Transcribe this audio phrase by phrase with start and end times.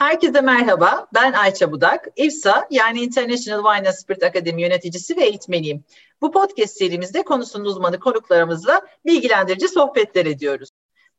[0.00, 2.08] Herkese merhaba, ben Ayça Budak.
[2.16, 5.84] İFSA yani International Wine and Spirit Akademi yöneticisi ve eğitmeniyim.
[6.20, 10.68] Bu podcast serimizde konusunun uzmanı konuklarımızla bilgilendirici sohbetler ediyoruz.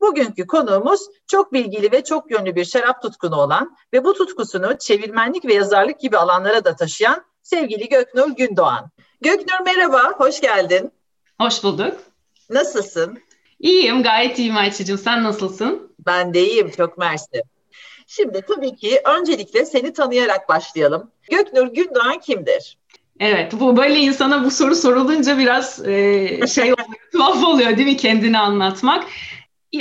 [0.01, 5.45] Bugünkü konuğumuz çok bilgili ve çok yönlü bir şarap tutkunu olan ve bu tutkusunu çevirmenlik
[5.45, 8.89] ve yazarlık gibi alanlara da taşıyan sevgili Göknur Gündoğan.
[9.21, 10.91] Göknur merhaba, hoş geldin.
[11.41, 11.97] Hoş bulduk.
[12.49, 13.19] Nasılsın?
[13.59, 14.97] İyiyim, gayet iyiyim Ayça'cığım.
[14.97, 15.95] Sen nasılsın?
[16.05, 17.43] Ben de iyiyim, çok mersi.
[18.15, 21.11] Şimdi tabii ki öncelikle seni tanıyarak başlayalım.
[21.29, 22.77] Göknur Gündoğan kimdir?
[23.19, 27.97] Evet, bu böyle insana bu soru sorulunca biraz e, şey oluyor, tuhaf oluyor değil mi
[27.97, 29.03] kendini anlatmak?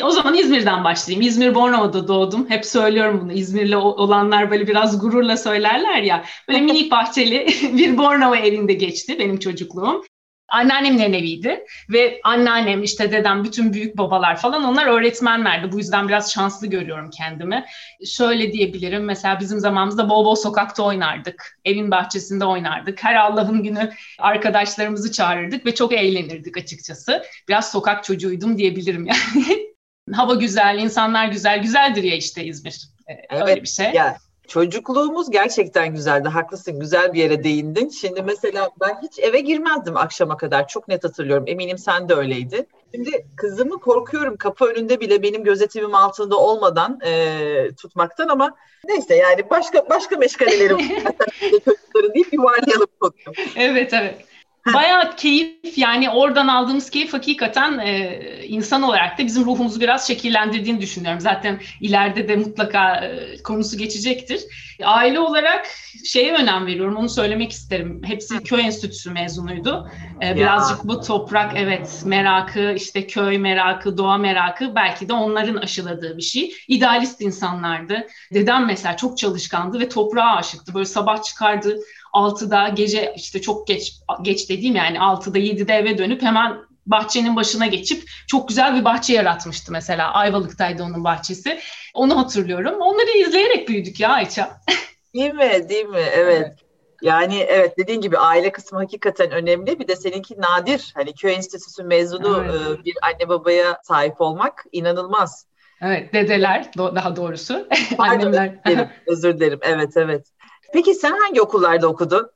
[0.03, 1.27] O zaman İzmir'den başlayayım.
[1.27, 2.51] İzmir Bornova'da doğdum.
[2.51, 3.33] Hep söylüyorum bunu.
[3.33, 6.25] İzmirli olanlar böyle biraz gururla söylerler ya.
[6.49, 10.05] Böyle minik bahçeli bir Bornova evinde geçti benim çocukluğum
[10.51, 15.73] anneannemlerin eviydi ve anneannem işte dedem bütün büyük babalar falan onlar öğretmenlerdi.
[15.73, 17.65] Bu yüzden biraz şanslı görüyorum kendimi.
[18.07, 21.59] Şöyle diyebilirim mesela bizim zamanımızda bol bol sokakta oynardık.
[21.65, 23.05] Evin bahçesinde oynardık.
[23.05, 27.23] Her Allah'ın günü arkadaşlarımızı çağırırdık ve çok eğlenirdik açıkçası.
[27.49, 29.47] Biraz sokak çocuğuydum diyebilirim yani.
[30.13, 31.63] Hava güzel, insanlar güzel.
[31.63, 32.89] Güzeldir ya işte İzmir.
[33.09, 33.93] Ee, evet, Öyle bir şey.
[33.93, 34.17] Ya
[34.51, 36.29] Çocukluğumuz gerçekten güzeldi.
[36.29, 36.81] Haklısın.
[36.81, 37.89] Güzel bir yere değindin.
[37.89, 40.69] Şimdi mesela ben hiç eve girmezdim akşama kadar.
[40.69, 41.45] Çok net hatırlıyorum.
[41.47, 42.69] Eminim sen de öyleydin.
[42.95, 48.57] Şimdi kızımı korkuyorum kapı önünde bile benim gözetimim altında olmadan e, tutmaktan ama
[48.89, 50.79] neyse yani başka başka meşgalelerim
[51.65, 53.49] çocukların deyip yuvarlayalım konuyu.
[53.57, 54.30] Evet evet.
[54.67, 60.81] Bayağı keyif yani oradan aldığımız keyif hakikaten e, insan olarak da bizim ruhumuzu biraz şekillendirdiğini
[60.81, 61.21] düşünüyorum.
[61.21, 64.41] Zaten ileride de mutlaka e, konusu geçecektir.
[64.85, 65.67] Aile olarak
[66.05, 68.03] şeye önem veriyorum onu söylemek isterim.
[68.05, 69.91] Hepsi köy enstitüsü mezunuydu.
[70.23, 76.17] E, birazcık bu toprak evet merakı işte köy merakı doğa merakı belki de onların aşıladığı
[76.17, 76.55] bir şey.
[76.69, 78.07] İdealist insanlardı.
[78.35, 80.75] Dedem mesela çok çalışkandı ve toprağa aşıktı.
[80.75, 81.77] Böyle sabah çıkardı
[82.13, 83.93] 6'da gece işte çok geç
[84.23, 86.57] geç dediğim yani 6'da 7'de eve dönüp hemen
[86.87, 90.13] bahçenin başına geçip çok güzel bir bahçe yaratmıştı mesela.
[90.13, 91.61] Ayvalık'taydı onun bahçesi.
[91.95, 92.81] Onu hatırlıyorum.
[92.81, 94.51] Onları izleyerek büyüdük ya Ayça.
[95.15, 95.69] Değil mi?
[95.69, 95.99] Değil mi?
[95.99, 96.37] Evet.
[96.39, 96.57] evet.
[97.03, 99.79] Yani evet dediğin gibi aile kısmı hakikaten önemli.
[99.79, 100.93] Bir de seninki nadir.
[100.95, 102.85] Hani köy enstitüsü mezunu evet.
[102.85, 105.47] bir anne babaya sahip olmak inanılmaz.
[105.83, 107.69] Evet dedeler daha doğrusu.
[107.97, 108.49] Pardon, Annemler.
[108.65, 109.59] Özür dilerim, özür dilerim.
[109.63, 110.27] Evet evet.
[110.73, 112.31] Peki sen hangi okullarda okudun?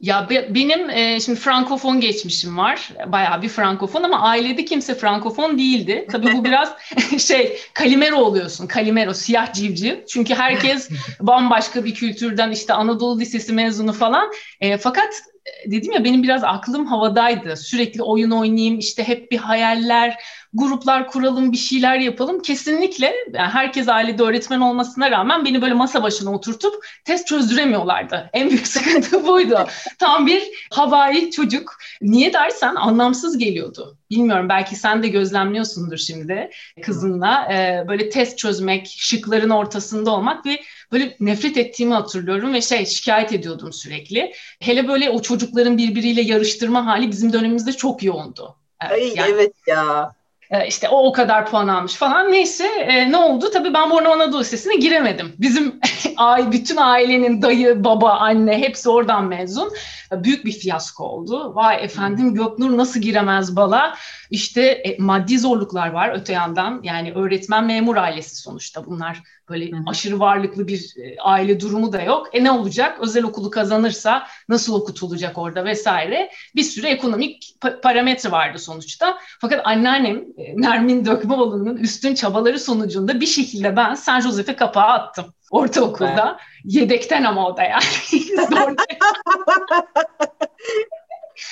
[0.00, 2.88] Ya benim e, şimdi frankofon geçmişim var.
[3.06, 6.06] Bayağı bir frankofon ama ailede kimse frankofon değildi.
[6.12, 6.76] Tabii bu biraz
[7.18, 8.66] şey kalimero oluyorsun.
[8.66, 9.94] Kalimero siyah civciv.
[10.06, 10.88] Çünkü herkes
[11.20, 14.32] bambaşka bir kültürden işte Anadolu Lisesi mezunu falan.
[14.60, 15.22] E, fakat
[15.66, 17.56] dedim ya benim biraz aklım havadaydı.
[17.56, 20.18] Sürekli oyun oynayayım işte hep bir hayaller
[20.54, 22.42] gruplar kuralım, bir şeyler yapalım.
[22.42, 26.74] Kesinlikle yani herkes ailede öğretmen olmasına rağmen beni böyle masa başına oturtup
[27.04, 28.30] test çözdüremiyorlardı.
[28.32, 29.66] En büyük sıkıntı buydu.
[29.98, 31.76] Tam bir havai çocuk.
[32.02, 33.98] Niye dersen anlamsız geliyordu.
[34.10, 36.50] Bilmiyorum belki sen de gözlemliyorsundur şimdi
[36.82, 37.48] kızınla.
[37.52, 40.60] Ee, böyle test çözmek, şıkların ortasında olmak ve
[40.92, 44.32] böyle nefret ettiğimi hatırlıyorum ve şey şikayet ediyordum sürekli.
[44.60, 48.56] Hele böyle o çocukların birbiriyle yarıştırma hali bizim dönemimizde çok yoğundu.
[48.80, 50.12] Evet, Ay, yani, evet ya.
[50.50, 52.32] E, işte o o kadar puan almış falan.
[52.32, 53.50] Neyse e, ne oldu?
[53.50, 55.32] Tabii ben Bornova Anadolu Lisesi'ne giremedim.
[55.38, 55.80] Bizim
[56.52, 59.72] bütün ailenin dayı, baba, anne hepsi oradan mezun.
[60.12, 61.54] Büyük bir fiyasko oldu.
[61.54, 63.96] Vay efendim Göknur nasıl giremez bala?
[64.30, 66.80] İşte e, maddi zorluklar var öte yandan.
[66.82, 69.80] Yani öğretmen memur ailesi sonuçta bunlar Böyle Hı-hı.
[69.86, 72.26] aşırı varlıklı bir e, aile durumu da yok.
[72.32, 72.98] E ne olacak?
[73.00, 76.30] Özel okulu kazanırsa nasıl okutulacak orada vesaire.
[76.56, 79.18] Bir sürü ekonomik pa- parametre vardı sonuçta.
[79.40, 85.34] Fakat anneannem e, Nermin Dökmeoğlu'nun üstün çabaları sonucunda bir şekilde ben San Jose'e kapağı attım.
[85.50, 86.38] Ortaokulda.
[86.40, 86.74] Evet.
[86.74, 87.84] Yedekten ama o da yani.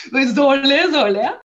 [0.13, 1.43] Böyle zorlaya zorlaya.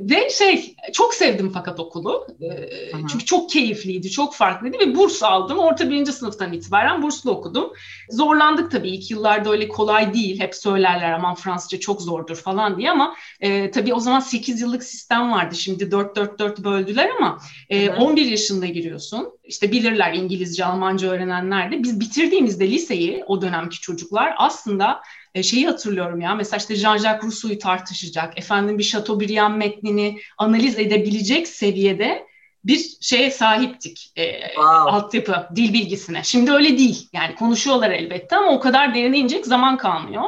[0.00, 2.26] Ve şey çok sevdim fakat okulu.
[2.40, 5.58] Ee, çünkü çok keyifliydi, çok farklıydı ve burs aldım.
[5.58, 7.72] Orta birinci sınıftan itibaren burslu okudum.
[8.10, 10.40] Zorlandık tabii ilk yıllarda öyle kolay değil.
[10.40, 14.84] Hep söylerler aman Fransızca çok zordur falan diye ama e, tabii o zaman 8 yıllık
[14.84, 15.54] sistem vardı.
[15.54, 17.38] Şimdi 4-4-4 böldüler ama
[17.68, 19.28] e, 11 yaşında giriyorsun.
[19.44, 21.82] İşte bilirler İngilizce, Almanca öğrenenler de.
[21.82, 25.00] Biz bitirdiğimizde liseyi o dönemki çocuklar aslında
[25.34, 31.48] e, şeyi hatırlıyorum ya mesela işte Jean-Jacques Rousseau'yu tartışacak, efendim bir Chateaubriand metnini analiz edebilecek
[31.48, 32.26] seviyede
[32.64, 34.64] bir şeye sahiptik e, wow.
[34.66, 36.24] altyapı, dil bilgisine.
[36.24, 37.08] Şimdi öyle değil.
[37.12, 40.24] Yani konuşuyorlar elbette ama o kadar derine inecek zaman kalmıyor.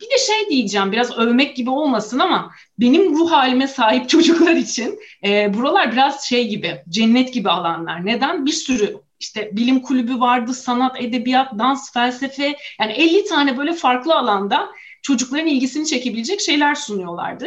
[0.00, 5.00] Bir de şey diyeceğim biraz övmek gibi olmasın ama benim ruh halime sahip çocuklar için
[5.24, 8.06] e, buralar biraz şey gibi cennet gibi alanlar.
[8.06, 8.46] Neden?
[8.46, 12.56] Bir sürü işte bilim kulübü vardı, sanat, edebiyat, dans, felsefe.
[12.80, 14.68] Yani 50 tane böyle farklı alanda
[15.02, 17.46] çocukların ilgisini çekebilecek şeyler sunuyorlardı.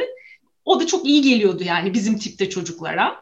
[0.66, 3.22] O da çok iyi geliyordu yani bizim tipte çocuklara.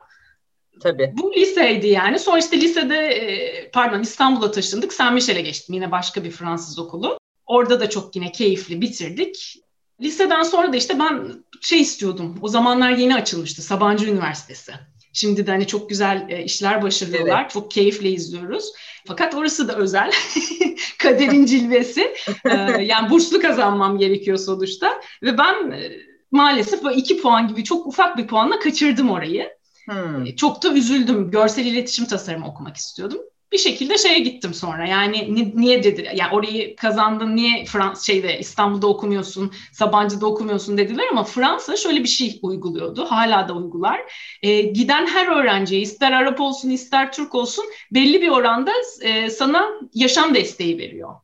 [0.82, 1.14] Tabii.
[1.18, 2.20] Bu liseydi yani.
[2.20, 4.94] Sonra işte lisede e, pardon İstanbul'a taşındık.
[4.94, 5.76] Saint Michel'e geçtim.
[5.76, 7.20] Yine başka bir Fransız okulu.
[7.46, 9.56] Orada da çok yine keyifli bitirdik.
[10.02, 12.40] Liseden sonra da işte ben şey istiyordum.
[12.42, 14.74] O zamanlar yeni açılmıştı Sabancı Üniversitesi.
[15.16, 17.42] Şimdi de hani çok güzel e, işler başarıyorlar.
[17.42, 17.52] Evet.
[17.52, 18.72] Çok keyifle izliyoruz.
[19.08, 20.12] Fakat orası da özel.
[20.98, 22.16] Kaderin cilvesi.
[22.46, 25.02] ee, yani burslu kazanmam gerekiyor sonuçta.
[25.24, 25.92] Ve ben e,
[26.32, 29.50] maalesef böyle iki puan gibi çok ufak bir puanla kaçırdım orayı.
[29.86, 30.26] Hmm.
[30.26, 31.32] E, çok da üzüldüm.
[31.32, 33.22] Görsel iletişim tasarımı okumak istiyordum
[33.52, 34.88] bir şekilde şeye gittim sonra.
[34.88, 41.06] Yani ni, niye dedi yani orayı kazandın niye Frans şeyde İstanbul'da okumuyorsun, Sabancı'da okumuyorsun dediler
[41.12, 43.06] ama Fransa şöyle bir şey uyguluyordu.
[43.06, 44.02] Hala da uygular.
[44.42, 48.72] E, giden her öğrenciye ister Arap olsun ister Türk olsun belli bir oranda
[49.02, 51.16] e, sana yaşam desteği veriyor.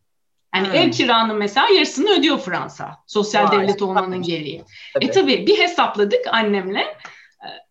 [0.56, 0.76] Yani hmm.
[0.76, 2.98] ev kiranın mesela yarısını ödüyor Fransa.
[3.08, 4.64] Sosyal Vay, devlet olmanın gereği.
[4.94, 5.06] Tabii.
[5.06, 6.84] E tabii bir hesapladık annemle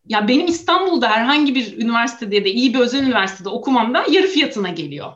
[0.06, 5.12] ya benim İstanbul'da herhangi bir üniversitede da iyi bir özel üniversitede okumamda yarı fiyatına geliyor.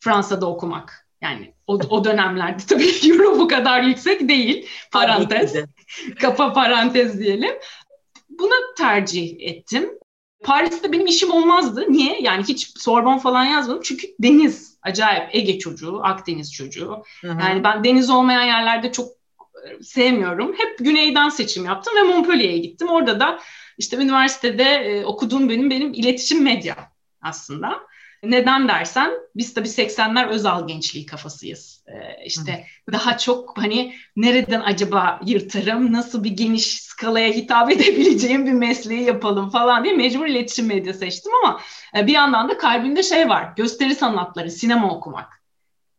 [0.00, 1.08] Fransa'da okumak.
[1.20, 4.68] Yani o, o dönemlerde tabii euro bu kadar yüksek değil.
[4.90, 5.54] Parantez.
[6.20, 7.54] Kapa parantez diyelim.
[8.30, 9.90] Buna tercih ettim.
[10.44, 11.84] Paris'te benim işim olmazdı.
[11.88, 12.18] Niye?
[12.20, 13.82] Yani hiç Sorbon falan yazmadım.
[13.84, 14.72] Çünkü deniz.
[14.82, 17.02] Acayip Ege çocuğu, Akdeniz çocuğu.
[17.20, 17.40] Hı hı.
[17.40, 20.54] Yani ben deniz olmayan yerlerde çok e, sevmiyorum.
[20.58, 22.88] Hep güneyden seçim yaptım ve Montpellier'e gittim.
[22.88, 23.38] Orada da
[23.78, 26.92] işte üniversitede e, okuduğum bölüm benim iletişim medya
[27.22, 27.92] aslında.
[28.22, 31.84] Neden dersen biz tabii 80'ler Özal gençliği kafasıyız.
[31.86, 32.92] Ee, işte Hı.
[32.92, 39.50] daha çok hani nereden acaba yırtarım, nasıl bir geniş skalaya hitap edebileceğim bir mesleği yapalım
[39.50, 41.60] falan diye mecbur iletişim medya seçtim ama
[41.96, 45.42] e, bir yandan da kalbimde şey var, gösteri sanatları, sinema okumak.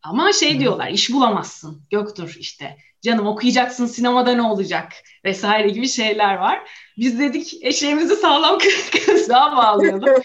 [0.02, 0.60] Ama şey Hı.
[0.60, 4.94] diyorlar, iş bulamazsın Göktur işte canım okuyacaksın sinemada ne olacak
[5.26, 6.70] vesaire gibi şeyler var.
[6.98, 8.58] Biz dedik eşeğimizi sağlam
[9.06, 10.10] kızlığa bağlayalım.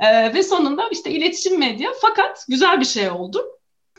[0.00, 3.46] ee, ve sonunda işte iletişim medya fakat güzel bir şey oldu.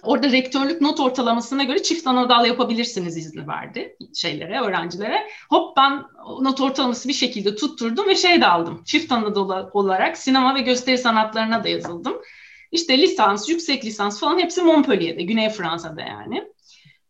[0.03, 5.27] Orada rektörlük not ortalamasına göre çift anadal yapabilirsiniz izni verdi şeylere, öğrencilere.
[5.49, 6.03] Hop ben
[6.41, 8.83] not ortalaması bir şekilde tutturdum ve şey de aldım.
[8.85, 12.21] Çift anadal olarak sinema ve gösteri sanatlarına da yazıldım.
[12.71, 16.47] İşte lisans, yüksek lisans falan hepsi Montpellier'de, Güney Fransa'da yani.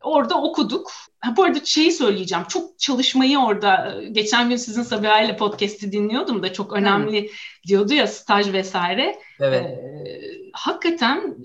[0.04, 0.92] Orada okuduk.
[1.20, 2.46] Ha, bu arada şeyi söyleyeceğim.
[2.50, 7.30] Çok çalışmayı orada geçen gün sizin Sabiha ile podcast'i dinliyordum da çok önemli hmm.
[7.68, 9.20] diyordu ya staj vesaire.
[9.40, 9.66] Evet.
[9.66, 10.22] Ee,
[10.54, 11.36] hakikaten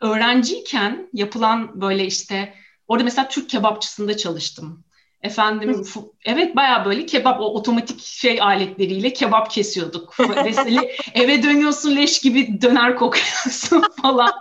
[0.00, 2.54] öğrenciyken yapılan böyle işte
[2.88, 4.84] orada mesela Türk kebapçısında çalıştım.
[5.22, 5.84] Efendim
[6.24, 10.14] evet baya böyle kebap o otomatik şey aletleriyle kebap kesiyorduk.
[10.44, 10.82] Mesela
[11.14, 14.32] eve dönüyorsun leş gibi döner kokuyorsun falan.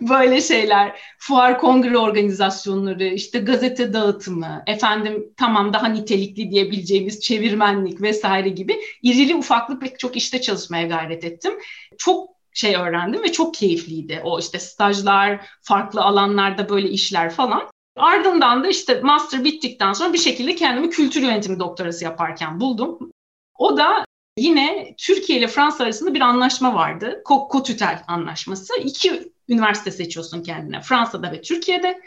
[0.00, 1.00] böyle şeyler.
[1.18, 9.34] Fuar kongre organizasyonları, işte gazete dağıtımı, efendim tamam daha nitelikli diyebileceğimiz çevirmenlik vesaire gibi irili
[9.34, 11.52] ufaklı pek çok işte çalışmaya gayret ettim.
[11.98, 14.20] Çok şey öğrendim ve çok keyifliydi.
[14.24, 17.62] O işte stajlar, farklı alanlarda böyle işler falan.
[17.98, 23.12] Ardından da işte master bittikten sonra bir şekilde kendimi kültür yönetimi doktorası yaparken buldum.
[23.54, 24.04] O da
[24.38, 27.22] yine Türkiye ile Fransa arasında bir anlaşma vardı.
[27.24, 28.74] Kotütel anlaşması.
[28.80, 30.80] İki üniversite seçiyorsun kendine.
[30.80, 32.00] Fransa'da ve Türkiye'de.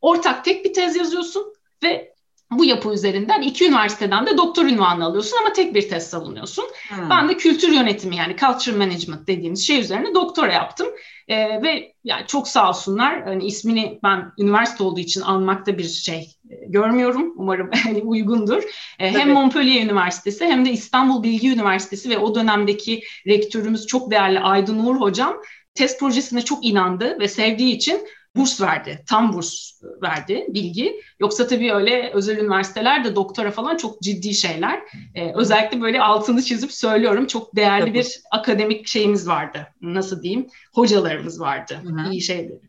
[0.00, 2.13] Ortak tek bir tez yazıyorsun ve
[2.58, 6.64] bu yapı üzerinden iki üniversiteden de doktor ünvanı alıyorsun ama tek bir tez savunuyorsun.
[6.88, 7.10] Hmm.
[7.10, 10.86] Ben de kültür yönetimi yani culture management dediğimiz şey üzerine doktora yaptım.
[11.28, 13.22] E, ve yani çok sağ olsunlar.
[13.24, 17.32] Hani ismini ben üniversite olduğu için almakta bir şey e, görmüyorum.
[17.36, 18.62] Umarım hani uygundur.
[18.98, 24.40] E, hem Montpellier Üniversitesi hem de İstanbul Bilgi Üniversitesi ve o dönemdeki rektörümüz çok değerli
[24.40, 25.36] Aydın Uğur hocam
[25.74, 28.00] test projesine çok inandı ve sevdiği için
[28.36, 29.04] burs verdi.
[29.08, 31.00] Tam burs verdi bilgi.
[31.20, 34.82] Yoksa tabii öyle özel üniversitelerde doktora falan çok ciddi şeyler.
[35.14, 37.26] Ee, özellikle böyle altını çizip söylüyorum.
[37.26, 37.94] Çok değerli tabii.
[37.94, 39.66] bir akademik şeyimiz vardı.
[39.80, 40.46] Nasıl diyeyim?
[40.74, 41.78] Hocalarımız vardı.
[41.82, 42.12] Hı-hı.
[42.12, 42.60] İyi şeyleri.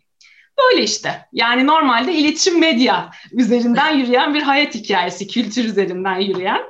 [0.60, 1.26] Böyle işte.
[1.34, 6.62] Yani normalde iletişim medya üzerinden yürüyen bir hayat hikayesi, kültür üzerinden yürüyen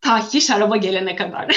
[0.00, 1.56] ta ki şaraba gelene kadar.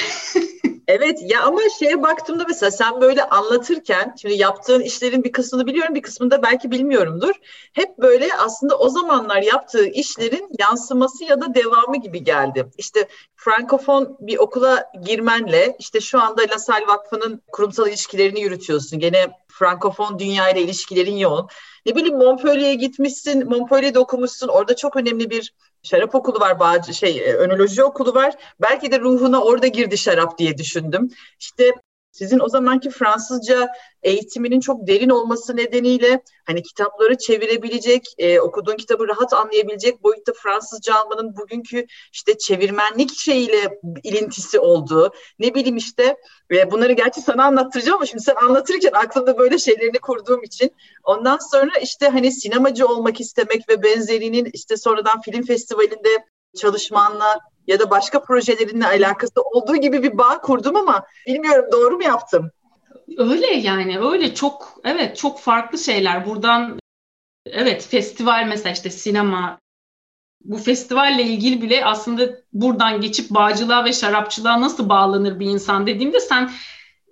[0.88, 5.94] Evet ya ama şeye baktığımda mesela sen böyle anlatırken şimdi yaptığın işlerin bir kısmını biliyorum
[5.94, 7.34] bir kısmını da belki bilmiyorumdur.
[7.72, 12.66] Hep böyle aslında o zamanlar yaptığı işlerin yansıması ya da devamı gibi geldi.
[12.78, 18.98] İşte Frankofon bir okula girmenle işte şu anda La Salle Vakfı'nın kurumsal ilişkilerini yürütüyorsun.
[18.98, 21.48] Gene Frankofon dünya ile ilişkilerin yoğun.
[21.86, 24.48] Ne bileyim Montpellier'e gitmişsin, Montpellier'de okumuşsun.
[24.48, 28.34] Orada çok önemli bir şarap okulu var, bağcı, şey, e, önoloji okulu var.
[28.60, 31.10] Belki de ruhuna orada girdi şarap diye düşündüm.
[31.40, 31.72] İşte
[32.18, 33.68] Sizin o zamanki Fransızca
[34.02, 40.94] eğitiminin çok derin olması nedeniyle hani kitapları çevirebilecek, e, okuduğun kitabı rahat anlayabilecek boyutta Fransızca
[40.94, 45.12] almanın bugünkü işte çevirmenlik şeyiyle ilintisi olduğu.
[45.38, 46.16] Ne bileyim işte
[46.50, 50.70] ve bunları gerçi sana anlattıracağım ama şimdi sen anlatırken aklımda böyle şeylerini kurduğum için
[51.04, 56.24] ondan sonra işte hani sinemacı olmak istemek ve benzerinin işte sonradan film festivalinde
[56.56, 62.02] çalışmanla ya da başka projelerinle alakası olduğu gibi bir bağ kurdum ama bilmiyorum doğru mu
[62.02, 62.50] yaptım?
[63.18, 66.78] Öyle yani öyle çok evet çok farklı şeyler buradan
[67.46, 69.58] evet festival mesela işte sinema
[70.44, 76.20] bu festivalle ilgili bile aslında buradan geçip bağcılığa ve şarapçılığa nasıl bağlanır bir insan dediğimde
[76.20, 76.50] sen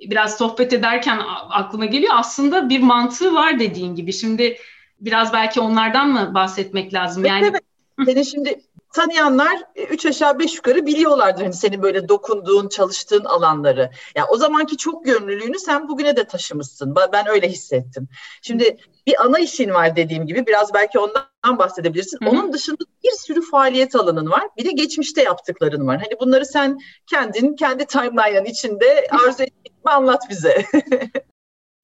[0.01, 1.21] biraz sohbet ederken
[1.51, 4.13] aklıma geliyor aslında bir mantığı var dediğin gibi.
[4.13, 4.59] Şimdi
[5.01, 7.25] biraz belki onlardan mı bahsetmek lazım?
[7.25, 7.63] Yani evet,
[8.05, 8.61] Senin şimdi
[8.95, 13.81] tanıyanlar e, üç aşağı beş yukarı biliyorlardır hani senin böyle dokunduğun, çalıştığın alanları.
[13.81, 16.95] Ya yani o zamanki çok gönüllülüğünü sen bugüne de taşımışsın.
[17.13, 18.09] Ben öyle hissettim.
[18.43, 22.19] Şimdi bir ana işin var dediğim gibi biraz belki ondan bahsedebilirsin.
[22.23, 22.31] Hı-hı.
[22.31, 24.45] Onun dışında bir sürü faaliyet alanın var.
[24.57, 25.97] Bir de geçmişte yaptıkların var.
[25.97, 26.79] Hani bunları sen
[27.11, 30.65] kendin kendi timeline'ın içinde arzu ettiğin anlat bize.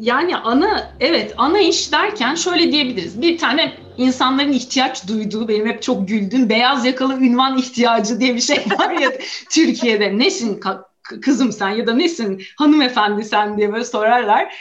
[0.00, 3.22] Yani ana evet ana iş derken şöyle diyebiliriz.
[3.22, 8.40] Bir tane insanların ihtiyaç duyduğu benim hep çok güldüğüm beyaz yakalı ünvan ihtiyacı diye bir
[8.40, 9.12] şey var ya
[9.50, 10.18] Türkiye'de.
[10.18, 10.60] Nesin
[11.22, 14.54] kızım sen ya da nesin hanımefendi sen diye böyle sorarlar.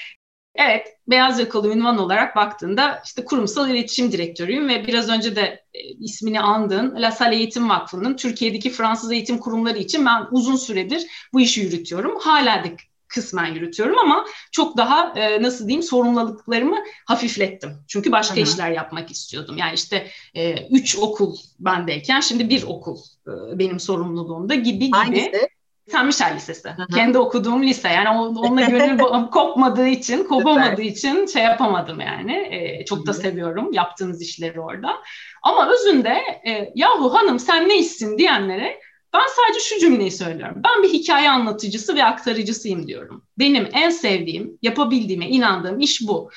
[0.55, 5.79] Evet, beyaz yakalı ünvan olarak baktığında işte kurumsal iletişim direktörüyüm ve biraz önce de e,
[5.99, 11.41] ismini andığın La Salle Eğitim Vakfı'nın Türkiye'deki Fransız eğitim kurumları için ben uzun süredir bu
[11.41, 12.19] işi yürütüyorum.
[12.19, 12.67] Hala da
[13.09, 17.71] kısmen yürütüyorum ama çok daha e, nasıl diyeyim sorumluluklarımı hafiflettim.
[17.87, 18.43] Çünkü başka Hı-hı.
[18.43, 19.57] işler yapmak istiyordum.
[19.57, 22.97] Yani işte e, üç okul bendeyken şimdi bir okul
[23.27, 24.97] e, benim sorumluluğumda gibi gibi.
[24.97, 25.49] Hangisi?
[25.91, 26.69] Saint Michel Lisesi.
[26.69, 26.87] Hı-hı.
[26.95, 27.89] Kendi okuduğum lise.
[27.89, 28.99] Yani onunla gönül
[29.31, 32.33] kopmadığı için, kopamadığı için şey yapamadım yani.
[32.51, 34.95] E, çok da seviyorum yaptığınız işleri orada.
[35.43, 38.79] Ama özünde e, yahu hanım sen ne işsin diyenlere
[39.13, 40.61] ben sadece şu cümleyi söylüyorum.
[40.63, 43.25] Ben bir hikaye anlatıcısı ve aktarıcısıyım diyorum.
[43.39, 46.31] Benim en sevdiğim, yapabildiğime inandığım iş bu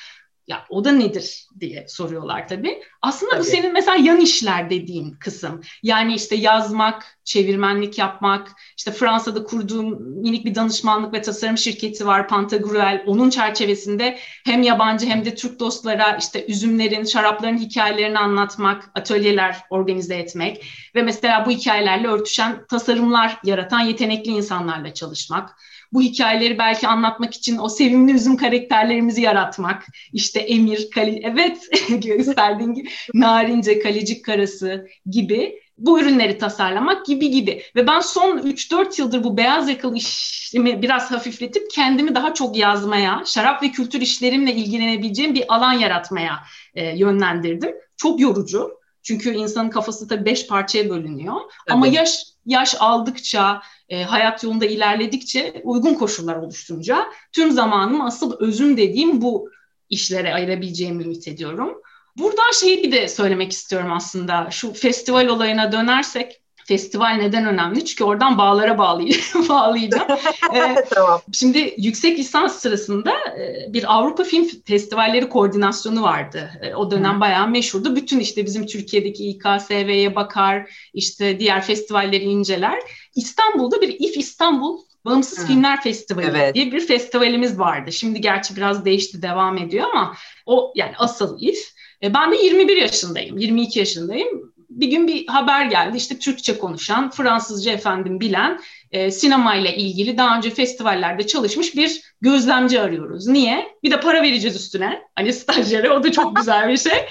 [0.53, 2.83] ya o da nedir diye soruyorlar tabii.
[3.03, 3.41] Aslında tabii.
[3.41, 5.61] bu senin mesela yan işler dediğin kısım.
[5.83, 12.29] Yani işte yazmak, çevirmenlik yapmak, işte Fransa'da kurduğum minik bir danışmanlık ve tasarım şirketi var
[12.29, 13.05] Pantagruel.
[13.07, 20.15] Onun çerçevesinde hem yabancı hem de Türk dostlara işte üzümlerin, şarapların hikayelerini anlatmak, atölyeler organize
[20.15, 25.57] etmek ve mesela bu hikayelerle örtüşen tasarımlar yaratan yetenekli insanlarla çalışmak
[25.93, 29.87] bu hikayeleri belki anlatmak için o sevimli üzüm karakterlerimizi yaratmak.
[30.13, 31.69] İşte Emir, Kali, evet
[32.05, 37.63] gösterdiğin gibi Narince, Kalecik Karası gibi bu ürünleri tasarlamak gibi gibi.
[37.77, 43.23] Ve ben son 3-4 yıldır bu beyaz yakalı işimi biraz hafifletip kendimi daha çok yazmaya,
[43.27, 46.39] şarap ve kültür işlerimle ilgilenebileceğim bir alan yaratmaya
[46.75, 47.75] e, yönlendirdim.
[47.97, 48.82] Çok yorucu.
[49.03, 51.35] Çünkü insanın kafası tabii beş parçaya bölünüyor.
[51.41, 51.71] Evet.
[51.71, 58.77] Ama yaş yaş aldıkça, e, hayat yolunda ilerledikçe uygun koşullar oluşturunca tüm zamanımı asıl özüm
[58.77, 59.51] dediğim bu
[59.91, 61.83] işlere ayırabileceğimi ümit ediyorum.
[62.17, 64.51] Buradan şeyi bir de söylemek istiyorum aslında.
[64.51, 67.85] Şu festival olayına dönersek festival neden önemli?
[67.85, 68.79] Çünkü oradan bağlara
[69.49, 70.09] bağlayacağım.
[70.55, 71.21] ee, tamam.
[71.33, 76.51] Şimdi yüksek lisans sırasında e, bir Avrupa Film Festivalleri koordinasyonu vardı.
[76.63, 77.21] E, o dönem Hı.
[77.21, 77.97] bayağı meşhurdu.
[77.97, 82.79] Bütün işte bizim Türkiye'deki İKSV'ye bakar, işte diğer festivalleri inceler.
[83.15, 85.47] İstanbul'da bir İF İstanbul Bağımsız Hı.
[85.47, 86.55] Filmler Festivali evet.
[86.55, 87.93] diye bir festivalimiz vardı.
[87.93, 90.15] Şimdi gerçi biraz değişti, devam ediyor ama
[90.47, 91.73] o yani asıl İF.
[92.03, 97.11] E, ben de 21 yaşındayım, 22 yaşındayım bir gün bir haber geldi işte Türkçe konuşan,
[97.11, 98.61] Fransızca efendim bilen,
[98.91, 103.27] e, sinemayla ilgili daha önce festivallerde çalışmış bir gözlemci arıyoruz.
[103.27, 103.77] Niye?
[103.83, 105.03] Bir de para vereceğiz üstüne.
[105.15, 107.07] Hani stajyere o da çok güzel bir şey.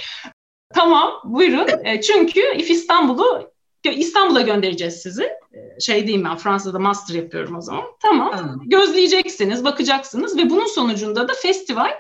[0.74, 1.68] Tamam buyurun.
[1.84, 3.51] E, çünkü İF İstanbul'u
[3.86, 5.24] İstanbul'a göndereceğiz sizi.
[5.24, 7.84] E, şey diyeyim ben Fransa'da master yapıyorum o zaman.
[8.01, 8.62] Tamam.
[8.65, 11.91] Gözleyeceksiniz, bakacaksınız ve bunun sonucunda da festival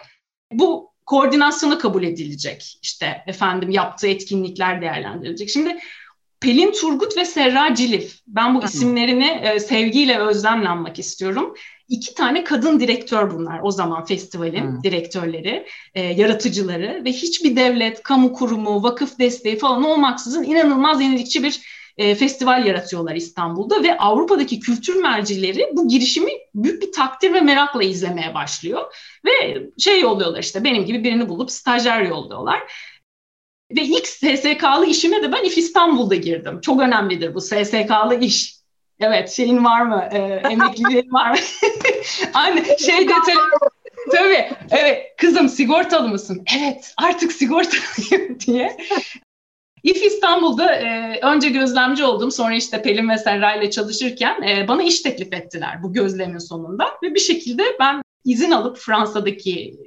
[0.51, 2.79] bu koordinasyonu kabul edilecek.
[2.81, 5.49] İşte efendim yaptığı etkinlikler değerlendirilecek.
[5.49, 5.77] Şimdi
[6.39, 8.19] Pelin Turgut ve Serra Cilif.
[8.27, 11.53] Ben bu isimlerini e, sevgiyle özlemle anmak istiyorum.
[11.89, 14.83] İki tane kadın direktör bunlar o zaman festivalin hmm.
[14.83, 21.61] direktörleri, e, yaratıcıları ve hiçbir devlet, kamu kurumu, vakıf desteği falan olmaksızın inanılmaz yenilikçi bir
[22.01, 27.83] e, festival yaratıyorlar İstanbul'da ve Avrupa'daki kültür mercileri bu girişimi büyük bir takdir ve merakla
[27.83, 28.95] izlemeye başlıyor.
[29.25, 32.59] Ve şey yolluyorlar işte benim gibi birini bulup stajyer yolluyorlar.
[33.71, 36.61] Ve ilk SSK'lı işime de ben İF İstanbul'da girdim.
[36.61, 38.55] Çok önemlidir bu SSK'lı iş.
[38.99, 40.09] Evet şeyin var mı?
[40.11, 40.17] E,
[40.51, 41.37] emekliliğin var mı?
[42.33, 43.37] Anne şey detayı
[44.11, 44.51] Tabii.
[44.71, 45.13] Evet.
[45.17, 46.43] Kızım sigortalı mısın?
[46.59, 46.93] Evet.
[46.97, 48.77] Artık sigortalıyım diye.
[49.83, 52.31] İF İstanbul'da e, önce gözlemci oldum.
[52.31, 56.87] Sonra işte Pelin ve Serra ile çalışırken e, bana iş teklif ettiler bu gözlemin sonunda.
[57.03, 59.77] Ve bir şekilde ben izin alıp Fransa'daki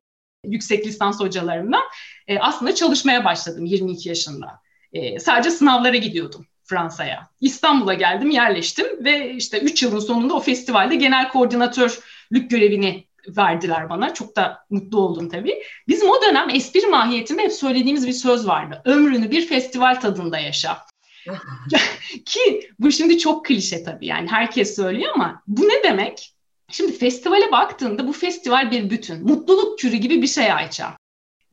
[0.44, 1.82] yüksek lisans hocalarımdan
[2.28, 4.46] e, aslında çalışmaya başladım 22 yaşında.
[4.92, 7.28] E, sadece sınavlara gidiyordum Fransa'ya.
[7.40, 14.14] İstanbul'a geldim, yerleştim ve işte 3 yılın sonunda o festivalde genel koordinatörlük görevini verdiler bana.
[14.14, 15.62] Çok da mutlu oldum tabii.
[15.88, 18.82] Bizim o dönem espri mahiyetinde hep söylediğimiz bir söz vardı.
[18.84, 20.78] Ömrünü bir festival tadında yaşa.
[22.26, 26.34] Ki bu şimdi çok klişe tabii yani herkes söylüyor ama bu ne demek?
[26.70, 29.22] Şimdi festivale baktığında bu festival bir bütün.
[29.22, 30.96] Mutluluk kürü gibi bir şey Ayça.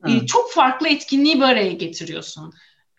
[0.08, 2.52] Ee, çok farklı etkinliği bir araya getiriyorsun.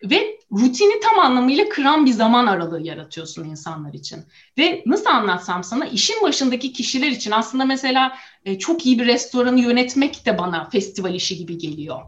[0.04, 4.24] Ve rutini tam anlamıyla kıran bir zaman aralığı yaratıyorsun insanlar için.
[4.58, 9.60] Ve nasıl anlatsam sana işin başındaki kişiler için aslında mesela e, çok iyi bir restoranı
[9.60, 12.00] yönetmek de bana festival işi gibi geliyor.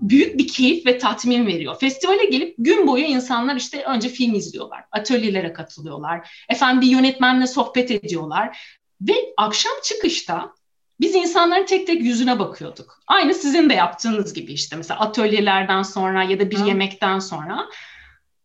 [0.00, 1.78] Büyük bir keyif ve tatmin veriyor.
[1.80, 7.90] Festivale gelip gün boyu insanlar işte önce film izliyorlar, atölyelere katılıyorlar, efendim bir yönetmenle sohbet
[7.90, 8.76] ediyorlar.
[9.00, 10.52] Ve akşam çıkışta
[11.00, 13.00] biz insanların tek tek yüzüne bakıyorduk.
[13.06, 16.66] Aynı sizin de yaptığınız gibi işte mesela atölyelerden sonra ya da bir Hı.
[16.66, 17.68] yemekten sonra.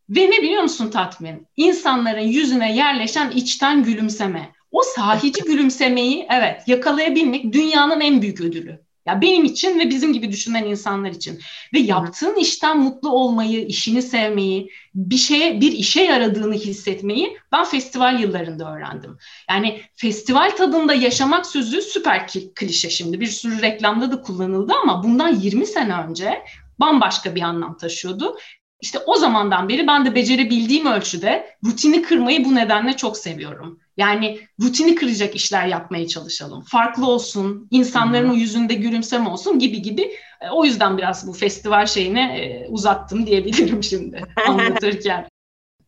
[0.08, 1.46] Ve ne biliyor musun tatmin?
[1.56, 4.52] İnsanların yüzüne yerleşen içten gülümseme.
[4.70, 8.85] O sahici gülümsemeyi evet yakalayabilmek dünyanın en büyük ödülü.
[9.06, 11.40] Ya benim için ve bizim gibi düşünen insanlar için.
[11.74, 18.20] Ve yaptığın işten mutlu olmayı, işini sevmeyi, bir şeye, bir işe yaradığını hissetmeyi ben festival
[18.20, 19.18] yıllarında öğrendim.
[19.50, 23.20] Yani festival tadında yaşamak sözü süper klişe şimdi.
[23.20, 26.42] Bir sürü reklamda da kullanıldı ama bundan 20 sene önce
[26.80, 28.36] bambaşka bir anlam taşıyordu.
[28.80, 33.80] İşte o zamandan beri ben de becerebildiğim ölçüde rutini kırmayı bu nedenle çok seviyorum.
[33.96, 36.62] Yani rutini kıracak işler yapmaya çalışalım.
[36.62, 38.38] Farklı olsun, insanların hmm.
[38.38, 40.02] yüzünde gülümseme olsun gibi gibi.
[40.40, 45.28] E, o yüzden biraz bu festival şeyine e, uzattım diyebilirim şimdi anlatırken.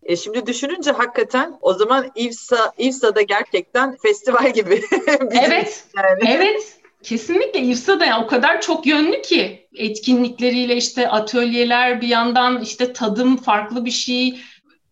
[0.03, 4.83] E şimdi düşününce hakikaten o zaman İvsa, İvsa'da gerçekten festival gibi.
[5.31, 6.20] evet, yani.
[6.27, 6.78] evet.
[7.02, 13.37] Kesinlikle İRSA da o kadar çok yönlü ki etkinlikleriyle işte atölyeler bir yandan işte tadım
[13.37, 14.40] farklı bir şey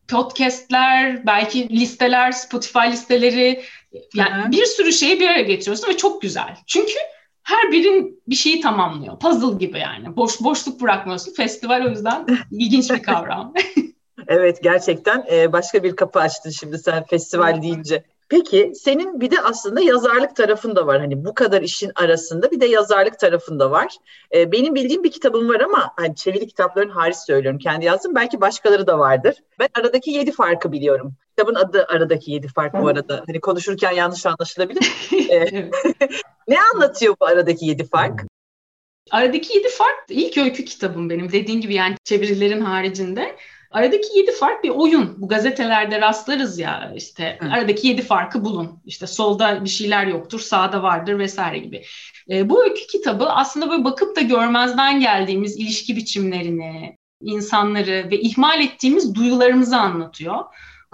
[0.08, 3.62] podcastler belki listeler Spotify listeleri
[4.14, 4.52] yani Hı-hı.
[4.52, 6.56] bir sürü şeyi bir araya getiriyorsun ve çok güzel.
[6.66, 6.94] Çünkü
[7.42, 9.18] her birin bir şeyi tamamlıyor.
[9.18, 10.16] Puzzle gibi yani.
[10.16, 11.34] Boş boşluk bırakmıyorsun.
[11.34, 13.54] Festival o yüzden ilginç bir kavram.
[14.28, 18.04] evet gerçekten başka bir kapı açtın şimdi sen festival deyince.
[18.28, 21.00] Peki senin bir de aslında yazarlık tarafın da var.
[21.00, 23.96] Hani bu kadar işin arasında bir de yazarlık tarafın da var.
[24.34, 27.58] Ee, benim bildiğim bir kitabım var ama hani çeviri kitapların hariç söylüyorum.
[27.58, 28.14] Kendi yazdım.
[28.14, 29.34] Belki başkaları da vardır.
[29.58, 31.14] Ben aradaki yedi farkı biliyorum.
[31.28, 33.24] Kitabın adı aradaki yedi fark bu arada.
[33.26, 34.92] Hani konuşurken yanlış anlaşılabilir.
[35.30, 35.70] Ee,
[36.48, 38.24] ne anlatıyor bu aradaki yedi fark?
[39.10, 41.32] Aradaki yedi fark ilk öykü kitabım benim.
[41.32, 43.36] Dediğin gibi yani çevirilerin haricinde.
[43.70, 45.14] Aradaki yedi fark bir oyun.
[45.18, 47.48] Bu gazetelerde rastlarız ya işte Hı.
[47.52, 48.83] aradaki yedi farkı bulun.
[48.85, 51.83] İşte solda bir şeyler yoktur, sağda vardır vesaire gibi.
[52.31, 58.61] E, bu öykü kitabı aslında böyle bakıp da görmezden geldiğimiz ilişki biçimlerini, insanları ve ihmal
[58.61, 60.44] ettiğimiz duyularımızı anlatıyor.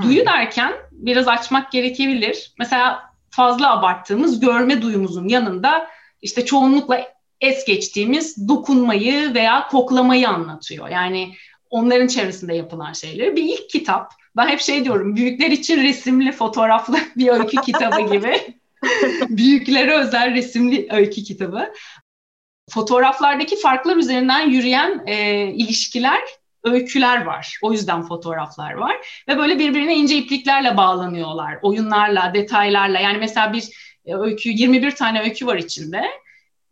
[0.00, 0.02] Hı.
[0.02, 2.52] Duyu derken biraz açmak gerekebilir.
[2.58, 5.86] Mesela fazla abarttığımız görme duyumuzun yanında
[6.22, 10.88] işte çoğunlukla es geçtiğimiz dokunmayı veya koklamayı anlatıyor.
[10.88, 11.34] Yani
[11.72, 13.36] onların çevresinde yapılan şeyleri.
[13.36, 14.12] Bir ilk kitap.
[14.36, 18.36] Ben hep şey diyorum, büyükler için resimli, fotoğraflı bir öykü kitabı gibi.
[19.28, 21.72] Büyüklere özel resimli öykü kitabı.
[22.70, 26.20] Fotoğraflardaki farklar üzerinden yürüyen e, ilişkiler,
[26.64, 27.58] öyküler var.
[27.62, 29.24] O yüzden fotoğraflar var.
[29.28, 31.58] Ve böyle birbirine ince ipliklerle bağlanıyorlar.
[31.62, 33.00] Oyunlarla, detaylarla.
[33.00, 33.64] Yani mesela bir
[34.06, 36.04] e, öykü, 21 tane öykü var içinde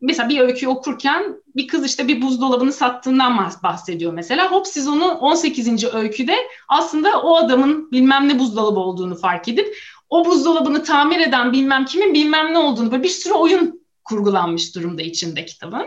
[0.01, 4.53] mesela bir öyküyü okurken bir kız işte bir buzdolabını sattığından bahsediyor mesela.
[4.53, 5.95] Hop siz onu 18.
[5.95, 6.37] öyküde
[6.69, 9.77] aslında o adamın bilmem ne buzdolabı olduğunu fark edip
[10.11, 15.03] o buzdolabını tamir eden bilmem kimin bilmem ne olduğunu böyle bir sürü oyun kurgulanmış durumda
[15.03, 15.87] içinde kitabın.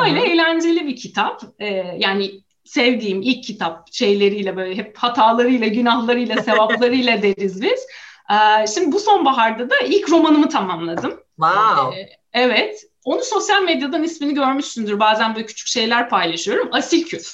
[0.00, 0.24] Öyle Hı.
[0.26, 1.42] eğlenceli bir kitap.
[1.58, 1.66] Ee,
[1.98, 2.30] yani
[2.64, 7.86] sevdiğim ilk kitap şeyleriyle böyle hep hatalarıyla, günahlarıyla, sevaplarıyla deriz biz.
[8.30, 11.20] Ee, şimdi bu sonbaharda da ilk romanımı tamamladım.
[11.36, 12.00] Wow.
[12.00, 12.84] Ee, evet.
[13.06, 15.00] Onu sosyal medyadan ismini görmüşsündür.
[15.00, 16.68] Bazen böyle küçük şeyler paylaşıyorum.
[16.72, 17.32] Asil Küf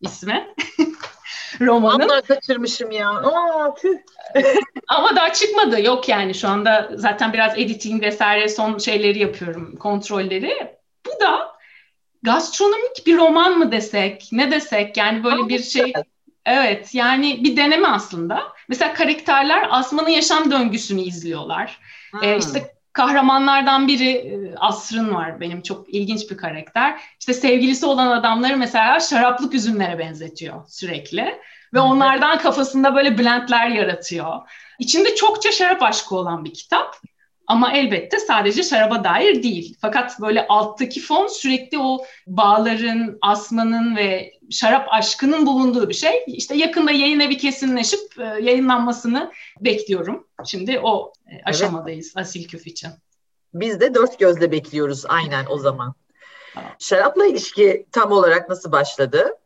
[0.00, 0.54] ismi.
[1.60, 2.08] romanın.
[2.08, 3.10] Vallahi kaçırmışım ya.
[3.10, 3.98] Aa, tüh.
[4.88, 5.82] Ama daha çıkmadı.
[5.82, 9.76] Yok yani şu anda zaten biraz editing vesaire son şeyleri yapıyorum.
[9.76, 10.76] Kontrolleri.
[11.06, 11.52] Bu da
[12.22, 14.28] gastronomik bir roman mı desek?
[14.32, 14.96] Ne desek?
[14.96, 15.92] Yani böyle Aa, bir şey.
[16.46, 18.42] Evet yani bir deneme aslında.
[18.68, 21.80] Mesela karakterler Asman'ın yaşam döngüsünü izliyorlar.
[22.10, 22.22] Hmm.
[22.22, 27.00] Ee, işte kahramanlardan biri e, Asrın var benim çok ilginç bir karakter.
[27.20, 31.40] İşte sevgilisi olan adamları mesela şaraplık üzümlere benzetiyor sürekli.
[31.74, 34.40] Ve onlardan kafasında böyle blendler yaratıyor.
[34.78, 36.96] İçinde çokça şarap aşkı olan bir kitap.
[37.46, 39.76] Ama elbette sadece şaraba dair değil.
[39.80, 46.24] Fakat böyle alttaki fon sürekli o bağların, asmanın ve şarap aşkının bulunduğu bir şey.
[46.26, 50.26] İşte yakında yayın evi kesinleşip e, yayınlanmasını bekliyorum.
[50.44, 52.26] Şimdi o e, aşamadayız evet.
[52.26, 52.90] Asil Küf için.
[53.54, 55.94] Biz de dört gözle bekliyoruz aynen o zaman.
[56.78, 59.36] Şarapla ilişki tam olarak nasıl başladı?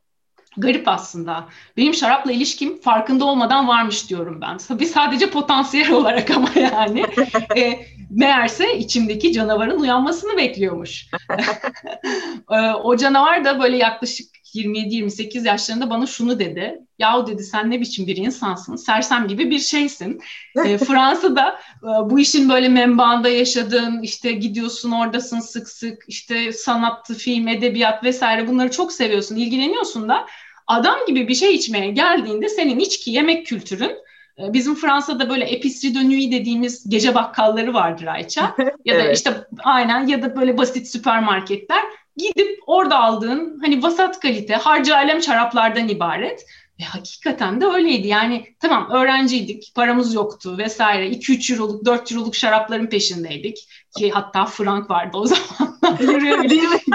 [0.57, 1.49] Garip aslında.
[1.77, 4.57] Benim şarapla ilişkim farkında olmadan varmış diyorum ben.
[4.69, 7.05] Tabii sadece potansiyel olarak ama yani.
[7.57, 11.07] e, meğerse içimdeki canavarın uyanmasını bekliyormuş.
[12.51, 16.79] e, o canavar da böyle yaklaşık 27-28 yaşlarında bana şunu dedi.
[16.99, 18.77] Yahu dedi sen ne biçim bir insansın?
[18.77, 20.21] Sersem gibi bir şeysin.
[20.67, 27.15] E, Fransa'da e, bu işin böyle menbaında yaşadığın, işte gidiyorsun oradasın sık sık, işte sanattı,
[27.15, 30.27] film, edebiyat vesaire bunları çok seviyorsun, ilgileniyorsun da
[30.67, 33.93] adam gibi bir şey içmeye geldiğinde senin içki yemek kültürün
[34.39, 38.57] e, Bizim Fransa'da böyle epicerie de nuit dediğimiz gece bakkalları vardır Ayça.
[38.85, 39.17] Ya da evet.
[39.17, 39.33] işte
[39.65, 41.83] aynen ya da böyle basit süpermarketler.
[42.17, 46.47] Gidip orada aldığın hani vasat kalite harcı alem şaraplardan ibaret.
[46.81, 48.09] Ve hakikaten de öyleydi.
[48.09, 51.09] Yani tamam öğrenciydik, paramız yoktu vesaire.
[51.09, 53.69] 2-3 euroluk, 4 euroluk şarapların peşindeydik.
[53.99, 55.79] Ki hatta frank vardı o zaman.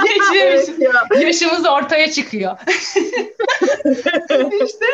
[0.06, 0.70] Geçiyoruz.
[1.22, 2.58] Yaşımız ortaya çıkıyor.
[4.65, 4.86] İşte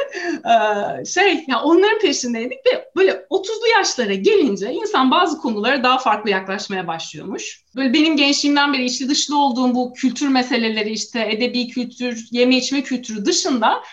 [1.06, 6.88] şey, ya onların peşindeydik ve böyle 30'lu yaşlara gelince insan bazı konulara daha farklı yaklaşmaya
[6.88, 7.62] başlıyormuş.
[7.76, 12.84] Böyle benim gençliğimden beri içli dışlı olduğum bu kültür meseleleri işte edebi kültür, yeme içme
[12.84, 13.84] kültürü dışında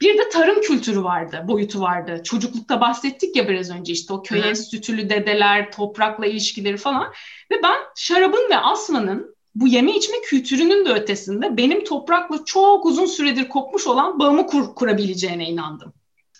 [0.00, 2.20] bir de tarım kültürü vardı, boyutu vardı.
[2.24, 7.12] Çocuklukta bahsettik ya biraz önce işte o köye sütülü dedeler, toprakla ilişkileri falan.
[7.50, 13.06] Ve ben şarabın ve asmanın bu yeme içme kültürünün de ötesinde benim toprakla çok uzun
[13.06, 15.92] süredir kopmuş olan bağımı kur, kurabileceğine inandım.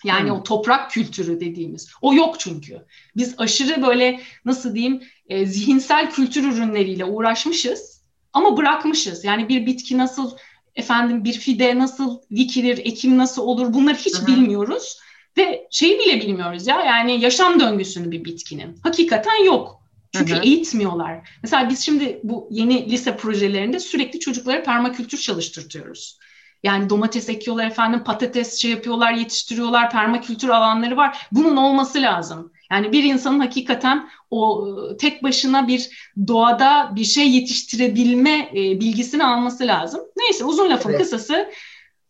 [0.03, 0.37] Yani hmm.
[0.37, 1.89] o toprak kültürü dediğimiz.
[2.01, 2.85] O yok çünkü.
[3.15, 9.23] Biz aşırı böyle nasıl diyeyim e, zihinsel kültür ürünleriyle uğraşmışız ama bırakmışız.
[9.23, 10.31] Yani bir bitki nasıl
[10.75, 14.27] efendim bir fide nasıl dikilir, ekim nasıl olur bunları hiç Hı-hı.
[14.27, 14.99] bilmiyoruz.
[15.37, 18.77] Ve şeyi bile bilmiyoruz ya yani yaşam döngüsünü bir bitkinin.
[18.83, 19.79] Hakikaten yok.
[20.13, 20.43] Çünkü Hı-hı.
[20.43, 21.29] eğitmiyorlar.
[21.43, 26.17] Mesela biz şimdi bu yeni lise projelerinde sürekli çocuklara permakültür çalıştırtıyoruz.
[26.63, 31.27] Yani domates ekiyorlar efendim, patates şey yapıyorlar, yetiştiriyorlar, permakültür alanları var.
[31.31, 32.51] Bunun olması lazım.
[32.71, 34.67] Yani bir insanın hakikaten o
[34.99, 40.01] tek başına bir doğada bir şey yetiştirebilme e, bilgisini alması lazım.
[40.17, 41.01] Neyse uzun lafın evet.
[41.01, 41.49] kısası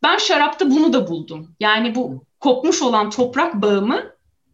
[0.04, 1.56] ben şarapta bunu da buldum.
[1.60, 4.04] Yani bu kopmuş olan toprak bağımı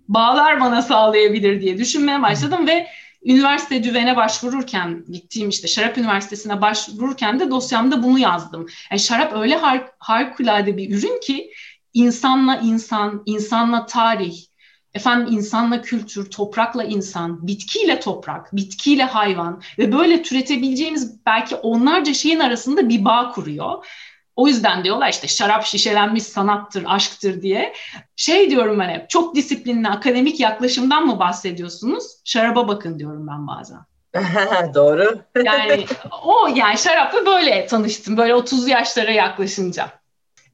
[0.07, 2.87] bağlar bana sağlayabilir diye düşünmeye başladım ve
[3.25, 8.65] üniversite düvene başvururken gittiğim işte şarap üniversitesine başvururken de dosyamda bunu yazdım.
[8.91, 11.51] Yani şarap öyle har harikulade bir ürün ki
[11.93, 14.37] insanla insan, insanla tarih,
[14.95, 22.39] efendim insanla kültür, toprakla insan, bitkiyle toprak, bitkiyle hayvan ve böyle türetebileceğimiz belki onlarca şeyin
[22.39, 23.85] arasında bir bağ kuruyor.
[24.35, 27.73] O yüzden diyorlar işte şarap şişelenmiş sanattır, aşktır diye.
[28.15, 32.03] Şey diyorum ben hep çok disiplinli akademik yaklaşımdan mı bahsediyorsunuz?
[32.25, 33.79] Şaraba bakın diyorum ben bazen.
[34.73, 35.19] Doğru.
[35.43, 35.85] yani
[36.23, 38.17] o yani şarapla böyle tanıştım.
[38.17, 39.89] Böyle 30 yaşlara yaklaşınca.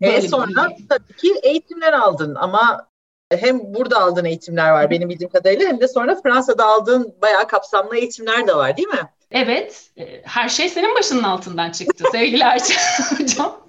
[0.02, 2.91] Böyle e sonra tabii ki eğitimler aldın ama
[3.38, 7.98] hem burada aldığın eğitimler var benim bildiğim kadarıyla hem de sonra Fransa'da aldığın bayağı kapsamlı
[7.98, 9.10] eğitimler de var değil mi?
[9.32, 9.90] Evet.
[9.98, 12.74] E, her şey senin başının altından çıktı sevgili Ayça
[13.18, 13.62] hocam.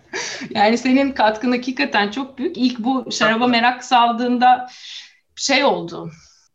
[0.51, 2.57] Yani senin katkın hakikaten çok büyük.
[2.57, 4.69] İlk bu şaraba merak saldığında
[5.37, 6.11] şey oldu.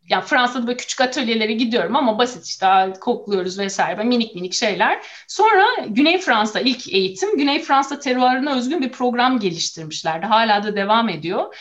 [0.10, 5.02] Ya Fransa'da böyle küçük atölyelere gidiyorum ama basit işte kokluyoruz vesaire minik minik şeyler.
[5.28, 10.26] Sonra Güney Fransa ilk eğitim Güney Fransa terörüne özgün bir program geliştirmişlerdi.
[10.26, 11.56] Hala da devam ediyor.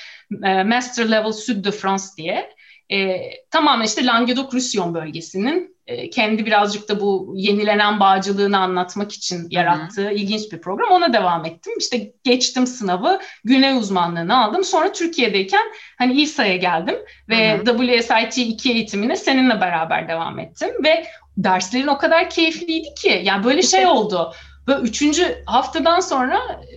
[0.44, 2.55] E, Master Level Sud de France diye.
[2.92, 3.20] E,
[3.50, 10.12] tamamen işte Languedoc-Roussillon bölgesinin e, kendi birazcık da bu yenilenen bağcılığını anlatmak için yarattığı Hı-hı.
[10.12, 10.90] ilginç bir program.
[10.90, 11.72] Ona devam ettim.
[11.78, 14.64] İşte geçtim sınavı, güney uzmanlığını aldım.
[14.64, 15.64] Sonra Türkiye'deyken
[15.98, 16.96] hani İSA'ya geldim
[17.28, 17.78] ve Hı-hı.
[17.78, 23.62] WSIT 2 eğitimine seninle beraber devam ettim ve derslerin o kadar keyifliydi ki yani böyle
[23.62, 24.32] şey oldu.
[24.66, 26.76] Böyle üçüncü haftadan sonra e,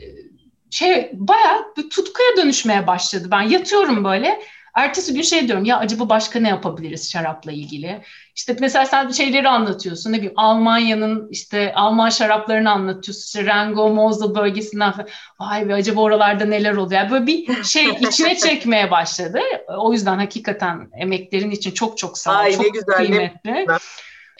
[0.71, 3.27] şey bayağı bir tutkuya dönüşmeye başladı.
[3.31, 4.39] Ben yatıyorum böyle.
[4.75, 8.01] Ertesi gün şey diyorum ya acaba başka ne yapabiliriz şarapla ilgili?
[8.39, 10.11] işte mesela sen şeyleri anlatıyorsun.
[10.11, 13.23] Ne bileyim Almanya'nın işte Alman şaraplarını anlatıyorsun.
[13.25, 15.07] İşte Rengo, Mosel bölgesinden falan.
[15.39, 17.01] Vay be acaba oralarda neler oluyor?
[17.01, 19.39] Yani böyle bir şey içine çekmeye başladı.
[19.77, 22.35] O yüzden hakikaten emeklerin için çok çok sağ ol.
[22.35, 23.51] Ay, çok güzel, kıymetli.
[23.51, 23.65] Ne?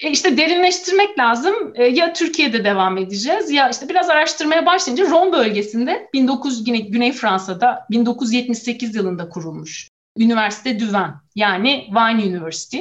[0.04, 1.56] E işte derinleştirmek lazım.
[1.76, 7.12] E, ya Türkiye'de devam edeceğiz ya işte biraz araştırmaya başlayınca Rom bölgesinde 19 Güney, Güney
[7.12, 9.89] Fransa'da 1978 yılında kurulmuş.
[10.18, 12.80] Üniversite Düven yani Wine University,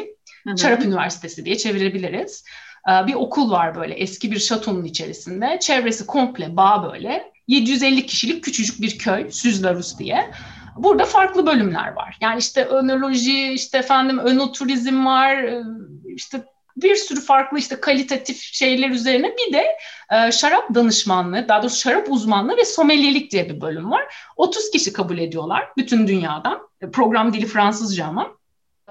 [0.49, 2.45] hı Şarap Üniversitesi diye çevirebiliriz.
[2.91, 5.59] E, bir okul var böyle eski bir şatonun içerisinde.
[5.61, 7.33] Çevresi komple bağ böyle.
[7.49, 10.31] 750 kişilik küçücük bir köy, Süzlarus diye.
[10.77, 12.19] Burada farklı bölümler var.
[12.21, 15.63] Yani işte önoloji, işte efendim önoturizm var, e,
[16.05, 16.45] işte
[16.83, 19.67] bir sürü farklı işte kalitatif şeyler üzerine bir de
[20.13, 24.15] e, şarap danışmanlığı, daha doğrusu şarap uzmanlığı ve somelyelik diye bir bölüm var.
[24.37, 26.69] 30 kişi kabul ediyorlar bütün dünyadan.
[26.81, 28.39] E, program dili Fransızca ama.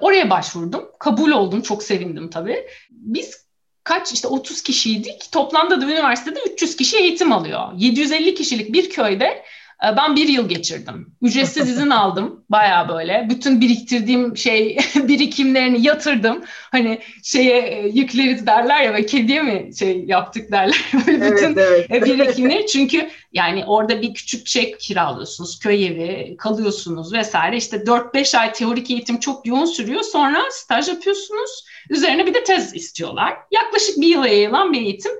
[0.01, 0.85] Oraya başvurdum.
[0.99, 1.61] Kabul oldum.
[1.61, 2.67] Çok sevindim tabii.
[2.89, 3.47] Biz
[3.83, 5.31] kaç işte 30 kişiydik.
[5.31, 7.69] Toplamda da üniversitede 300 kişi eğitim alıyor.
[7.75, 9.43] 750 kişilik bir köyde
[9.83, 11.15] ben bir yıl geçirdim.
[11.21, 13.27] Ücretsiz izin aldım baya böyle.
[13.29, 16.43] Bütün biriktirdiğim şey birikimlerini yatırdım.
[16.47, 20.81] Hani şeye e, yükleriz derler ya ve kediye mi şey yaptık derler.
[21.07, 21.91] evet, Bütün evet.
[21.91, 25.59] E, birikimleri çünkü yani orada bir küçük şey kiralıyorsunuz.
[25.59, 27.57] Köy evi kalıyorsunuz vesaire.
[27.57, 30.01] İşte 4-5 ay teorik eğitim çok yoğun sürüyor.
[30.01, 31.65] Sonra staj yapıyorsunuz.
[31.89, 33.37] Üzerine bir de tez istiyorlar.
[33.51, 35.11] Yaklaşık bir yıla yayılan bir eğitim.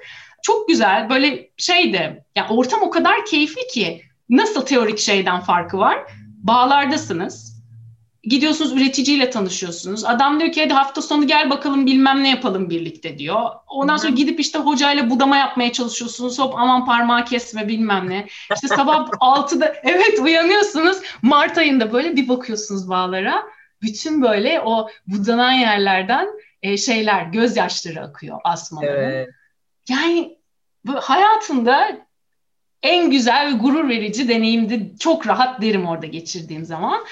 [0.42, 2.24] Çok güzel böyle şeydi.
[2.36, 5.98] Yani ortam o kadar keyifli ki Nasıl teorik şeyden farkı var?
[6.44, 7.58] Bağlardasınız.
[8.24, 10.06] Gidiyorsunuz üreticiyle tanışıyorsunuz.
[10.06, 13.50] Adam diyor ki hadi hafta sonu gel bakalım bilmem ne yapalım birlikte diyor.
[13.68, 16.40] Ondan sonra gidip işte hocayla budama yapmaya çalışıyorsunuz.
[16.40, 18.28] Hop aman parmağı kesme bilmem ne.
[18.54, 20.98] İşte sabah 6'da evet uyanıyorsunuz.
[21.22, 23.44] Mart ayında böyle bir bakıyorsunuz bağlara.
[23.82, 26.28] Bütün böyle o budanan yerlerden
[26.62, 29.12] e, şeyler gözyaşları akıyor asmaların.
[29.12, 29.30] Evet.
[29.90, 30.38] Yani
[30.86, 32.07] bu hayatında
[32.88, 34.94] en güzel ve gurur verici deneyimdi.
[35.00, 37.06] Çok rahat derim orada geçirdiğim zaman.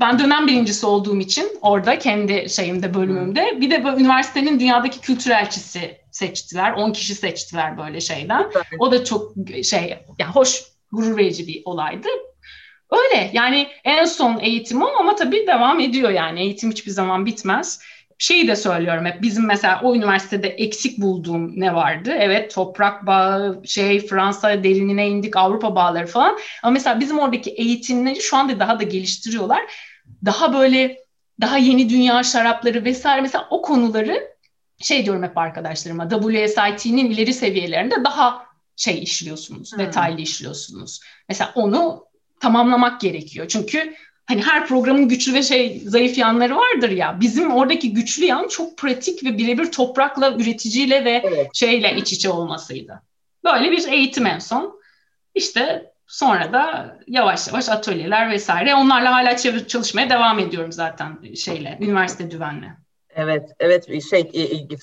[0.00, 6.00] Ben dönem birincisi olduğum için orada kendi şeyimde bölümümde bir de üniversitenin dünyadaki kültür elçisi
[6.10, 6.72] seçtiler.
[6.72, 8.50] 10 kişi seçtiler böyle şeyden.
[8.78, 9.32] O da çok
[9.64, 12.08] şey yani hoş gurur verici bir olaydı.
[12.90, 17.80] Öyle yani en son eğitim o ama tabii devam ediyor yani eğitim hiçbir zaman bitmez
[18.20, 22.10] şeyi de söylüyorum hep bizim mesela o üniversitede eksik bulduğum ne vardı?
[22.18, 26.38] Evet toprak bağı, şey Fransa derinine indik, Avrupa bağları falan.
[26.62, 29.62] Ama mesela bizim oradaki eğitimleri şu anda daha da geliştiriyorlar.
[30.24, 30.98] Daha böyle
[31.40, 34.30] daha yeni dünya şarapları vesaire mesela o konuları
[34.78, 39.78] şey diyorum hep arkadaşlarıma WSIT'nin ileri seviyelerinde daha şey işliyorsunuz, hmm.
[39.78, 41.00] detaylı işliyorsunuz.
[41.28, 42.04] Mesela onu
[42.40, 43.48] tamamlamak gerekiyor.
[43.48, 43.94] Çünkü
[44.30, 47.20] hani her programın güçlü ve şey zayıf yanları vardır ya.
[47.20, 51.50] Bizim oradaki güçlü yan çok pratik ve birebir toprakla, üreticiyle ve evet.
[51.54, 53.02] şeyle iç içe olmasıydı.
[53.44, 54.80] Böyle bir eğitim en son.
[55.34, 58.74] İşte sonra da yavaş yavaş atölyeler vesaire.
[58.74, 62.76] Onlarla hala çalışmaya devam ediyorum zaten şeyle, üniversite düvenle.
[63.14, 64.30] Evet, evet şey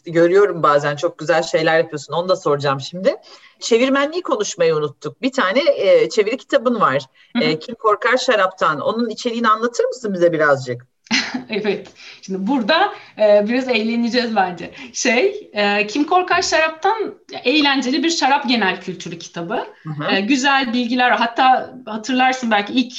[0.05, 2.13] görüyorum bazen çok güzel şeyler yapıyorsun.
[2.13, 3.15] Onu da soracağım şimdi.
[3.59, 5.21] Çevirmenliği konuşmayı unuttuk.
[5.21, 7.03] Bir tane e, çeviri kitabın var.
[7.41, 8.79] E, Kim Korkar Şaraptan.
[8.79, 10.87] Onun içeriğini anlatır mısın bize birazcık?
[11.49, 11.87] evet.
[12.21, 14.71] Şimdi burada e, biraz eğleneceğiz bence.
[14.93, 19.67] Şey, e, Kim Korkar Şarap'tan eğlenceli bir şarap genel kültürü kitabı.
[20.11, 21.11] E, güzel bilgiler.
[21.11, 22.93] Hatta hatırlarsın belki ilk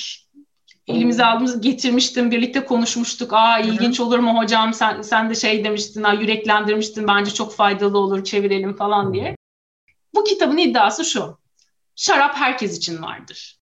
[0.88, 3.32] elimize aldığımız getirmiştim birlikte konuşmuştuk.
[3.32, 7.98] Aa ilginç olur mu hocam sen sen de şey demiştin, ha, yüreklendirmiştin bence çok faydalı
[7.98, 9.37] olur çevirelim falan diye.
[10.18, 11.38] Bu kitabın iddiası şu.
[11.96, 13.58] Şarap herkes için vardır.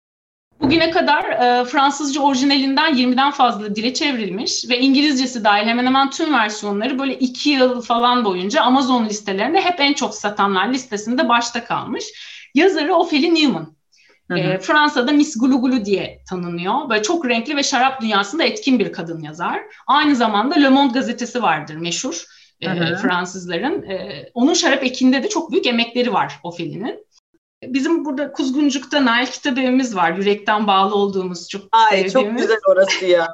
[0.60, 6.34] Bugüne kadar e, Fransızca orijinalinden 20'den fazla dile çevrilmiş ve İngilizcesi dahil hemen hemen tüm
[6.34, 12.04] versiyonları böyle iki yıl falan boyunca Amazon listelerinde hep en çok satanlar listesinde başta kalmış.
[12.54, 13.76] Yazarı Ophélie Newman.
[14.30, 16.88] E, Fransa'da Miss Gulu Gulu diye tanınıyor.
[16.90, 19.60] Böyle çok renkli ve şarap dünyasında etkin bir kadın yazar.
[19.86, 22.24] Aynı zamanda Le Monde gazetesi vardır meşhur
[22.62, 23.82] e, Fransızların.
[23.82, 27.06] E, onun şarap ekinde de çok büyük emekleri var Ofeli'nin.
[27.62, 30.12] Bizim burada Kuzguncuk'ta Nail Kitap Evimiz var.
[30.12, 32.12] Yürekten bağlı olduğumuz çok Ay, sevdiğimiz.
[32.12, 33.28] Çok güzel orası ya.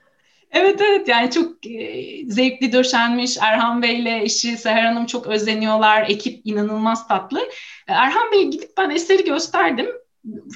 [0.50, 3.36] evet evet yani çok e, zevkli döşenmiş.
[3.40, 6.10] Erhan Bey ile eşi Seher Hanım çok özeniyorlar.
[6.10, 7.40] Ekip inanılmaz tatlı.
[7.88, 9.86] E, Erhan Bey gidip ben eseri gösterdim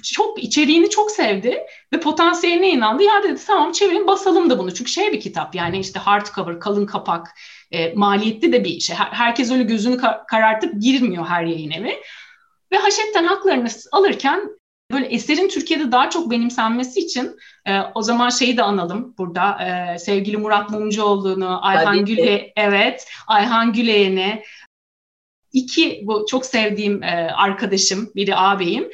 [0.02, 1.58] çok içeriğini çok sevdi
[1.92, 3.02] ve potansiyeline inandı.
[3.02, 4.74] Ya dedi tamam çevirin basalım da bunu.
[4.74, 7.38] Çünkü şey bir kitap yani işte hardcover, kalın kapak,
[7.70, 8.96] e, maliyetli de bir şey.
[8.96, 9.98] Herkes öyle gözünü
[10.28, 11.96] karartıp girmiyor her yayın evi.
[12.72, 14.40] Ve haşetten haklarını alırken
[14.92, 19.98] böyle eserin Türkiye'de daha çok benimsenmesi için e, o zaman şeyi de analım burada e,
[19.98, 24.42] sevgili Murat Mumcuoğlu'nu, Ayhan Güle, evet Ayhan Güleyen'i,
[25.52, 28.90] iki bu çok sevdiğim e, arkadaşım, biri ağabeyim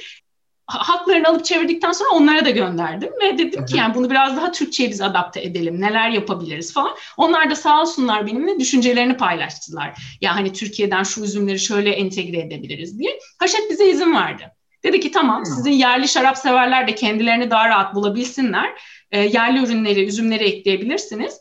[0.78, 4.90] haklarını alıp çevirdikten sonra onlara da gönderdim ve dedim ki yani bunu biraz daha Türkçe'ye
[4.90, 5.80] biz adapte edelim.
[5.80, 6.96] Neler yapabiliriz falan.
[7.16, 10.16] Onlar da sağ olsunlar benimle düşüncelerini paylaştılar.
[10.20, 13.18] Ya hani Türkiye'den şu üzümleri şöyle entegre edebiliriz diye.
[13.38, 14.52] Haşet bize izin verdi.
[14.84, 18.70] Dedi ki tamam sizin yerli şarap severler de kendilerini daha rahat bulabilsinler.
[19.10, 21.40] E, yerli ürünleri, üzümleri ekleyebilirsiniz.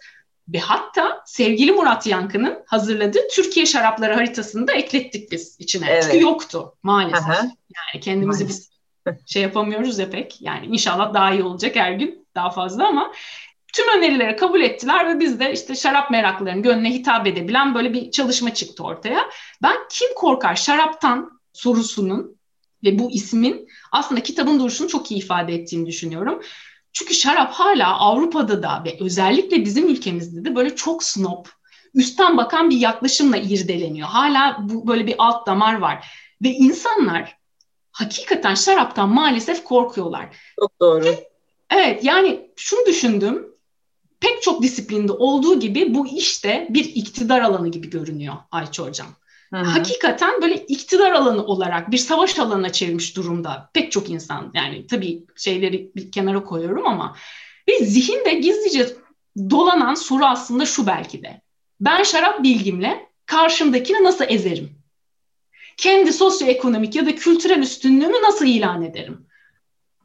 [0.54, 5.86] Ve hatta sevgili Murat Yankı'nın hazırladığı Türkiye şarapları haritasını da eklettik biz içine.
[5.90, 6.04] Evet.
[6.04, 7.30] Çünkü yoktu maalesef.
[7.30, 7.42] Aha.
[7.76, 8.50] Yani kendimizi maalesef.
[8.50, 8.79] biz
[9.26, 10.42] şey yapamıyoruz ya pek.
[10.42, 13.12] Yani inşallah daha iyi olacak her gün daha fazla ama
[13.74, 18.12] tüm önerileri kabul ettiler ve biz de işte şarap meraklarının gönlüne hitap edebilen böyle bir
[18.12, 19.30] çalışma çıktı ortaya.
[19.62, 22.40] Ben kim korkar şaraptan sorusunun
[22.84, 26.42] ve bu ismin aslında kitabın duruşunu çok iyi ifade ettiğini düşünüyorum.
[26.94, 31.46] Çünkü şarap hala Avrupa'da da ve özellikle bizim ülkemizde de böyle çok snob,
[31.94, 34.08] üstten bakan bir yaklaşımla irdeleniyor.
[34.08, 36.08] Hala bu böyle bir alt damar var.
[36.44, 37.39] Ve insanlar
[38.00, 40.30] hakikaten şaraptan maalesef korkuyorlar.
[40.60, 41.16] Çok doğru.
[41.70, 43.50] Evet yani şunu düşündüm.
[44.20, 49.08] Pek çok disiplinde olduğu gibi bu işte bir iktidar alanı gibi görünüyor Ayça Hocam.
[49.54, 49.64] Hı-hı.
[49.64, 54.52] Hakikaten böyle iktidar alanı olarak bir savaş alanına çevirmiş durumda pek çok insan.
[54.54, 57.16] Yani tabii şeyleri bir kenara koyuyorum ama
[57.70, 58.88] ve zihinde gizlice
[59.50, 61.42] dolanan soru aslında şu belki de.
[61.80, 64.79] Ben şarap bilgimle karşımdakini nasıl ezerim?
[65.80, 69.26] Kendi sosyoekonomik ya da kültürel üstünlüğümü nasıl ilan ederim?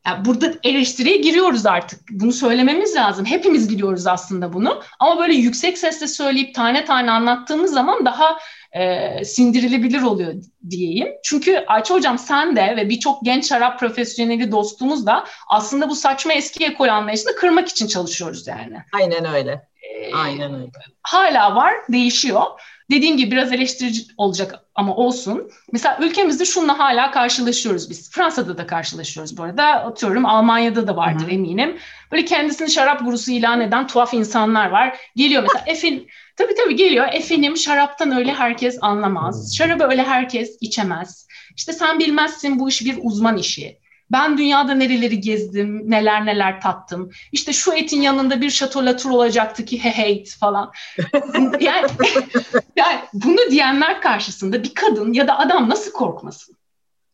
[0.06, 2.00] Yani burada eleştiriye giriyoruz artık.
[2.10, 3.24] Bunu söylememiz lazım.
[3.24, 4.82] Hepimiz biliyoruz aslında bunu.
[5.00, 8.38] Ama böyle yüksek sesle söyleyip tane tane anlattığımız zaman daha
[8.72, 10.34] e, sindirilebilir oluyor
[10.70, 11.08] diyeyim.
[11.24, 16.32] Çünkü Ayça Hocam sen de ve birçok genç şarap profesyoneli dostumuz da aslında bu saçma
[16.32, 18.76] eski ekol anlayışını kırmak için çalışıyoruz yani.
[18.92, 19.68] Aynen öyle.
[20.14, 20.70] Aynen öyle.
[21.02, 22.42] Hala var, değişiyor.
[22.90, 25.50] Dediğim gibi biraz eleştirici olacak ama olsun.
[25.72, 28.10] Mesela ülkemizde şununla hala karşılaşıyoruz biz.
[28.10, 29.64] Fransa'da da karşılaşıyoruz bu arada.
[29.64, 31.30] Atıyorum Almanya'da da vardır Hı-hı.
[31.30, 31.78] eminim.
[32.12, 34.98] Böyle kendisini şarap gurusu ilan eden tuhaf insanlar var.
[35.16, 37.08] Geliyor mesela Efin, tabii tabii geliyor.
[37.12, 39.56] Efendim şaraptan öyle herkes anlamaz.
[39.56, 41.26] Şarabı öyle herkes içemez.
[41.56, 43.83] İşte sen bilmezsin bu iş bir uzman işi.
[44.12, 47.10] Ben dünyada nereleri gezdim, neler neler tattım.
[47.32, 50.72] İşte şu etin yanında bir şato latour olacaktı ki he heyt falan.
[51.60, 51.86] yani,
[52.76, 56.56] yani bunu diyenler karşısında bir kadın ya da adam nasıl korkmasın?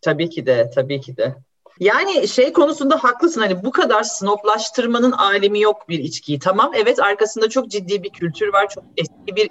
[0.01, 1.35] Tabii ki de, tabii ki de.
[1.81, 6.39] Yani şey konusunda haklısın hani bu kadar snoplaştırmanın alemi yok bir içkiyi.
[6.39, 8.69] Tamam evet arkasında çok ciddi bir kültür var.
[8.75, 9.51] Çok eski bir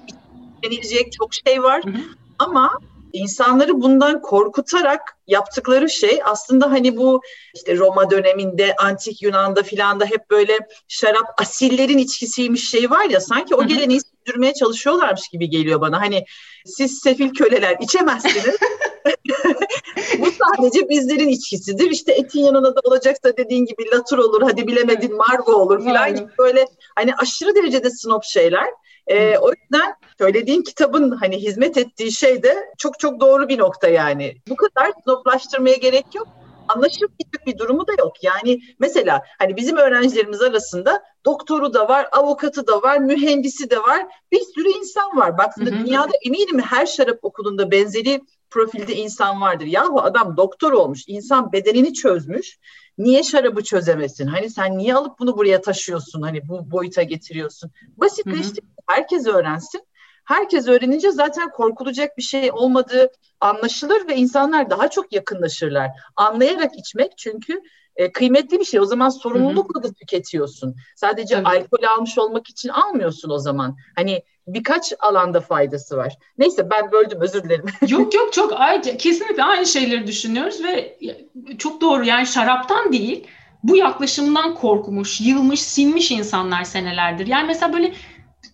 [0.64, 1.84] denilecek çok şey var.
[1.86, 2.02] Hı hı.
[2.40, 2.72] Ama
[3.14, 7.22] insanları bundan korkutarak yaptıkları şey aslında hani bu
[7.56, 13.20] işte Roma döneminde, antik Yunan'da filan da hep böyle şarap asillerin içkisiymiş şey var ya
[13.20, 16.02] sanki o geleneği sürdürmeye çalışıyorlarmış gibi geliyor bana.
[16.02, 16.26] Hani
[16.66, 18.46] siz sefil köleler içemezsiniz.
[20.20, 21.92] bu sadece bizlerin içkisidir.
[21.92, 26.28] İşte etin yanına da olacaksa dediğin gibi latur olur, hadi bilemedin margo olur filan gibi
[26.40, 28.68] böyle hani aşırı derecede snob şeyler.
[29.10, 33.88] E, o yüzden söylediğin kitabın hani hizmet ettiği şey de çok çok doğru bir nokta
[33.88, 34.38] yani.
[34.50, 36.28] Bu kadar snoplaştırmaya gerek yok.
[36.68, 38.24] Anlaşılmayacak bir durumu da yok.
[38.24, 44.06] Yani mesela hani bizim öğrencilerimiz arasında doktoru da var, avukatı da var, mühendisi de var.
[44.32, 45.38] Bir sürü insan var.
[45.38, 49.66] Baksana dünyada eminim her şarap okulunda benzeri profilde insan vardır.
[49.66, 52.60] Yahu adam doktor olmuş, insan bedenini çözmüş.
[53.00, 54.28] Niye şarabı çözemesin?
[54.28, 56.22] Hani sen niye alıp bunu buraya taşıyorsun?
[56.22, 57.72] Hani bu boyuta getiriyorsun.
[57.98, 59.82] Basitleştir, herkes öğrensin.
[60.26, 65.90] Herkes öğrenince zaten korkulacak bir şey olmadığı anlaşılır ve insanlar daha çok yakınlaşırlar.
[66.16, 67.62] Anlayarak içmek çünkü
[67.96, 68.80] e, kıymetli bir şey.
[68.80, 70.76] O zaman sorumlulukla da tüketiyorsun.
[70.96, 71.48] Sadece Tabii.
[71.48, 73.78] alkol almış olmak için almıyorsun o zaman.
[73.96, 76.18] Hani birkaç alanda faydası var.
[76.38, 77.66] Neyse ben böldüm özür dilerim.
[77.88, 80.98] yok yok çok ayrıca kesinlikle aynı şeyleri düşünüyoruz ve
[81.58, 83.28] çok doğru yani şaraptan değil
[83.64, 87.28] bu yaklaşımdan korkmuş, yılmış, sinmiş insanlar senelerdir.
[87.28, 87.94] Yani mesela böyle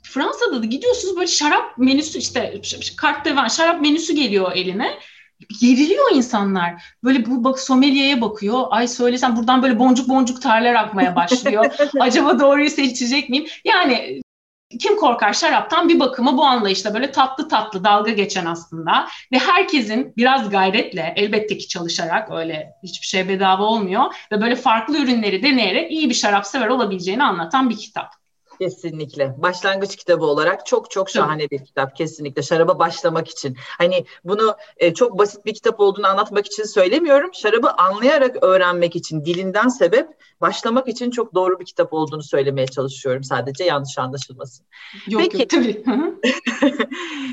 [0.03, 2.61] Fransa'da da gidiyorsunuz böyle şarap menüsü işte
[2.97, 4.99] kartta var şarap menüsü geliyor eline
[5.61, 6.83] geriliyor insanlar.
[7.03, 8.63] Böyle bu bak sommeliye'ye bakıyor.
[8.69, 11.65] Ay söylesem buradan böyle boncuk boncuk terler akmaya başlıyor.
[11.99, 13.45] Acaba doğruyu seçecek miyim?
[13.65, 14.21] Yani
[14.79, 20.13] kim korkar şaraptan bir bakıma bu anlayışla böyle tatlı tatlı dalga geçen aslında ve herkesin
[20.17, 25.91] biraz gayretle elbette ki çalışarak öyle hiçbir şey bedava olmuyor ve böyle farklı ürünleri deneyerek
[25.91, 28.24] iyi bir şarap sever olabileceğini anlatan bir kitap.
[28.59, 29.35] Kesinlikle.
[29.37, 32.41] Başlangıç kitabı olarak çok çok şahane bir kitap kesinlikle.
[32.41, 33.57] Şaraba başlamak için.
[33.77, 37.33] Hani bunu e, çok basit bir kitap olduğunu anlatmak için söylemiyorum.
[37.33, 40.07] Şarabı anlayarak öğrenmek için, dilinden sebep
[40.41, 43.23] başlamak için çok doğru bir kitap olduğunu söylemeye çalışıyorum.
[43.23, 44.65] Sadece yanlış anlaşılmasın.
[45.07, 45.37] Yok Peki.
[45.37, 45.83] yok tabii.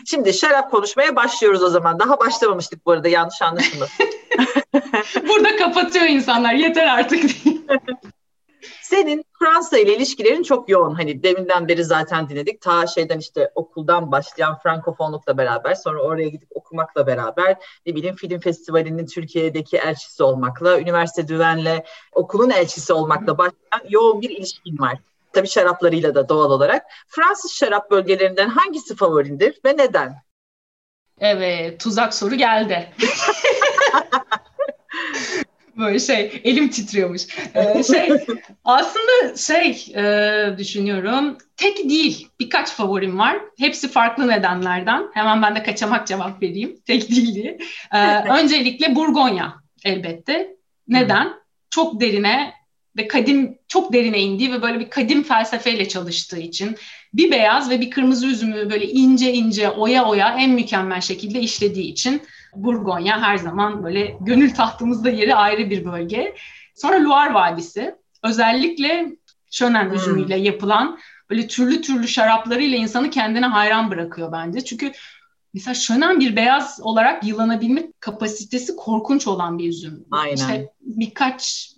[0.07, 1.99] Şimdi şarap konuşmaya başlıyoruz o zaman.
[1.99, 4.07] Daha başlamamıştık bu arada yanlış anlaşılmasın.
[5.29, 6.55] Burada kapatıyor insanlar.
[6.55, 7.25] Yeter artık.
[8.93, 10.95] Senin Fransa ile ilişkilerin çok yoğun.
[10.95, 12.61] Hani deminden beri zaten dinledik.
[12.61, 18.41] Ta şeyden işte okuldan başlayan frankofonlukla beraber sonra oraya gidip okumakla beraber ne bileyim film
[18.41, 24.99] festivalinin Türkiye'deki elçisi olmakla, üniversite düvenle okulun elçisi olmakla başlayan yoğun bir ilişkin var.
[25.33, 26.83] Tabii şaraplarıyla da doğal olarak.
[27.09, 30.23] Fransız şarap bölgelerinden hangisi favorindir ve neden?
[31.21, 32.93] Evet, tuzak soru geldi.
[35.83, 37.23] Böyle şey elim titriyormuş.
[37.55, 38.09] Ee, şey
[38.65, 43.37] aslında şey e, düşünüyorum tek değil birkaç favorim var.
[43.59, 45.05] Hepsi farklı nedenlerden.
[45.15, 46.77] Hemen ben de kaçamak cevap vereyim.
[46.87, 47.59] Tek değil diye.
[47.95, 49.55] Ee, öncelikle Burgonya
[49.85, 50.57] elbette.
[50.89, 51.33] Neden?
[51.71, 52.53] Çok derine
[52.97, 56.77] ve kadim çok derine indiği ve böyle bir kadim felsefeyle çalıştığı için
[57.15, 61.93] bir beyaz ve bir kırmızı üzümü böyle ince ince oya oya en mükemmel şekilde işlediği
[61.93, 62.23] için
[62.55, 66.35] Burgonya her zaman böyle gönül tahtımızda yeri ayrı bir bölge.
[66.75, 69.17] Sonra Loire Vadisi özellikle
[69.51, 69.95] şönen hmm.
[69.95, 70.99] üzümüyle yapılan
[71.31, 74.65] böyle türlü türlü şaraplarıyla insanı kendine hayran bırakıyor bence.
[74.65, 74.93] Çünkü
[75.55, 80.05] mesela şönen bir beyaz olarak yılanabilme kapasitesi korkunç olan bir üzüm.
[80.11, 80.35] Aynen.
[80.35, 81.73] İşte birkaç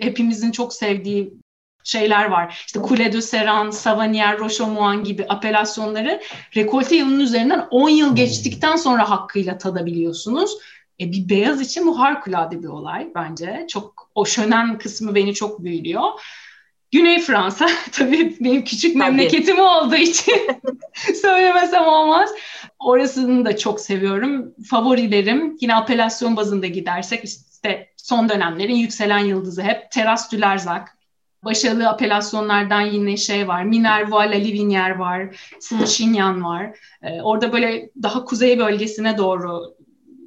[0.00, 1.34] hepimizin çok sevdiği
[1.88, 2.64] şeyler var.
[2.66, 6.20] İşte Coule de Serran, Savanier, Rochemouan gibi apelasyonları
[6.56, 10.58] rekolte yılının üzerinden 10 yıl geçtikten sonra hakkıyla tadabiliyorsunuz.
[11.00, 13.66] E, bir beyaz için bu harikulade bir olay bence.
[13.70, 16.02] Çok o şönen kısmı beni çok büyülüyor.
[16.92, 18.98] Güney Fransa tabii benim küçük tabii.
[18.98, 20.34] memleketim olduğu için
[21.22, 22.30] söylemesem olmaz.
[22.78, 24.54] Orasını da çok seviyorum.
[24.70, 30.97] Favorilerim yine apelasyon bazında gidersek işte son dönemlerin yükselen yıldızı hep Teras Dülerzak
[31.44, 33.64] başarılı apelasyonlardan yine şey var.
[33.64, 35.36] Minerva, La Livinier var.
[35.60, 36.78] Saint-Chinian var.
[37.02, 39.74] Ee, orada böyle daha kuzey bölgesine doğru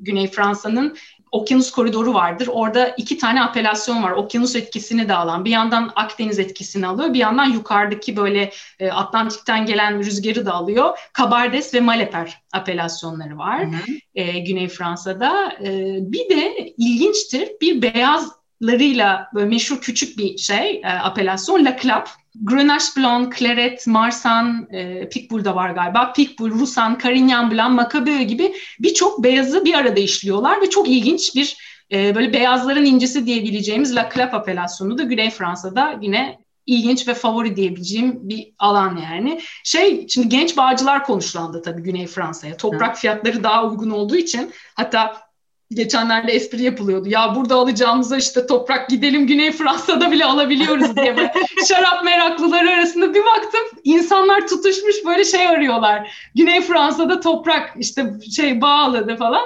[0.01, 0.97] Güney Fransa'nın
[1.31, 2.49] okyanus koridoru vardır.
[2.51, 4.11] Orada iki tane apelasyon var.
[4.11, 5.45] Okyanus etkisini de alan.
[5.45, 7.13] Bir yandan Akdeniz etkisini alıyor.
[7.13, 10.97] Bir yandan yukarıdaki böyle e, Atlantik'ten gelen rüzgarı da alıyor.
[11.13, 13.65] Kabardes ve Maleper apelasyonları var.
[13.65, 13.91] Hı hı.
[14.15, 15.53] E, Güney Fransa'da.
[15.63, 17.49] E, bir de ilginçtir.
[17.61, 22.09] Bir beyaz larıyla böyle meşhur küçük bir şey, e, apelasyon La Clap.
[22.35, 26.13] Grenache Blanc, Claret, Marsan, e, Picpoul da var galiba.
[26.13, 31.57] Picpoul, Roussan, Carignan Blanc, Macabeo gibi birçok beyazı bir arada işliyorlar ve çok ilginç bir
[31.91, 37.55] e, böyle beyazların incisi diyebileceğimiz La Clap apelasyonu da Güney Fransa'da yine ilginç ve favori
[37.55, 39.41] diyebileceğim bir alan yani.
[39.63, 42.57] Şey şimdi genç bağcılar konuşlandı tabii Güney Fransa'ya.
[42.57, 45.30] Toprak fiyatları daha uygun olduğu için hatta
[45.73, 47.09] geçenlerde espri yapılıyordu.
[47.09, 51.17] Ya burada alacağımıza işte toprak gidelim Güney Fransa'da bile alabiliyoruz diye.
[51.17, 51.33] Böyle
[51.67, 56.29] şarap meraklıları arasında bir baktım insanlar tutuşmuş böyle şey arıyorlar.
[56.35, 59.43] Güney Fransa'da toprak işte şey bağladı falan.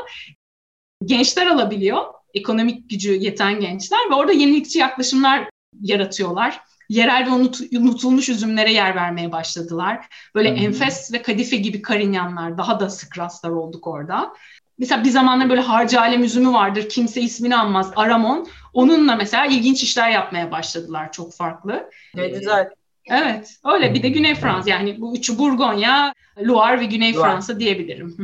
[1.06, 2.04] Gençler alabiliyor.
[2.34, 5.50] Ekonomik gücü yeten gençler ve orada yenilikçi yaklaşımlar
[5.82, 6.62] yaratıyorlar.
[6.90, 10.06] Yerel ve unut, unutulmuş üzümlere yer vermeye başladılar.
[10.36, 10.66] Böyle hmm.
[10.66, 14.34] enfes ve kadife gibi karinyanlar daha da sık rastlar olduk orada
[14.78, 16.90] mesela bir zamanlar böyle harcı alem üzümü vardır.
[16.90, 17.92] Kimse ismini anmaz.
[17.96, 18.48] Aramon.
[18.74, 21.90] Onunla mesela ilginç işler yapmaya başladılar çok farklı.
[22.16, 22.70] Ne güzel.
[23.12, 23.56] Evet.
[23.74, 27.24] Öyle bir de Güney Fransa yani bu üçü Burgonya, Loire ve Güney Loire.
[27.24, 28.16] Fransa diyebilirim.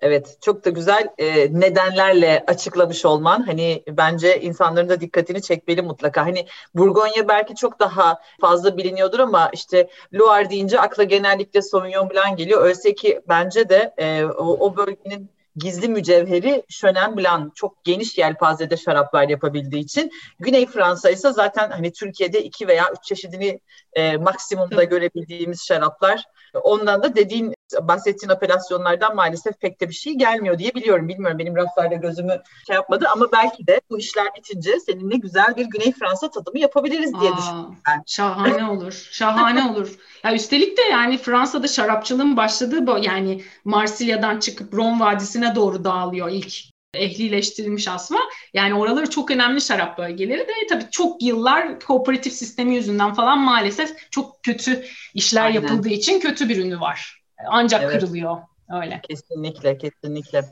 [0.00, 6.26] Evet, çok da güzel e, nedenlerle açıklamış olman hani bence insanların da dikkatini çekmeli mutlaka.
[6.26, 12.38] Hani Burgonya belki çok daha fazla biliniyordur ama işte Loire deyince akla genellikle Sauvignon Blanc
[12.38, 12.62] geliyor.
[12.62, 17.54] Oysa ki bence de e, o, o bölgenin gizli mücevheri Şönen Blanc.
[17.54, 20.10] Çok geniş yelpazede şaraplar yapabildiği için.
[20.40, 23.60] Güney Fransa ise zaten hani Türkiye'de iki veya üç çeşidini
[23.92, 26.24] e, maksimumda görebildiğimiz şaraplar.
[26.62, 31.08] Ondan da dediğin bahsettiğin operasyonlardan maalesef pek de bir şey gelmiyor diye biliyorum.
[31.08, 35.64] Bilmiyorum benim raflarda gözümü şey yapmadı ama belki de bu işler bitince seninle güzel bir
[35.64, 38.02] Güney Fransa tadımı yapabiliriz diye Aa, düşünüyorum ben.
[38.06, 39.08] Şahane olur.
[39.10, 39.98] Şahane olur.
[40.24, 46.30] Ya üstelik de yani Fransa'da şarapçılığın başladığı bu yani Marsilya'dan çıkıp Ron Vadisi'ne doğru dağılıyor
[46.30, 46.54] ilk
[46.94, 48.20] ehlileştirilmiş asma.
[48.54, 54.10] Yani oraları çok önemli şarap bölgeleri de tabii çok yıllar kooperatif sistemi yüzünden falan maalesef
[54.10, 55.54] çok kötü işler Aynen.
[55.54, 57.22] yapıldığı için kötü bir ünlü var.
[57.46, 58.00] Ancak evet.
[58.00, 58.36] kırılıyor
[58.82, 59.00] öyle.
[59.08, 60.44] Kesinlikle, kesinlikle.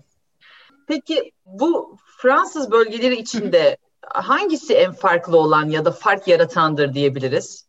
[0.88, 7.66] Peki bu Fransız bölgeleri içinde hangisi en farklı olan ya da fark yaratandır diyebiliriz?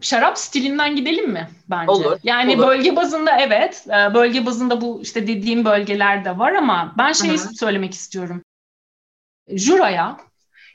[0.00, 1.90] şarap stilinden gidelim mi bence?
[1.90, 2.18] Olur.
[2.22, 2.66] Yani olur.
[2.66, 7.38] bölge bazında evet, e, bölge bazında bu işte dediğim bölgeler de var ama ben şeyi
[7.38, 7.54] Hı-hı.
[7.54, 8.42] söylemek istiyorum.
[9.48, 10.16] Jura'ya,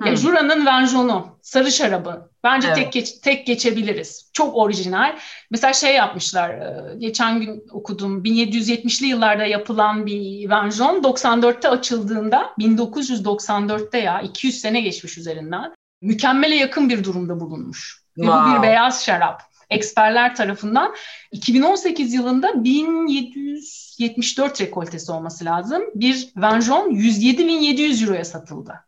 [0.05, 2.77] ya Jura'nın Venjon'u, sarı şarabı bence evet.
[2.77, 4.29] tek geç, tek geçebiliriz.
[4.33, 5.17] Çok orijinal.
[5.51, 13.97] Mesela şey yapmışlar, e, geçen gün okudum, 1770'li yıllarda yapılan bir Venjon 94'te açıldığında, 1994'te
[13.97, 18.05] ya 200 sene geçmiş üzerinden mükemmele yakın bir durumda bulunmuş.
[18.15, 18.51] Wow.
[18.51, 19.41] Bu bir beyaz şarap.
[19.69, 20.95] Eksperler tarafından
[21.31, 25.81] 2018 yılında 1774 rekoltesi olması lazım.
[25.95, 28.84] Bir Venjon 107.700 euroya satıldı.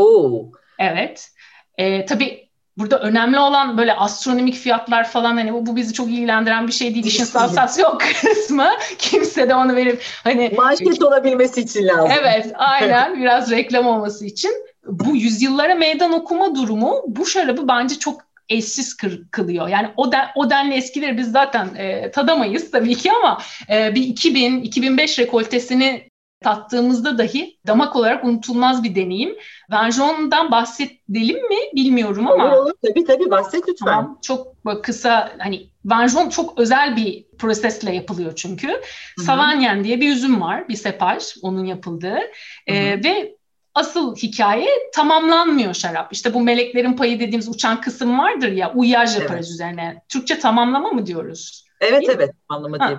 [0.00, 0.52] Oo.
[0.78, 1.30] Evet.
[1.78, 6.66] Ee, tabii burada önemli olan böyle astronomik fiyatlar falan hani bu, bu bizi çok ilgilendiren
[6.66, 7.06] bir şey değil.
[7.06, 8.68] İşin sansasyon kısmı.
[8.98, 12.10] Kimse de onu verip hani manşet olabilmesi için lazım.
[12.20, 14.52] Evet, aynen biraz reklam olması için.
[14.86, 18.96] Bu yüzyıllara meydan okuma durumu bu şarabı bence çok eşsiz
[19.30, 19.68] kılıyor.
[19.68, 23.38] Yani o, den, o denli eskileri biz zaten e, tadamayız tabii ki ama
[23.70, 26.09] e, bir 2000-2005 rekoltesini
[26.40, 29.36] tattığımızda dahi damak olarak unutulmaz bir deneyim.
[29.72, 32.44] Venjon'dan bahsedelim mi bilmiyorum ama.
[32.44, 33.86] Olur olur tabii tabii bahset lütfen.
[33.86, 34.46] Tamam, çok
[34.82, 38.68] kısa hani Venjon çok özel bir prosesle yapılıyor çünkü.
[38.68, 39.24] Hı-hı.
[39.24, 42.18] Savanyen diye bir üzüm var, bir sepaj onun yapıldığı
[42.66, 43.36] ee, ve
[43.74, 46.12] asıl hikaye tamamlanmıyor şarap.
[46.12, 49.54] İşte bu meleklerin payı dediğimiz uçan kısım vardır ya, uyaj yaparız evet.
[49.54, 50.02] üzerine.
[50.08, 51.66] Türkçe tamamlama mı diyoruz?
[51.80, 52.34] Evet Değil evet, mi?
[52.48, 52.98] tamamlama diye.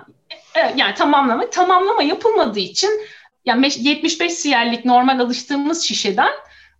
[0.76, 2.90] Yani tamamlama, tamamlama yapılmadığı için
[3.44, 6.32] yani 75 siyerlik normal alıştığımız şişeden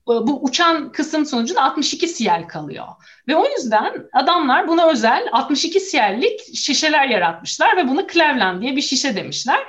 [0.08, 2.86] e, bu uçan kısım sonucunda 62 siyel kalıyor.
[3.28, 8.82] Ve o yüzden adamlar buna özel 62 siyerlik şişeler yaratmışlar ve bunu Cleveland diye bir
[8.82, 9.60] şişe demişler.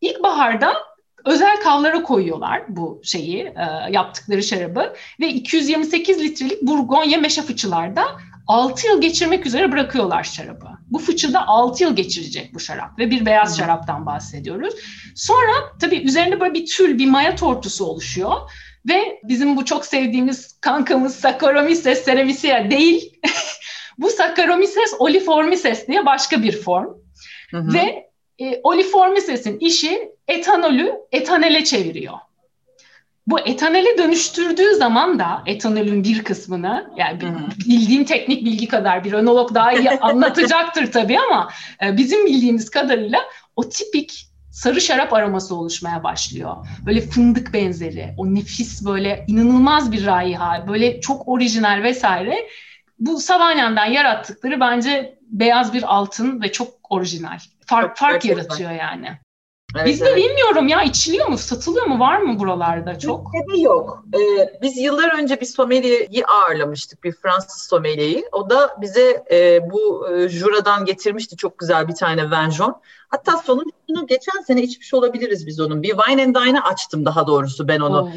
[0.00, 0.74] İlkbaharda
[1.24, 8.04] özel kavlara koyuyorlar bu şeyi, e, yaptıkları şarabı ve 228 litrelik Burgonya meşe fıçılarda
[8.46, 10.68] 6 yıl geçirmek üzere bırakıyorlar şarabı.
[10.90, 14.74] Bu fıçıda 6 yıl geçirecek bu şarap ve bir beyaz şaraptan bahsediyoruz.
[15.14, 18.36] Sonra tabii üzerinde böyle bir tül, bir maya tortusu oluşuyor.
[18.88, 23.20] Ve bizim bu çok sevdiğimiz kankamız Saccharomyces cerevisiae değil.
[23.98, 26.88] bu Saccharomyces oliformices diye başka bir form.
[27.50, 27.74] Hı hı.
[27.74, 28.06] Ve
[28.38, 32.14] e, oliformises'in işi etanolü etanele çeviriyor.
[33.26, 37.18] Bu etanole dönüştürdüğü zaman da etanolün bir kısmını yani
[37.66, 41.50] bildiğim teknik bilgi kadar bir önolog daha iyi anlatacaktır tabii ama
[41.84, 43.18] e, bizim bildiğimiz kadarıyla
[43.56, 46.56] o tipik sarı şarap aroması oluşmaya başlıyor.
[46.86, 52.36] Böyle fındık benzeri, o nefis böyle inanılmaz bir raiha, böyle çok orijinal vesaire.
[52.98, 57.38] Bu Savanyan'dan yarattıkları bence beyaz bir altın ve çok orijinal.
[57.66, 59.18] Fark, fark yaratıyor yani.
[59.76, 60.16] Evet, Bizde evet.
[60.16, 63.30] bilmiyorum ya içiliyor mu, satılıyor mu, var mı buralarda çok?
[63.34, 64.04] Bizde yok.
[64.14, 68.24] Ee, biz yıllar önce bir sommelieri ağırlamıştık, bir Fransız sommelieri.
[68.32, 72.80] O da bize e, bu e, Jura'dan getirmişti çok güzel bir tane Venjon.
[73.08, 75.82] Hatta sonuncunu geçen sene içmiş olabiliriz biz onun.
[75.82, 78.00] Bir Wine and Dine'ı açtım daha doğrusu ben onu.
[78.00, 78.10] Oh.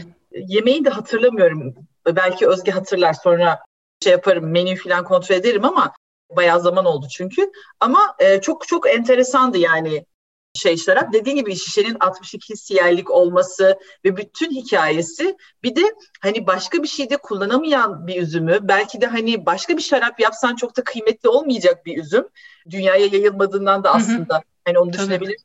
[0.47, 1.76] Yemeği de hatırlamıyorum.
[2.07, 3.60] Belki Özge hatırlar sonra
[4.03, 5.91] şey yaparım, menü falan kontrol ederim ama
[6.30, 7.51] bayağı zaman oldu çünkü.
[7.80, 10.05] Ama e, çok çok enteresandı yani
[10.53, 11.13] şey şarap.
[11.13, 15.81] Dediğin gibi şişenin 62 siyerlik olması ve bütün hikayesi bir de
[16.21, 20.77] hani başka bir şeyde kullanamayan bir üzümü belki de hani başka bir şarap yapsan çok
[20.77, 22.27] da kıymetli olmayacak bir üzüm.
[22.69, 24.43] Dünyaya yayılmadığından da aslında hı hı.
[24.65, 25.35] hani onu düşünebilir.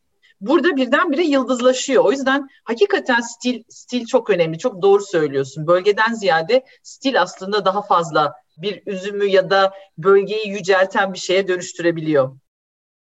[0.41, 2.05] Burada birdenbire yıldızlaşıyor.
[2.05, 4.59] O yüzden hakikaten stil stil çok önemli.
[4.59, 5.67] Çok doğru söylüyorsun.
[5.67, 12.37] Bölgeden ziyade stil aslında daha fazla bir üzümü ya da bölgeyi yücelten bir şeye dönüştürebiliyor.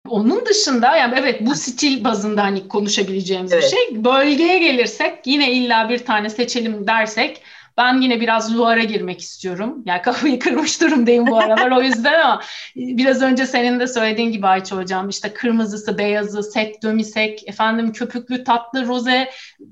[0.10, 3.64] Onun dışında yani evet bu stil bazında hani konuşabileceğimiz evet.
[3.64, 4.04] bir şey.
[4.04, 7.42] Bölgeye gelirsek yine illa bir tane seçelim dersek
[7.78, 9.84] ben yine biraz Luar'a girmek istiyorum.
[9.86, 12.42] Yani kafayı kırmış durumdayım bu aralar o yüzden ama
[12.76, 18.44] biraz önce senin de söylediğin gibi Ayça Hocam işte kırmızısı, beyazı, sek, dömisek, efendim köpüklü,
[18.44, 19.30] tatlı, roze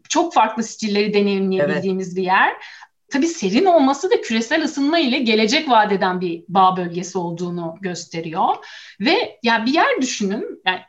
[0.09, 2.17] çok farklı stilleri deneyimleyebildiğimiz evet.
[2.17, 2.53] bir yer
[3.11, 8.55] tabii serin olması da küresel ısınma ile gelecek vadeden bir bağ bölgesi olduğunu gösteriyor.
[8.99, 10.79] Ve ya bir yer düşünün, yani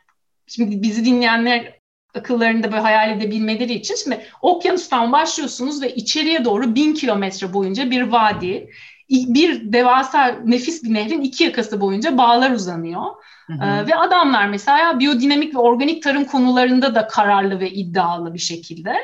[0.47, 1.77] şimdi bizi dinleyenler
[2.15, 8.01] akıllarında böyle hayal edebilmeleri için şimdi okyanustan başlıyorsunuz ve içeriye doğru bin kilometre boyunca bir
[8.01, 8.69] vadi,
[9.09, 13.03] bir devasa nefis bir nehrin iki yakası boyunca bağlar uzanıyor.
[13.47, 13.65] Hı hı.
[13.65, 18.95] Ee, ve adamlar mesela biyodinamik ve organik tarım konularında da kararlı ve iddialı bir şekilde.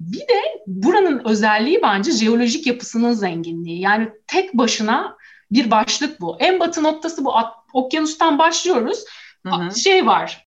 [0.00, 3.80] Bir de buranın özelliği bence jeolojik yapısının zenginliği.
[3.80, 5.16] Yani tek başına
[5.50, 6.36] bir başlık bu.
[6.40, 7.34] En batı noktası bu.
[7.72, 9.04] Okyanustan başlıyoruz.
[9.46, 9.78] Hı hı.
[9.78, 10.46] Şey var.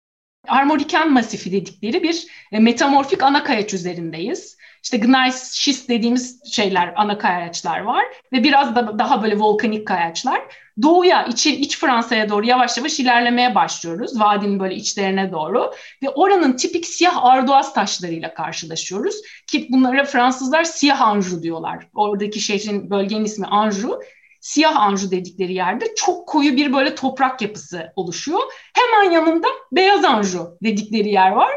[0.49, 4.57] Armorikan masifi dedikleri bir e, metamorfik ana kayaç üzerindeyiz.
[4.82, 10.41] işte gneiss, şist dediğimiz şeyler, ana kayaçlar var ve biraz da daha böyle volkanik kayaçlar.
[10.82, 14.20] Doğuya, içi, iç Fransa'ya doğru yavaş yavaş ilerlemeye başlıyoruz.
[14.20, 15.72] Vadinin böyle içlerine doğru.
[16.02, 19.14] Ve oranın tipik siyah ardoaz taşlarıyla karşılaşıyoruz.
[19.46, 21.86] Ki bunlara Fransızlar siyah Anjou diyorlar.
[21.94, 24.00] Oradaki şehrin, bölgenin ismi Anjou
[24.40, 28.40] siyah Anjou dedikleri yerde çok koyu bir böyle toprak yapısı oluşuyor.
[28.74, 31.50] Hemen yanında beyaz Anjou dedikleri yer var.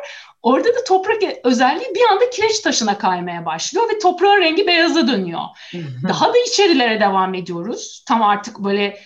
[0.44, 5.42] Orada da toprak özelliği bir anda kireç taşına kaymaya başlıyor ve toprağın rengi beyaza dönüyor.
[6.08, 8.04] Daha da içerilere devam ediyoruz.
[8.08, 9.00] Tam artık böyle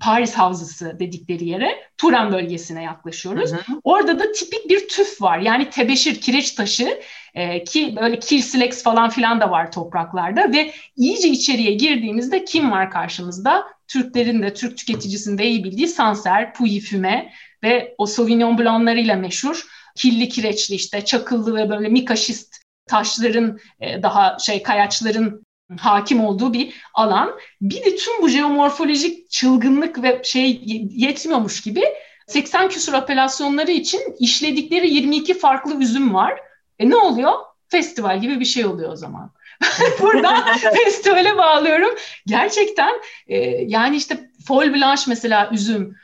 [0.00, 3.52] Paris Havzası dedikleri yere Turan bölgesine yaklaşıyoruz.
[3.52, 3.80] Hı hı.
[3.84, 5.38] Orada da tipik bir tüf var.
[5.38, 7.00] Yani tebeşir, kireç taşı
[7.34, 12.90] e, ki böyle kilsilex falan filan da var topraklarda ve iyice içeriye girdiğimizde kim var
[12.90, 13.64] karşımızda?
[13.88, 17.32] Türklerin de Türk tüketicisinin de iyi bildiği Sanser, Puyi Füme
[17.62, 24.38] ve o Sauvignon Blanc'larıyla meşhur killi kireçli işte çakıllı ve böyle mikaşist taşların e, daha
[24.38, 25.44] şey kayaçların
[25.80, 27.38] hakim olduğu bir alan.
[27.60, 31.84] Bir de tüm bu jeomorfolojik çılgınlık ve şey yetmiyormuş gibi
[32.26, 36.40] 80 küsur apelasyonları için işledikleri 22 farklı üzüm var.
[36.78, 37.32] E ne oluyor?
[37.68, 39.30] Festival gibi bir şey oluyor o zaman.
[40.00, 41.94] Buradan festivale bağlıyorum.
[42.26, 42.92] Gerçekten
[43.26, 43.36] e,
[43.66, 45.96] yani işte Foil Blanche mesela üzüm.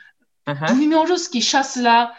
[0.47, 2.09] Bilmiyoruz ki Chasselas,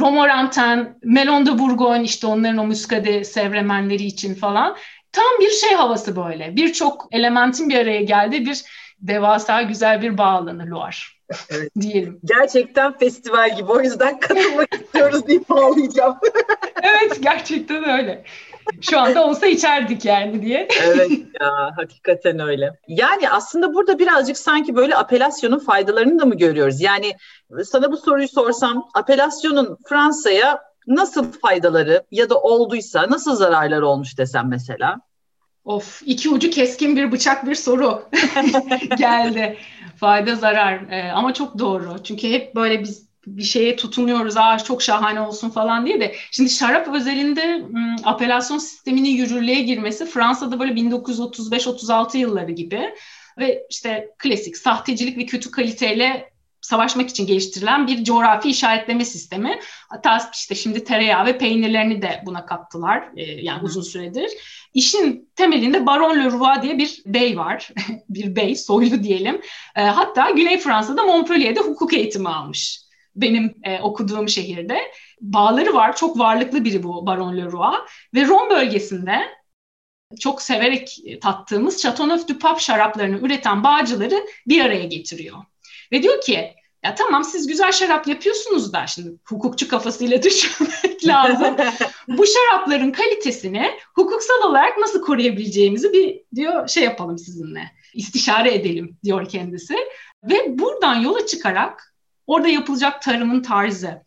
[0.00, 4.76] Romorantin, Melon de Bourgogne işte onların o müskade sevremenleri için falan.
[5.12, 6.56] Tam bir şey havası böyle.
[6.56, 8.62] Birçok elementin bir araya geldiği bir
[9.00, 10.96] devasa güzel bir bağ alanı Loire.
[11.50, 11.70] Evet.
[11.80, 12.20] diyelim.
[12.24, 13.72] Gerçekten festival gibi.
[13.72, 16.16] O yüzden katılmak istiyoruz deyip bağlayacağım.
[16.82, 18.24] evet gerçekten öyle.
[18.80, 20.68] Şu anda olsa içerdik yani diye.
[20.82, 21.10] evet
[21.40, 22.72] ya hakikaten öyle.
[22.88, 26.80] Yani aslında burada birazcık sanki böyle apelasyonun faydalarını da mı görüyoruz?
[26.80, 27.12] Yani
[27.64, 34.48] sana bu soruyu sorsam apelasyonun Fransa'ya nasıl faydaları ya da olduysa nasıl zararları olmuş desem
[34.48, 34.96] mesela?
[35.64, 38.02] Of iki ucu keskin bir bıçak bir soru
[38.98, 39.56] geldi.
[39.96, 41.96] Fayda zarar ee, ama çok doğru.
[42.04, 44.36] Çünkü hep böyle biz bir şeye tutunuyoruz.
[44.36, 46.14] Aa çok şahane olsun falan diye de.
[46.30, 47.62] Şimdi şarap özelinde
[48.04, 52.94] apelasyon sisteminin yürürlüğe girmesi Fransa'da böyle 1935-36 yılları gibi
[53.38, 59.58] ve işte klasik sahtecilik ve kötü kaliteyle savaşmak için geliştirilen bir coğrafi işaretleme sistemi.
[59.88, 64.30] Hatta işte şimdi tereyağı ve peynirlerini de buna kattılar e, yani uzun süredir.
[64.74, 67.68] İşin temelinde Baron Leroy diye bir bey var.
[68.08, 69.40] bir bey, soylu diyelim.
[69.76, 72.87] E, hatta Güney Fransa'da Montpellier'de hukuk eğitimi almış.
[73.20, 74.78] Benim e, okuduğum şehirde.
[75.20, 77.74] Bağları var, çok varlıklı biri bu Baron Leroy.
[78.14, 79.38] Ve Rom bölgesinde
[80.20, 85.36] çok severek tattığımız Chateauneuf du Pape şaraplarını üreten bağcıları bir araya getiriyor.
[85.92, 86.54] Ve diyor ki
[86.84, 91.56] ya tamam siz güzel şarap yapıyorsunuz da şimdi hukukçu kafasıyla düşünmek lazım.
[92.08, 97.72] Bu şarapların kalitesini hukuksal olarak nasıl koruyabileceğimizi bir diyor şey yapalım sizinle.
[97.94, 99.76] istişare edelim diyor kendisi.
[100.24, 101.94] Ve buradan yola çıkarak
[102.28, 104.02] orada yapılacak tarımın tarzı,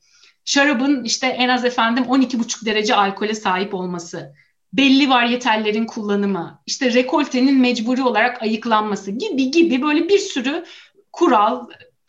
[0.45, 4.33] şarabın işte en az efendim 12,5 derece alkole sahip olması,
[4.73, 10.65] belli varyetellerin kullanımı, işte rekoltenin mecburi olarak ayıklanması gibi gibi böyle bir sürü
[11.11, 11.67] kural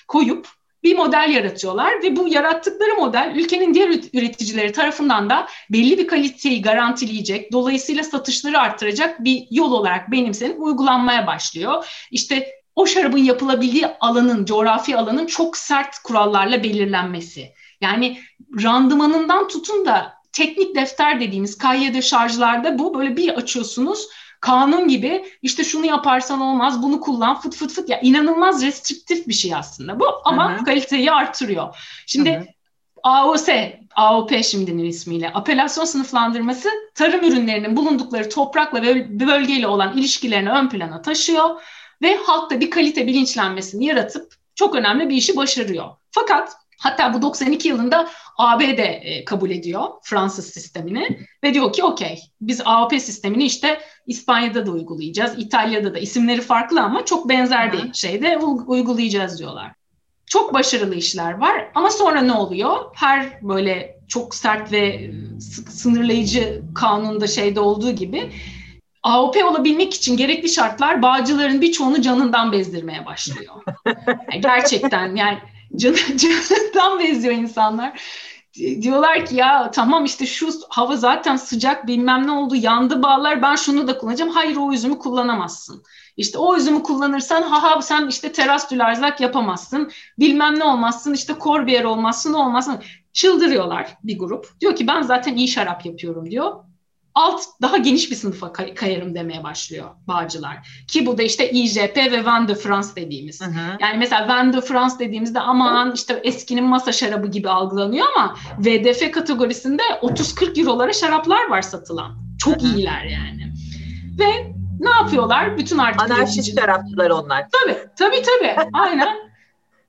[0.08, 0.48] koyup
[0.82, 6.62] bir model yaratıyorlar ve bu yarattıkları model ülkenin diğer üreticileri tarafından da belli bir kaliteyi
[6.62, 12.06] garantileyecek, dolayısıyla satışları arttıracak bir yol olarak benimsenip uygulanmaya başlıyor.
[12.10, 17.52] İşte o şarabın yapılabildiği alanın, coğrafi alanın çok sert kurallarla belirlenmesi.
[17.80, 18.18] Yani
[18.62, 24.08] randımanından tutun da teknik defter dediğimiz kayyede şarjlarda bu böyle bir açıyorsunuz
[24.40, 29.32] kanun gibi işte şunu yaparsan olmaz, bunu kullan, fıt fıt fıt ya inanılmaz restriktif bir
[29.32, 30.64] şey aslında bu ama Hı-hı.
[30.64, 31.76] kaliteyi artırıyor.
[32.06, 32.44] Şimdi Hı-hı.
[33.02, 33.48] AOS,
[33.94, 41.02] AOP şimdinin ismiyle apelasyon sınıflandırması tarım ürünlerinin bulundukları toprakla ve bölgeyle olan ilişkilerini ön plana
[41.02, 41.60] taşıyor
[42.03, 45.86] ve halkta bir kalite bilinçlenmesini yaratıp çok önemli bir işi başarıyor.
[46.11, 52.20] Fakat Hatta bu 92 yılında ABD e, kabul ediyor Fransız sistemini ve diyor ki okey
[52.40, 57.94] biz AOP sistemini işte İspanya'da da uygulayacağız, İtalya'da da isimleri farklı ama çok benzer bir
[57.94, 59.72] şeyde uygulayacağız diyorlar.
[60.26, 62.76] Çok başarılı işler var ama sonra ne oluyor?
[62.94, 65.11] Her böyle çok sert ve
[65.70, 68.32] sınırlayıcı kanunda şeyde olduğu gibi
[69.03, 73.55] AOP olabilmek için gerekli şartlar bağcıların birçoğunu canından bezdirmeye başlıyor.
[74.07, 75.38] Yani gerçekten yani
[75.76, 78.00] Can, canından beziyor insanlar.
[78.82, 83.57] Diyorlar ki ya tamam işte şu hava zaten sıcak bilmem ne oldu yandı bağlar ben
[83.57, 84.30] şunu da kullanacağım.
[84.30, 85.82] Hayır o üzümü kullanamazsın.
[86.16, 89.90] İşte o üzümü kullanırsan ha ha sen işte teras dülarzak yapamazsın.
[90.18, 92.82] Bilmem ne olmazsın işte korbiyer olmazsın olmazsın.
[93.12, 94.61] Çıldırıyorlar bir grup.
[94.61, 96.64] Diyor ki ben zaten iyi şarap yapıyorum diyor.
[97.14, 100.84] Alt daha geniş bir sınıfa kay- kayarım demeye başlıyor bağcılar.
[100.88, 103.40] Ki bu da işte IJP ve Van de France dediğimiz.
[103.40, 103.76] Hı hı.
[103.80, 109.10] Yani mesela Van de France dediğimizde aman işte eskinin masa şarabı gibi algılanıyor ama VDF
[109.10, 112.16] kategorisinde 30-40 eurolara şaraplar var satılan.
[112.38, 112.76] Çok hı hı.
[112.76, 113.52] iyiler yani.
[114.18, 115.58] Ve ne yapıyorlar?
[115.58, 117.46] Bütün artık anarşist şarapçılar onlar.
[117.52, 118.68] Tabii tabii tabii.
[118.72, 119.31] Aynen.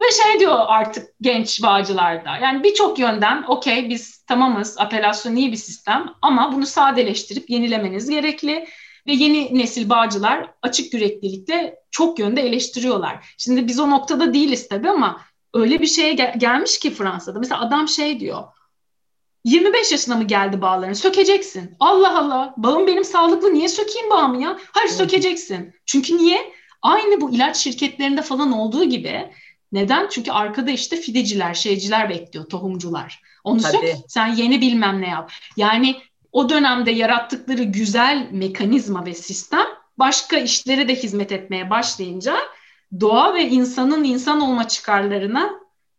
[0.04, 2.38] Ve şey diyor artık genç bağcılarda.
[2.38, 8.68] Yani birçok yönden okey biz tamamız apelasyon iyi bir sistem ama bunu sadeleştirip yenilemeniz gerekli.
[9.08, 13.36] Ve yeni nesil bağcılar açık yüreklilikle çok yönde eleştiriyorlar.
[13.38, 15.22] Şimdi biz o noktada değiliz tabii ama
[15.54, 17.39] öyle bir şeye gel- gelmiş ki Fransa'da.
[17.39, 18.43] Mesela adam şey diyor.
[19.45, 20.95] 25 yaşına mı geldi bağlarını?
[20.95, 21.76] Sökeceksin.
[21.80, 22.54] Allah Allah.
[22.58, 23.54] Bağım benim sağlıklı.
[23.54, 24.58] Niye sökeyim bağımı ya?
[24.72, 25.74] Hayır sökeceksin.
[25.86, 26.54] Çünkü niye?
[26.82, 29.32] Aynı bu ilaç şirketlerinde falan olduğu gibi
[29.74, 30.07] neden?
[30.09, 33.21] Çünkü arkada işte fideciler, şeyciler bekliyor, tohumcular.
[33.43, 35.32] Onu sök, sen yeni bilmem ne yap.
[35.57, 35.95] Yani
[36.32, 39.65] o dönemde yarattıkları güzel mekanizma ve sistem
[39.97, 42.38] başka işlere de hizmet etmeye başlayınca
[42.99, 45.49] doğa ve insanın insan olma çıkarlarına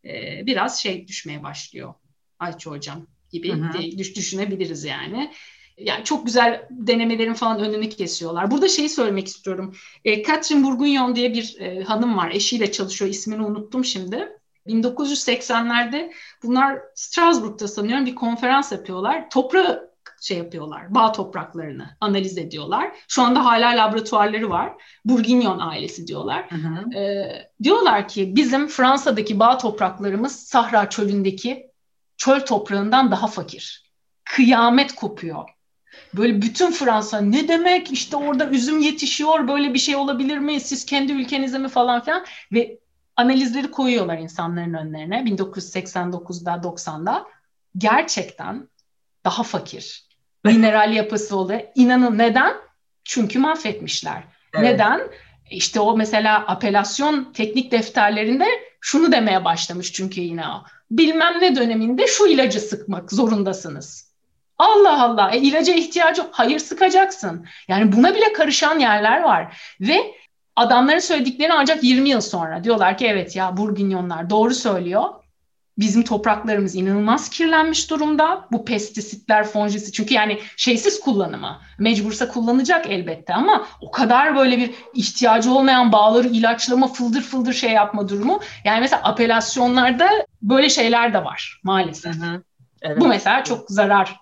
[0.05, 1.95] e, biraz şey düşmeye başlıyor.
[2.39, 3.99] Ayça hocam gibi hı hı.
[3.99, 5.33] Düş, düşünebiliriz yani.
[5.79, 8.51] Yani çok güzel denemelerin falan önünü kesiyorlar.
[8.51, 9.75] Burada şeyi söylemek istiyorum.
[10.05, 12.31] E, Catherine Bourguignon diye bir e, hanım var.
[12.31, 13.11] Eşiyle çalışıyor.
[13.11, 14.29] İsmini unuttum şimdi.
[14.67, 16.13] 1980'lerde
[16.43, 19.31] bunlar Strasbourg'da sanıyorum bir konferans yapıyorlar.
[19.31, 20.95] Toprağı şey yapıyorlar.
[20.95, 22.97] Bağ topraklarını analiz ediyorlar.
[23.09, 24.73] Şu anda hala laboratuvarları var.
[25.05, 26.51] Bourguignon ailesi diyorlar.
[26.51, 26.99] Hı hı.
[26.99, 27.27] E,
[27.63, 31.71] diyorlar ki bizim Fransa'daki bağ topraklarımız Sahra çölündeki
[32.17, 33.93] çöl toprağından daha fakir.
[34.25, 35.54] Kıyamet kopuyor.
[36.15, 40.87] Böyle bütün Fransa ne demek işte orada üzüm yetişiyor böyle bir şey olabilir mi siz
[40.87, 42.79] kendi ülkenizde mi falan filan ve
[43.17, 47.27] analizleri koyuyorlar insanların önlerine 1989'da 90'da
[47.79, 48.69] gerçekten
[49.25, 50.05] daha fakir
[50.45, 51.61] mineral yapısı oluyor.
[51.75, 52.55] İnanın neden?
[53.05, 54.25] Çünkü mahvetmişler.
[54.55, 54.65] Evet.
[54.65, 55.01] Neden?
[55.51, 58.47] İşte o mesela apelasyon teknik defterlerinde
[58.81, 60.65] şunu demeye başlamış çünkü yine o.
[60.91, 64.04] Bilmem ne döneminde şu ilacı sıkmak zorundasınız.
[64.59, 66.31] Allah Allah e, ilaca ihtiyacı yok.
[66.33, 67.47] Hayır sıkacaksın.
[67.69, 69.61] Yani buna bile karışan yerler var.
[69.81, 70.15] Ve
[70.57, 75.05] adamların söylediklerini ancak 20 yıl sonra diyorlar ki evet ya Burginyonlar doğru söylüyor.
[75.79, 78.49] Bizim topraklarımız inanılmaz kirlenmiş durumda.
[78.53, 81.61] Bu pestisitler, fongisi çünkü yani şeysiz kullanımı.
[81.79, 87.71] Mecbursa kullanacak elbette ama o kadar böyle bir ihtiyacı olmayan bağları ilaçlama, fıldır fıldır şey
[87.71, 88.41] yapma durumu.
[88.65, 92.17] Yani mesela apelasyonlarda böyle şeyler de var maalesef.
[92.17, 92.43] Hı hı.
[92.83, 93.01] Evet.
[93.01, 94.21] Bu mesela çok zarar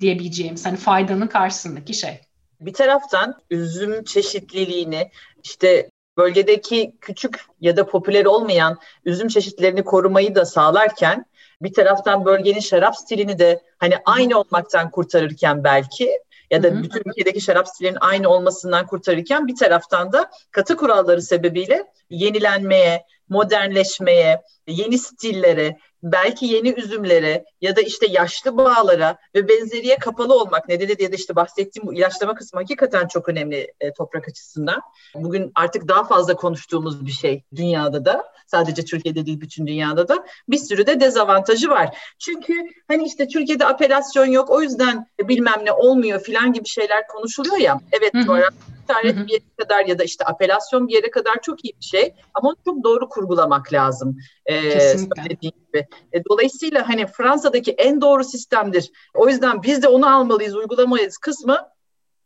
[0.00, 2.20] diyebileceğimiz hani faydanın karşısındaki şey.
[2.60, 5.10] Bir taraftan üzüm çeşitliliğini
[5.44, 11.26] işte bölgedeki küçük ya da popüler olmayan üzüm çeşitlerini korumayı da sağlarken
[11.62, 16.10] bir taraftan bölgenin şarap stilini de hani aynı olmaktan kurtarırken belki
[16.50, 21.86] ya da bütün ülkedeki şarap stilinin aynı olmasından kurtarırken bir taraftan da katı kuralları sebebiyle
[22.10, 30.34] yenilenmeye, modernleşmeye, yeni stillere, belki yeni üzümlere ya da işte yaşlı bağlara ve benzeriye kapalı
[30.34, 34.80] olmak nedeni diye de işte bahsettiğim bu ilaçlama kısmı hakikaten çok önemli e, toprak açısından.
[35.14, 40.26] Bugün artık daha fazla konuştuğumuz bir şey dünyada da sadece Türkiye'de değil bütün dünyada da
[40.48, 41.96] bir sürü de dezavantajı var.
[42.18, 42.54] Çünkü
[42.88, 47.80] hani işte Türkiye'de apelasyon yok o yüzden bilmem ne olmuyor filan gibi şeyler konuşuluyor ya.
[47.92, 51.74] Evet coğrafya işaret bir yere kadar ya da işte apelasyon bir yere kadar çok iyi
[51.80, 54.18] bir şey ama onu çok doğru kurgulamak lazım.
[54.46, 55.36] Ee, Kesinlikle.
[55.70, 55.86] Gibi.
[56.12, 58.90] E, dolayısıyla hani Fransa'daki en doğru sistemdir.
[59.14, 61.68] O yüzden biz de onu almalıyız, uygulamalıyız kısmı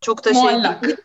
[0.01, 0.97] çok da şey değil.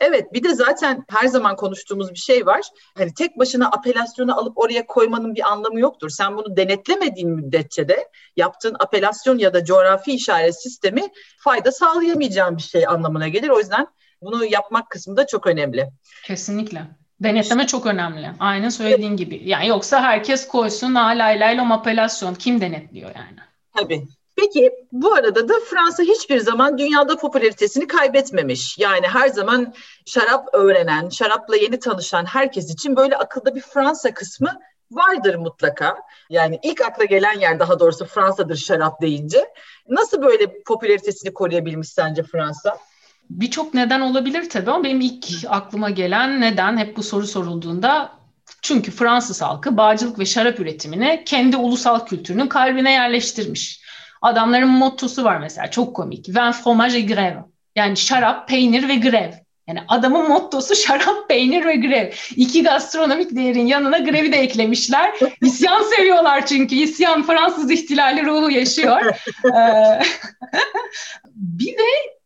[0.00, 2.60] Evet bir de zaten her zaman konuştuğumuz bir şey var.
[2.96, 6.10] Hani tek başına apelasyonu alıp oraya koymanın bir anlamı yoktur.
[6.10, 11.02] Sen bunu denetlemediğin müddetçe de yaptığın apelasyon ya da coğrafi işaret sistemi
[11.38, 13.48] fayda sağlayamayacağın bir şey anlamına gelir.
[13.48, 13.86] O yüzden
[14.22, 15.88] bunu yapmak kısmı da çok önemli.
[16.24, 16.97] Kesinlikle.
[17.22, 18.30] Denetleme çok önemli.
[18.40, 19.42] Aynen söylediğin gibi.
[19.44, 22.34] Yani yoksa herkes koysun hala laylom apelasyon.
[22.34, 23.38] Kim denetliyor yani?
[23.76, 24.04] Tabii.
[24.36, 28.78] Peki bu arada da Fransa hiçbir zaman dünyada popülaritesini kaybetmemiş.
[28.78, 29.74] Yani her zaman
[30.06, 34.60] şarap öğrenen, şarapla yeni tanışan herkes için böyle akılda bir Fransa kısmı
[34.90, 35.96] vardır mutlaka.
[36.30, 39.52] Yani ilk akla gelen yer daha doğrusu Fransa'dır şarap deyince.
[39.88, 42.78] Nasıl böyle popülaritesini koruyabilmiş sence Fransa?
[43.30, 48.12] Birçok neden olabilir tabii ama benim ilk aklıma gelen neden hep bu soru sorulduğunda
[48.62, 53.80] çünkü Fransız halkı bağcılık ve şarap üretimini kendi ulusal kültürünün kalbine yerleştirmiş.
[54.22, 56.28] Adamların mottosu var mesela çok komik.
[56.28, 57.44] Vin, fromage et grève.
[57.76, 59.32] Yani şarap, peynir ve grev.
[59.68, 62.12] Yani adamın mottosu şarap, peynir ve grev.
[62.36, 65.14] İki gastronomik değerin yanına grevi de eklemişler.
[65.42, 66.74] İsyan seviyorlar çünkü.
[66.74, 69.00] İsyan Fransız ihtilali ruhu yaşıyor.
[69.44, 70.00] Ee,
[71.34, 72.17] bir de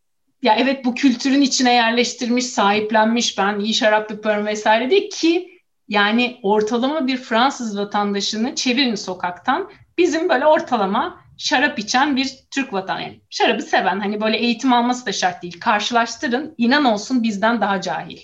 [0.43, 6.39] ya evet bu kültürün içine yerleştirmiş, sahiplenmiş ben iyi şarap yapıyorum vesaire değil ki yani
[6.43, 13.05] ortalama bir Fransız vatandaşını çevirin sokaktan bizim böyle ortalama şarap içen bir Türk vatandaşı.
[13.05, 15.59] Yani şarabı seven hani böyle eğitim alması da şart değil.
[15.59, 18.17] Karşılaştırın inan olsun bizden daha cahil.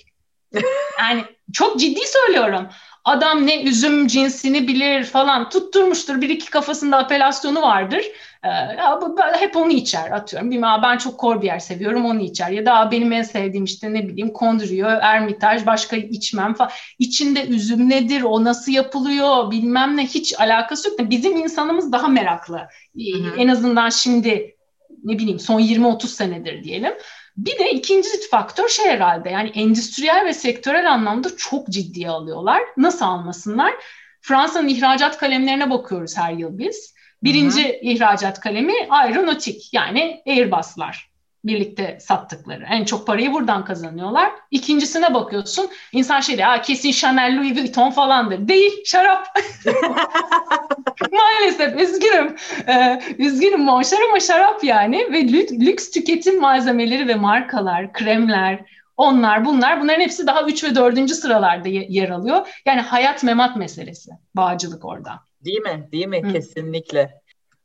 [1.00, 2.68] Yani çok ciddi söylüyorum.
[3.10, 6.20] Adam ne üzüm cinsini bilir falan tutturmuştur.
[6.20, 8.04] Bir iki kafasında apelasyonu vardır.
[8.44, 9.00] Ee, ya,
[9.38, 10.50] hep onu içer atıyorum.
[10.50, 12.50] Bilmem, ben çok yer seviyorum onu içer.
[12.50, 16.70] Ya da benim en sevdiğim işte ne bileyim kondriyo, ermitaj başka içmem falan.
[16.98, 21.10] İçinde üzüm nedir, o nasıl yapılıyor bilmem ne hiç alakası yok.
[21.10, 22.56] Bizim insanımız daha meraklı.
[22.96, 23.36] Hı-hı.
[23.36, 24.56] En azından şimdi
[25.04, 26.92] ne bileyim son 20-30 senedir diyelim.
[27.36, 32.62] Bir de ikinci faktör şey herhalde yani endüstriyel ve sektörel anlamda çok ciddiye alıyorlar.
[32.76, 33.74] Nasıl almasınlar?
[34.20, 36.94] Fransa'nın ihracat kalemlerine bakıyoruz her yıl biz.
[37.22, 37.78] Birinci Hı-hı.
[37.82, 41.09] ihracat kalemi aeronautik yani Airbus'lar
[41.44, 42.64] birlikte sattıkları.
[42.70, 44.32] En çok parayı buradan kazanıyorlar.
[44.50, 45.70] İkincisine bakıyorsun.
[45.92, 48.48] İnsan şey diyor, kesin Chanel, Louis Vuitton falandır.
[48.48, 49.26] Değil, şarap.
[51.12, 52.36] Maalesef üzgünüm.
[52.68, 55.12] Ee, üzgünüm Monşer ama şarap yani.
[55.12, 55.28] Ve
[55.66, 58.64] lüks tüketim malzemeleri ve markalar, kremler,
[58.96, 61.10] onlar bunlar bunların hepsi daha 3 ve 4.
[61.10, 62.60] sıralarda yer alıyor.
[62.66, 64.10] Yani hayat memat meselesi.
[64.36, 65.20] Bağcılık orada.
[65.44, 65.88] Değil mi?
[65.92, 66.22] Değil mi?
[66.22, 66.32] Hı.
[66.32, 67.19] Kesinlikle.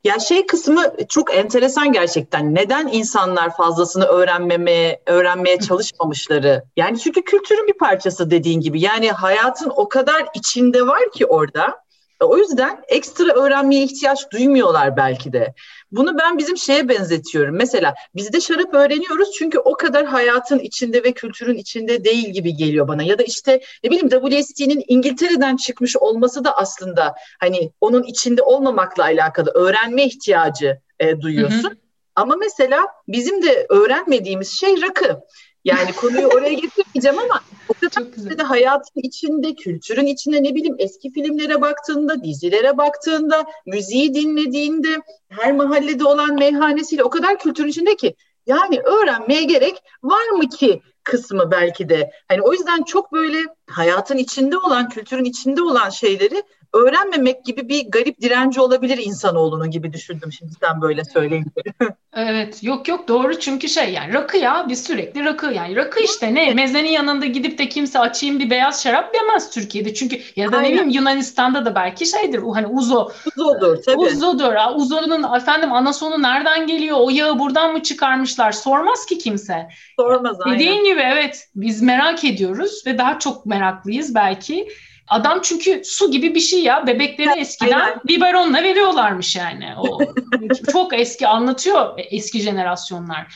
[0.06, 2.54] Ya şey kısmı çok enteresan gerçekten.
[2.54, 6.64] Neden insanlar fazlasını öğrenmemeye, öğrenmeye çalışmamışları?
[6.76, 8.80] Yani çünkü kültürün bir parçası dediğin gibi.
[8.80, 11.80] Yani hayatın o kadar içinde var ki orada.
[12.20, 15.54] O yüzden ekstra öğrenmeye ihtiyaç duymuyorlar belki de.
[15.92, 17.56] Bunu ben bizim şeye benzetiyorum.
[17.56, 22.56] Mesela biz de şarap öğreniyoruz çünkü o kadar hayatın içinde ve kültürün içinde değil gibi
[22.56, 23.02] geliyor bana.
[23.02, 29.04] Ya da işte ne bileyim WST'nin İngiltere'den çıkmış olması da aslında hani onun içinde olmamakla
[29.04, 31.64] alakalı öğrenme ihtiyacı e, duyuyorsun.
[31.64, 31.76] Hı hı.
[32.16, 35.20] Ama mesela bizim de öğrenmediğimiz şey rakı.
[35.64, 41.12] Yani konuyu oraya getirmeyeceğim ama o kadar de hayatın içinde, kültürün içinde ne bileyim eski
[41.12, 44.88] filmlere baktığında, dizilere baktığında, müziği dinlediğinde,
[45.28, 50.82] her mahallede olan meyhanesiyle o kadar kültürün içinde ki yani öğrenmeye gerek var mı ki
[51.04, 52.10] kısmı belki de.
[52.28, 53.38] Hani o yüzden çok böyle
[53.70, 56.42] hayatın içinde olan, kültürün içinde olan şeyleri
[56.76, 61.50] öğrenmemek gibi bir garip direnci olabilir insanoğlunun gibi düşündüm şimdi sen böyle söyleyince.
[62.16, 66.34] evet yok yok doğru çünkü şey yani rakı ya biz sürekli rakı yani rakı işte
[66.34, 70.56] ne mezenin yanında gidip de kimse açayım bir beyaz şarap demez Türkiye'de çünkü ya da
[70.56, 70.68] Aynen.
[70.68, 73.10] ne bileyim Yunanistan'da da belki şeydir hani uzo.
[73.36, 73.96] Uzodur tabii.
[73.96, 74.54] Uzodur.
[74.74, 79.68] Uzonun efendim anasonu nereden geliyor o yağı buradan mı çıkarmışlar sormaz ki kimse.
[80.00, 80.58] Sormaz aynen.
[80.58, 84.68] Dediğin gibi evet biz merak ediyoruz ve daha çok meraklıyız belki.
[85.08, 86.86] Adam çünkü su gibi bir şey ya.
[86.86, 88.00] Bebekleri eskiden Aynen.
[88.08, 89.74] biberonla veriyorlarmış yani.
[89.78, 89.98] O
[90.72, 93.34] çok eski anlatıyor eski jenerasyonlar.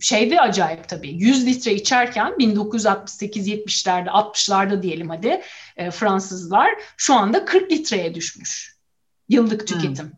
[0.00, 1.10] Şeydi acayip tabii.
[1.10, 5.42] 100 litre içerken 1968-70'lerde 60'larda diyelim hadi
[5.76, 8.76] e, Fransızlar şu anda 40 litreye düşmüş.
[9.28, 9.66] Yıllık hmm.
[9.66, 10.06] tüketim.
[10.06, 10.12] Hmm.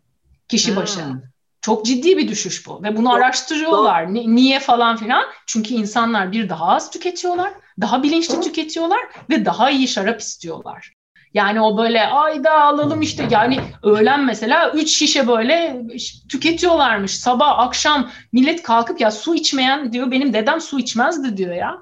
[0.48, 1.04] Kişi başı.
[1.04, 1.20] Hmm.
[1.60, 4.14] Çok ciddi bir düşüş bu ve bunu araştırıyorlar.
[4.14, 5.24] Niye falan filan?
[5.46, 9.00] Çünkü insanlar bir daha az tüketiyorlar, daha bilinçli tüketiyorlar
[9.30, 10.92] ve daha iyi şarap istiyorlar.
[11.34, 15.82] Yani o böyle ayda alalım işte yani öğlen mesela 3 şişe böyle
[16.28, 17.18] tüketiyorlarmış.
[17.18, 21.78] Sabah akşam millet kalkıp ya su içmeyen diyor benim dedem su içmezdi diyor ya.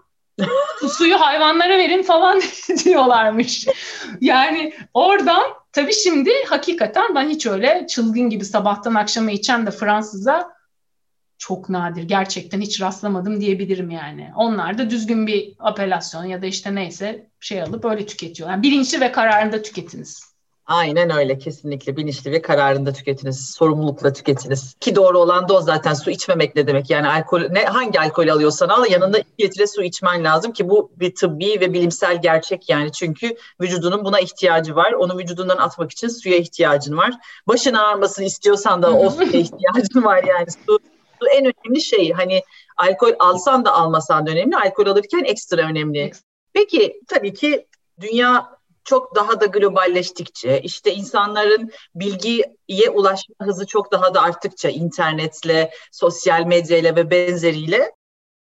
[0.88, 2.40] Suyu hayvanlara verin falan
[2.84, 3.66] diyorlarmış.
[4.20, 10.50] Yani oradan tabii şimdi hakikaten ben hiç öyle çılgın gibi sabahtan akşama içen de Fransız'a
[11.42, 12.02] çok nadir.
[12.02, 14.30] Gerçekten hiç rastlamadım diyebilirim yani.
[14.36, 18.54] Onlar da düzgün bir apelasyon ya da işte neyse şey alıp öyle tüketiyorlar.
[18.54, 20.32] Yani bilinçli ve kararında tüketiniz.
[20.66, 23.50] Aynen öyle kesinlikle bilinçli ve kararında tüketiniz.
[23.50, 24.74] Sorumlulukla tüketiniz.
[24.80, 26.90] Ki doğru olan da o zaten su içmemek ne demek?
[26.90, 30.90] Yani alkol ne hangi alkol alıyorsan al yanında iki litre su içmen lazım ki bu
[30.96, 32.92] bir tıbbi ve bilimsel gerçek yani.
[32.92, 34.92] Çünkü vücudunun buna ihtiyacı var.
[34.92, 37.12] Onu vücudundan atmak için suya ihtiyacın var.
[37.48, 40.46] Başın ağrımasını istiyorsan da o suya ihtiyacın var yani.
[40.50, 40.91] Su su
[41.26, 42.12] en önemli şey.
[42.12, 42.42] Hani
[42.76, 44.56] alkol alsan da almasan da önemli.
[44.56, 46.10] Alkol alırken ekstra önemli.
[46.52, 47.66] Peki tabii ki
[48.00, 55.70] dünya çok daha da globalleştikçe, işte insanların bilgiye ulaşma hızı çok daha da arttıkça internetle,
[55.92, 57.92] sosyal medyayla ve benzeriyle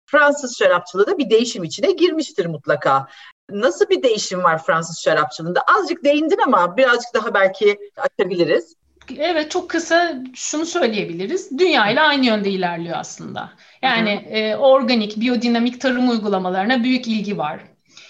[0.05, 3.07] Fransız şarapçılığı da bir değişim içine girmiştir mutlaka.
[3.49, 5.61] Nasıl bir değişim var Fransız şarapçılığında?
[5.61, 8.75] Azıcık değindin ama birazcık daha belki açabiliriz.
[9.17, 11.59] Evet çok kısa şunu söyleyebiliriz.
[11.59, 13.51] Dünya ile aynı yönde ilerliyor aslında.
[13.81, 17.59] Yani e, organik, biyodinamik tarım uygulamalarına büyük ilgi var.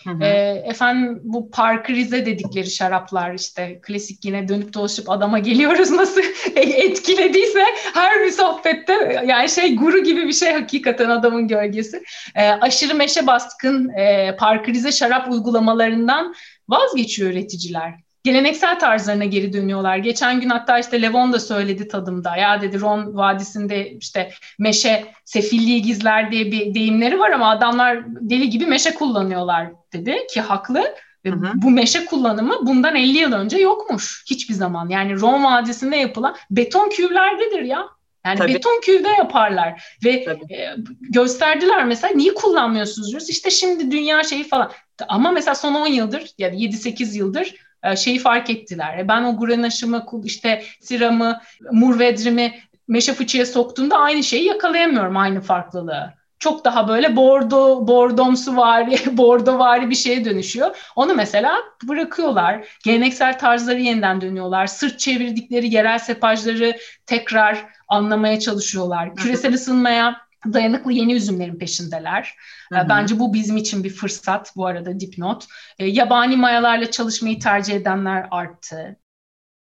[0.03, 0.23] Hı hı.
[0.23, 0.27] E,
[0.65, 6.21] efendim bu parkrize dedikleri şaraplar işte klasik yine dönüp dolaşıp adama geliyoruz nasıl
[6.55, 7.63] etkilediyse
[7.93, 12.03] her bir sohbette yani şey guru gibi bir şey hakikaten adamın gölgesi.
[12.35, 16.33] E, aşırı meşe baskın e, parkrize şarap uygulamalarından
[16.69, 19.97] vazgeçiyor üreticiler geleneksel tarzlarına geri dönüyorlar.
[19.97, 22.35] Geçen gün hatta işte Levon da söyledi tadımda.
[22.35, 28.49] Ya dedi Ron Vadisi'nde işte meşe sefilliği gizler diye bir deyimleri var ama adamlar deli
[28.49, 30.83] gibi meşe kullanıyorlar dedi ki haklı.
[31.25, 31.51] Hı hı.
[31.55, 34.89] bu meşe kullanımı bundan 50 yıl önce yokmuş hiçbir zaman.
[34.89, 37.87] Yani Ron Vadisi'nde yapılan beton küvlerdedir ya.
[38.25, 38.53] Yani Tabii.
[38.53, 43.29] beton küvde yaparlar ve e, gösterdiler mesela niye kullanmıyorsunuz diyoruz.
[43.29, 44.71] İşte şimdi dünya şeyi falan.
[45.07, 47.55] Ama mesela son 10 yıldır ya yani 7-8 yıldır
[47.95, 48.97] şeyi fark ettiler.
[48.97, 52.53] E, ben o Grenache'ımı işte Siram'ı, Murvedrim'i
[52.87, 56.13] meşe fıçıya soktuğumda aynı şeyi yakalayamıyorum aynı farklılığı.
[56.39, 60.77] Çok daha böyle bordo, bordomsu vari, bordo vari bir şeye dönüşüyor.
[60.95, 62.67] Onu mesela bırakıyorlar.
[62.85, 64.67] Geleneksel tarzları yeniden dönüyorlar.
[64.67, 69.15] Sırt çevirdikleri yerel sepajları tekrar anlamaya çalışıyorlar.
[69.15, 70.15] Küresel ısınmaya
[70.53, 72.35] dayanıklı yeni üzümlerin peşindeler.
[72.73, 72.89] Hı hı.
[72.89, 75.45] Bence bu bizim için bir fırsat bu arada dipnot.
[75.79, 78.99] E, yabani mayalarla çalışmayı tercih edenler arttı.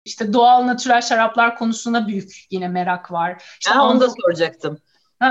[0.06, 3.44] İşte doğal natürel şaraplar konusunda büyük yine merak var.
[3.60, 4.78] İşte ha, onu da soracaktım.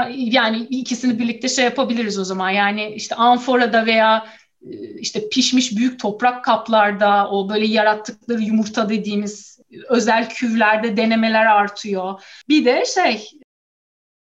[0.09, 2.51] yani ikisini birlikte şey yapabiliriz o zaman.
[2.51, 4.27] Yani işte amforada veya
[4.63, 12.23] e, işte pişmiş büyük toprak kaplarda o böyle yarattıkları yumurta dediğimiz özel küvlerde denemeler artıyor.
[12.49, 13.31] Bir de şey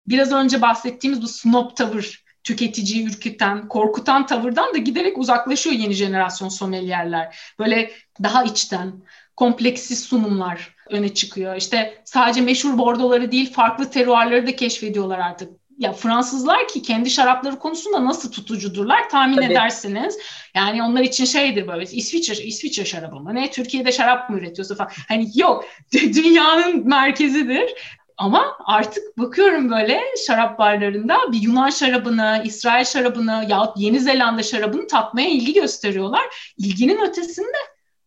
[0.08, 6.50] biraz önce bahsettiğimiz bu snob tavır tüketiciyi ürküten, korkutan tavırdan da giderek uzaklaşıyor yeni jenerasyon
[6.50, 7.38] sommeliерler.
[7.60, 7.92] Böyle
[8.24, 8.94] daha içten,
[9.36, 11.56] kompleksiz sunumlar öne çıkıyor.
[11.56, 15.50] İşte sadece meşhur bordoları değil, farklı teruarları da keşfediyorlar artık.
[15.78, 19.46] Ya Fransızlar ki kendi şarapları konusunda nasıl tutucudurlar tahmin Tabii.
[19.46, 20.18] edersiniz.
[20.56, 24.92] Yani onlar için şeydir böyle İsviçre İsviçre şarabı mı ne Türkiye'de şarap mı üretiyorsa falan.
[25.08, 27.74] Hani yok dünyanın merkezidir.
[28.22, 34.88] Ama artık bakıyorum böyle şarap barlarında bir Yunan şarabını, İsrail şarabını yahut Yeni Zelanda şarabını
[34.88, 36.54] tatmaya ilgi gösteriyorlar.
[36.58, 37.58] İlginin ötesinde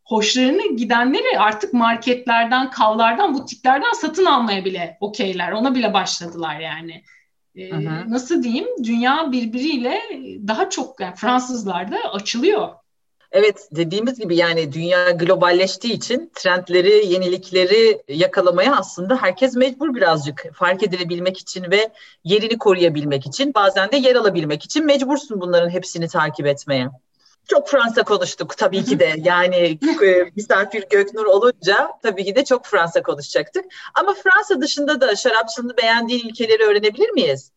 [0.05, 5.53] hoşlarını gidenleri artık marketlerden, kavlardan, butiklerden satın almaya bile okeyler.
[5.53, 7.03] Ona bile başladılar yani.
[7.57, 8.67] Ee, nasıl diyeyim?
[8.85, 10.01] Dünya birbiriyle
[10.49, 12.69] daha çok yani Fransızlar da açılıyor.
[13.35, 20.83] Evet dediğimiz gibi yani dünya globalleştiği için trendleri, yenilikleri yakalamaya aslında herkes mecbur birazcık fark
[20.83, 21.91] edilebilmek için ve
[22.25, 26.89] yerini koruyabilmek için bazen de yer alabilmek için mecbursun bunların hepsini takip etmeye.
[27.49, 29.15] Çok Fransa konuştuk tabii ki de.
[29.25, 33.65] Yani e, misafir Göknur olunca tabii ki de çok Fransa konuşacaktık.
[33.95, 37.54] Ama Fransa dışında da şarapçılığını beğendiğin ülkeleri öğrenebilir miyiz?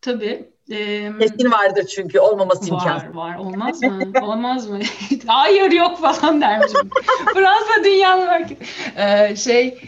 [0.00, 0.50] Tabii.
[0.70, 3.16] Ee, Kesin vardır çünkü olmaması var, imkansız.
[3.16, 4.12] Var var olmaz mı?
[4.22, 4.78] olmaz mı?
[5.26, 6.90] Hayır yok falan dermişim.
[7.34, 8.56] Fransa dünyanın belki.
[8.96, 9.78] Ee, şey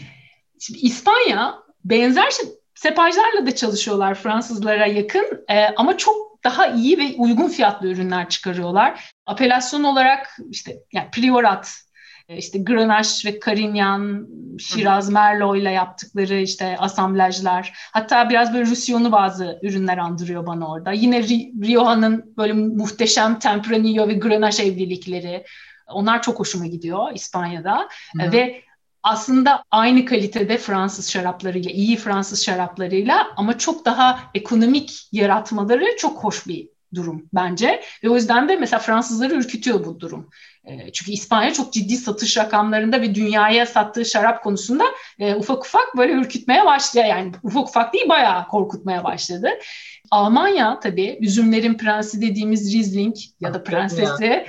[0.59, 1.55] şimdi İspanya
[1.85, 2.45] benzer şey,
[2.75, 9.13] sepajlarla da çalışıyorlar Fransızlara yakın ee, ama çok daha iyi ve uygun fiyatlı ürünler çıkarıyorlar.
[9.25, 11.90] Apelasyon olarak işte yani priorat e,
[12.37, 14.27] işte Grenache ve Carignan,
[14.59, 17.73] Shiraz, Merlot ile yaptıkları işte asamblajlar.
[17.91, 20.91] Hatta biraz böyle Roussillon'u bazı ürünler andırıyor bana orada.
[20.91, 21.23] Yine
[21.67, 25.43] Rioha'nın böyle muhteşem Tempranillo ve Grenache evlilikleri.
[25.87, 27.89] Onlar çok hoşuma gidiyor İspanya'da.
[28.17, 28.31] Hı.
[28.31, 28.61] Ve
[29.03, 36.47] aslında aynı kalitede Fransız şaraplarıyla, iyi Fransız şaraplarıyla ama çok daha ekonomik yaratmaları çok hoş
[36.47, 37.81] bir durum bence.
[38.03, 40.29] Ve o yüzden de mesela Fransızları ürkütüyor bu durum.
[40.65, 44.83] E, çünkü İspanya çok ciddi satış rakamlarında ve dünyaya sattığı şarap konusunda
[45.19, 47.05] e, ufak ufak böyle ürkütmeye başlıyor.
[47.05, 49.49] Yani ufak ufak değil bayağı korkutmaya başladı.
[50.11, 54.45] Almanya tabii üzümlerin prensi dediğimiz Riesling ya da prensesi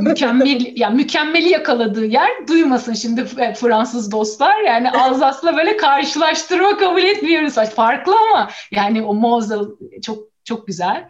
[0.00, 7.02] mükemmel yani mükemmeli yakaladığı yer duymasın şimdi e, Fransız dostlar yani Alzas'la böyle karşılaştırma kabul
[7.02, 9.60] etmiyoruz farklı ama yani o Mosel
[10.02, 11.08] çok çok güzel.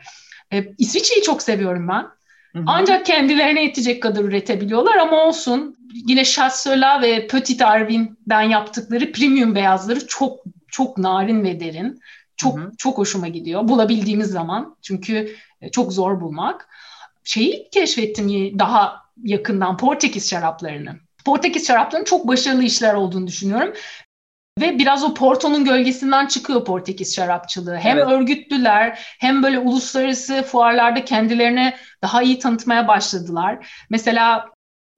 [0.52, 2.02] Ee, İsviçre'yi çok seviyorum ben.
[2.52, 2.64] Hı-hı.
[2.66, 5.76] Ancak kendilerine yetecek kadar üretebiliyorlar ama olsun.
[6.06, 12.00] Yine Chasseula ve Petit Arvin'den yaptıkları premium beyazları çok çok narin ve derin.
[12.36, 12.70] Çok Hı-hı.
[12.78, 13.68] çok hoşuma gidiyor.
[13.68, 14.76] Bulabildiğimiz zaman.
[14.82, 16.68] Çünkü e, çok zor bulmak.
[17.24, 18.28] Şeyi keşfettim
[18.58, 20.96] daha yakından Portekiz şaraplarını.
[21.24, 23.74] Portekiz şaraplarının çok başarılı işler olduğunu düşünüyorum.
[24.60, 27.76] Ve biraz o Porto'nun gölgesinden çıkıyor Portekiz şarapçılığı.
[27.76, 28.08] Hem evet.
[28.08, 33.66] örgütlüler hem böyle uluslararası fuarlarda kendilerine daha iyi tanıtmaya başladılar.
[33.90, 34.46] Mesela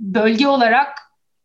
[0.00, 0.98] bölge olarak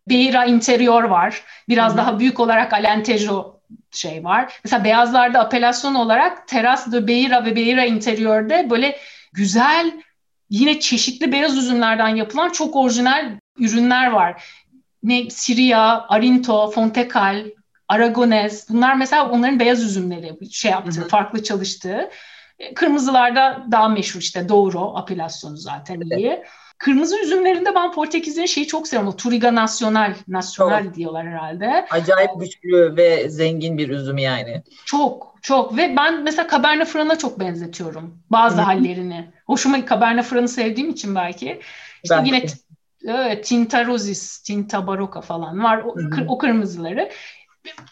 [0.10, 1.42] Beira Interior var.
[1.70, 1.98] Biraz Hı-hı.
[1.98, 3.60] daha büyük olarak Alentejo
[3.92, 4.60] şey var.
[4.64, 8.98] Mesela beyazlarda apelasyon olarak Teras de Beira ve Beira Interior'de böyle
[9.34, 9.92] güzel
[10.50, 14.44] yine çeşitli beyaz üzümlerden yapılan çok orijinal ürünler var.
[15.04, 17.46] Ne Siria, Arinto, Fontecal,
[17.90, 21.08] Aragonez bunlar mesela onların beyaz üzümleri şey yaptığı, hı hı.
[21.08, 22.10] farklı çalıştığı.
[22.60, 26.20] E, kırmızılarda daha meşhur işte Douro apelasyonu zaten evet.
[26.20, 26.44] iyi.
[26.78, 29.18] Kırmızı üzümlerinde ben Portekiz'in şeyi çok seviyorum.
[29.18, 30.96] Turiga Nacional, Nacional çok.
[30.96, 31.86] diyorlar herhalde.
[31.90, 34.64] Acayip güçlü ve zengin bir üzüm yani.
[34.86, 35.78] Çok, çok.
[35.78, 38.66] Ve ben mesela Cabernet Franc'a çok benzetiyorum bazı Hı-hı.
[38.66, 39.30] hallerini.
[39.46, 41.60] Hoşuma Cabernet Franc'ı sevdiğim için belki.
[42.04, 42.28] İşte belki.
[42.28, 42.44] yine
[43.08, 45.78] evet, Tinta Rosis, Tinta Barocca falan var.
[45.78, 45.96] O,
[46.28, 47.10] o kırmızıları.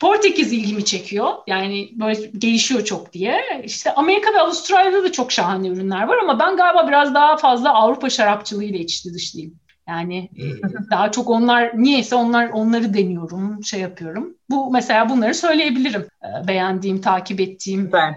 [0.02, 1.34] Portekiz ilgimi çekiyor.
[1.48, 3.62] Yani böyle gelişiyor çok diye.
[3.64, 7.74] İşte Amerika ve Avustralya'da da çok şahane ürünler var ama ben galiba biraz daha fazla
[7.74, 9.60] Avrupa şarapçılığıyla içli dışlıyım.
[9.88, 10.44] Yani e,
[10.92, 14.36] daha çok onlar niyeyse onlar onları deniyorum, şey yapıyorum.
[14.50, 16.08] Bu mesela bunları söyleyebilirim.
[16.24, 18.16] E, beğendiğim, takip ettiğim ben.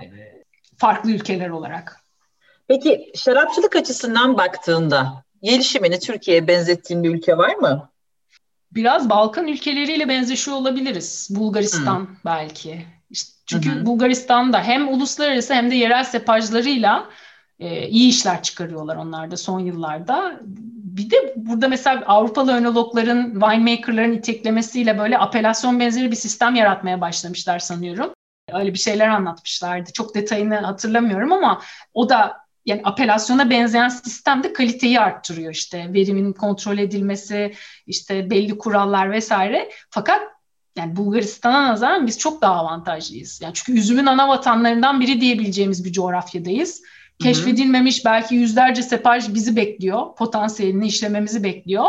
[0.76, 2.00] Farklı ülkeler olarak.
[2.68, 7.90] Peki şarapçılık açısından baktığında gelişimini Türkiye'ye benzettiğin bir ülke var mı?
[8.72, 11.28] Biraz Balkan ülkeleriyle benzeşiyor olabiliriz.
[11.30, 12.16] Bulgaristan hmm.
[12.24, 12.86] belki.
[13.10, 13.86] İşte çünkü hmm.
[13.86, 17.08] Bulgaristan'da hem uluslararası hem de yerel sepajlarıyla
[17.58, 20.40] e, iyi işler çıkarıyorlar onlar da son yıllarda.
[20.96, 27.58] Bir de burada mesela Avrupalı önologların, winemakerların iteklemesiyle böyle apelasyon benzeri bir sistem yaratmaya başlamışlar
[27.58, 28.10] sanıyorum.
[28.52, 29.92] Öyle bir şeyler anlatmışlardı.
[29.92, 31.60] Çok detayını hatırlamıyorum ama
[31.94, 37.54] o da yani apelasyona benzeyen sistem de kaliteyi arttırıyor işte verimin kontrol edilmesi
[37.86, 40.20] işte belli kurallar vesaire fakat
[40.76, 43.40] yani Bulgaristan'a nazaran biz çok daha avantajlıyız.
[43.42, 46.82] Yani çünkü üzümün ana vatanlarından biri diyebileceğimiz bir coğrafyadayız.
[47.22, 50.16] Keşfedilmemiş belki yüzlerce sepaj bizi bekliyor.
[50.16, 51.84] Potansiyelini işlememizi bekliyor.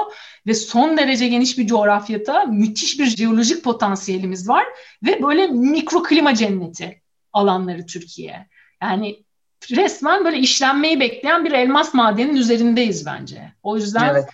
[0.47, 4.65] Ve son derece geniş bir coğrafyada müthiş bir jeolojik potansiyelimiz var.
[5.03, 7.01] Ve böyle mikroklima cenneti
[7.33, 8.47] alanları Türkiye.
[8.81, 9.23] Yani
[9.69, 13.53] resmen böyle işlenmeyi bekleyen bir elmas madeninin üzerindeyiz bence.
[13.63, 14.25] O yüzden evet.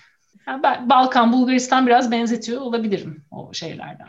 [0.47, 4.07] yani Balkan, Bulgaristan biraz benzetiyor olabilirim o şeylerden.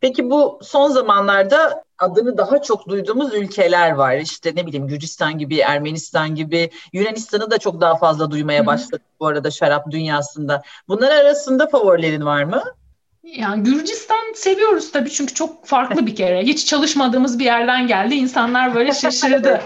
[0.00, 4.16] Peki bu son zamanlarda adını daha çok duyduğumuz ülkeler var.
[4.16, 9.26] İşte ne bileyim Gürcistan gibi, Ermenistan gibi, Yunanistan'ı da çok daha fazla duymaya başladık bu
[9.26, 10.62] arada şarap dünyasında.
[10.88, 12.62] Bunlar arasında favorilerin var mı?
[13.34, 16.42] Yani Gürcistan seviyoruz tabii çünkü çok farklı bir kere.
[16.42, 18.14] Hiç çalışmadığımız bir yerden geldi.
[18.14, 19.60] İnsanlar böyle şaşırdı.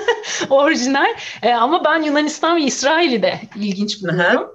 [0.50, 1.06] Orijinal.
[1.42, 4.50] E, ama ben Yunanistan ve İsrail'i de ilginç buluyorum.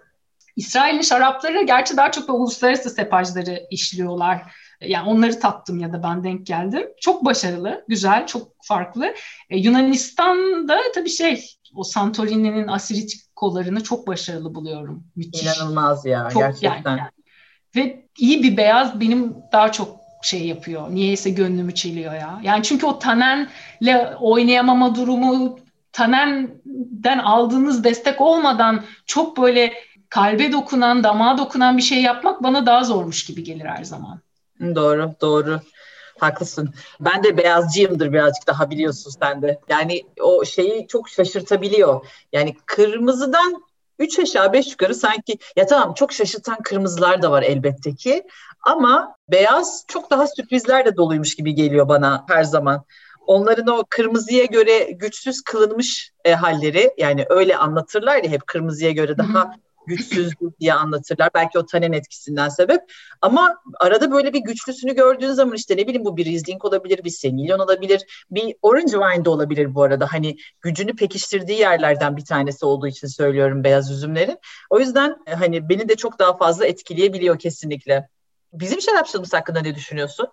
[0.55, 4.41] İsrail'in şarapları gerçi daha çok da uluslararası sepajları işliyorlar.
[4.81, 6.87] Yani onları tattım ya da ben denk geldim.
[7.01, 9.13] Çok başarılı, güzel, çok farklı.
[9.49, 11.45] E, Yunanistan'da tabii şey,
[11.75, 15.03] o Santorini'nin asirit kollarını çok başarılı buluyorum.
[15.15, 15.43] Müthiş.
[15.43, 16.97] İnanılmaz ya çok, gerçekten.
[16.97, 17.09] Yani,
[17.75, 20.91] ve iyi bir beyaz benim daha çok şey yapıyor.
[20.91, 22.39] Niyeyse gönlümü çeliyor ya.
[22.43, 25.59] Yani çünkü o Tanen'le oynayamama durumu
[25.93, 29.73] Tanen'den aldığınız destek olmadan çok böyle
[30.09, 34.19] kalbe dokunan, damağa dokunan bir şey yapmak bana daha zormuş gibi gelir her zaman.
[34.59, 35.61] Doğru, doğru.
[36.19, 36.73] Haklısın.
[36.99, 39.59] Ben de beyazcıyımdır birazcık daha biliyorsun sen de.
[39.69, 42.05] Yani o şeyi çok şaşırtabiliyor.
[42.33, 43.63] Yani kırmızıdan
[44.01, 48.23] Üç aşağı beş yukarı sanki ya tamam çok şaşırtan kırmızılar da var elbette ki
[48.61, 52.85] ama beyaz çok daha sürprizler de doluymuş gibi geliyor bana her zaman.
[53.27, 59.17] Onların o kırmızıya göre güçsüz kılınmış e, halleri yani öyle anlatırlar ya hep kırmızıya göre
[59.17, 59.55] daha
[59.87, 61.29] güçsüz diye anlatırlar.
[61.33, 62.81] Belki o tanen etkisinden sebep.
[63.21, 67.09] Ama arada böyle bir güçlüsünü gördüğün zaman işte ne bileyim bu bir Riesling olabilir, bir
[67.09, 70.13] Semillon olabilir, bir Orange Wine de olabilir bu arada.
[70.13, 74.37] Hani gücünü pekiştirdiği yerlerden bir tanesi olduğu için söylüyorum beyaz üzümlerin.
[74.69, 78.09] O yüzden e, hani beni de çok daha fazla etkileyebiliyor kesinlikle.
[78.53, 80.27] Bizim şarapçılığımız hakkında ne düşünüyorsun?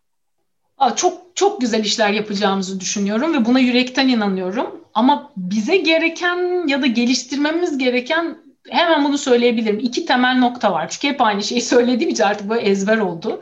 [0.97, 4.85] çok çok güzel işler yapacağımızı düşünüyorum ve buna yürekten inanıyorum.
[4.95, 8.39] Ama bize gereken ya da geliştirmemiz gereken
[8.71, 9.79] hemen bunu söyleyebilirim.
[9.79, 10.89] İki temel nokta var.
[10.89, 13.41] Çünkü hep aynı şeyi söylediğim için artık böyle ezber oldu.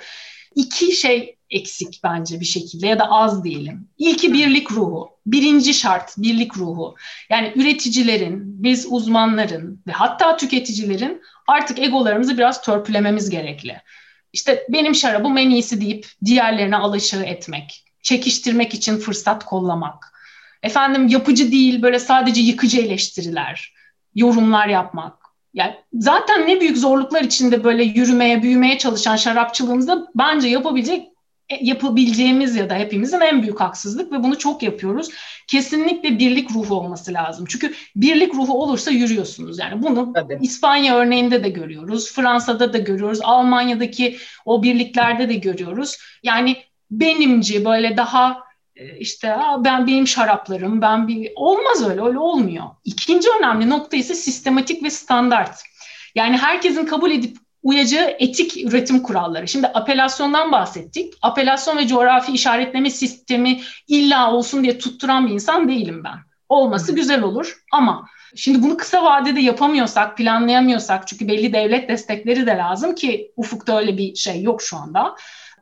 [0.54, 3.88] İki şey eksik bence bir şekilde ya da az diyelim.
[3.98, 5.10] İlki birlik ruhu.
[5.26, 6.94] Birinci şart birlik ruhu.
[7.30, 13.80] Yani üreticilerin, biz uzmanların ve hatta tüketicilerin artık egolarımızı biraz törpülememiz gerekli.
[14.32, 20.12] İşte benim şarabım en iyisi deyip diğerlerine alaşağı etmek, çekiştirmek için fırsat kollamak.
[20.62, 23.72] Efendim yapıcı değil böyle sadece yıkıcı eleştiriler
[24.16, 25.12] yorumlar yapmak.
[25.54, 31.08] Yani zaten ne büyük zorluklar içinde böyle yürümeye, büyümeye çalışan şarapçılığımızda bence yapabilecek
[31.48, 35.08] e, yapabileceğimiz ya da hepimizin en büyük haksızlık ve bunu çok yapıyoruz.
[35.46, 37.46] Kesinlikle birlik ruhu olması lazım.
[37.48, 39.58] Çünkü birlik ruhu olursa yürüyorsunuz.
[39.58, 40.38] Yani bunu Tabii.
[40.42, 45.96] İspanya örneğinde de görüyoruz, Fransa'da da görüyoruz, Almanya'daki o birliklerde de görüyoruz.
[46.22, 46.56] Yani
[46.90, 48.45] benimci böyle daha
[48.98, 52.64] işte ben benim şaraplarım, ben bir olmaz öyle, öyle olmuyor.
[52.84, 55.62] İkinci önemli nokta ise sistematik ve standart.
[56.14, 59.48] Yani herkesin kabul edip uyacağı etik üretim kuralları.
[59.48, 61.14] Şimdi apelasyondan bahsettik.
[61.22, 66.18] Apelasyon ve coğrafi işaretleme sistemi illa olsun diye tutturan bir insan değilim ben.
[66.48, 72.56] Olması güzel olur ama şimdi bunu kısa vadede yapamıyorsak, planlayamıyorsak çünkü belli devlet destekleri de
[72.56, 75.16] lazım ki ufukta öyle bir şey yok şu anda.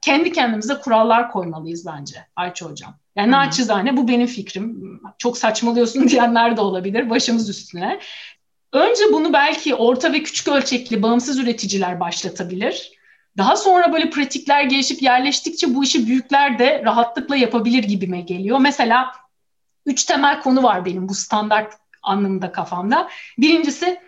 [0.05, 2.95] Kendi kendimize kurallar koymalıyız bence Ayça Hocam.
[3.17, 3.33] Yani hmm.
[3.33, 5.01] naçizane bu benim fikrim.
[5.19, 8.01] Çok saçmalıyorsun diyenler de olabilir başımız üstüne.
[8.73, 12.93] Önce bunu belki orta ve küçük ölçekli bağımsız üreticiler başlatabilir.
[13.37, 18.59] Daha sonra böyle pratikler gelişip yerleştikçe bu işi büyükler de rahatlıkla yapabilir gibime geliyor.
[18.59, 19.13] Mesela
[19.87, 23.09] üç temel konu var benim bu standart anlamında kafamda.
[23.39, 24.01] Birincisi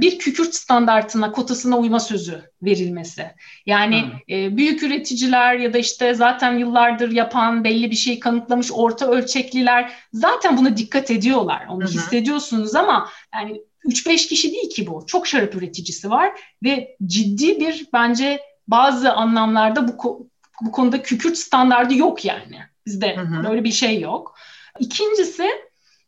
[0.00, 3.26] bir kükürt standartına, kotasına uyma sözü verilmesi.
[3.66, 4.34] Yani hmm.
[4.36, 9.92] E, büyük üreticiler ya da işte zaten yıllardır yapan, belli bir şey kanıtlamış orta ölçekliler
[10.12, 11.66] zaten buna dikkat ediyorlar.
[11.68, 11.86] Onu hmm.
[11.86, 15.04] hissediyorsunuz ama yani 3-5 kişi değil ki bu.
[15.06, 20.28] Çok şarap üreticisi var ve ciddi bir bence bazı anlamlarda bu
[20.60, 22.58] bu konuda kükürt standardı yok yani.
[22.86, 23.48] Bizde hı hı.
[23.48, 24.34] böyle bir şey yok.
[24.78, 25.48] İkincisi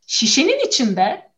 [0.07, 1.30] şişenin içinde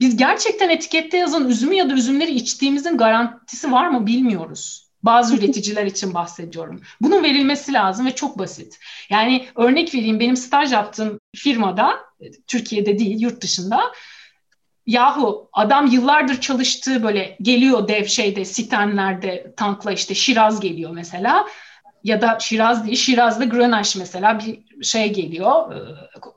[0.00, 4.86] biz gerçekten etikette yazan üzümü ya da üzümleri içtiğimizin garantisi var mı bilmiyoruz.
[5.02, 6.80] Bazı üreticiler için bahsediyorum.
[7.00, 8.78] Bunun verilmesi lazım ve çok basit.
[9.10, 11.90] Yani örnek vereyim benim staj yaptığım firmada
[12.46, 13.80] Türkiye'de değil yurt dışında
[14.86, 21.46] yahu adam yıllardır çalıştığı böyle geliyor dev şeyde sitenlerde tankla işte Şiraz geliyor mesela
[22.04, 25.78] ya da Şiraz değil Şiraz'da Grenache mesela bir şey geliyor e,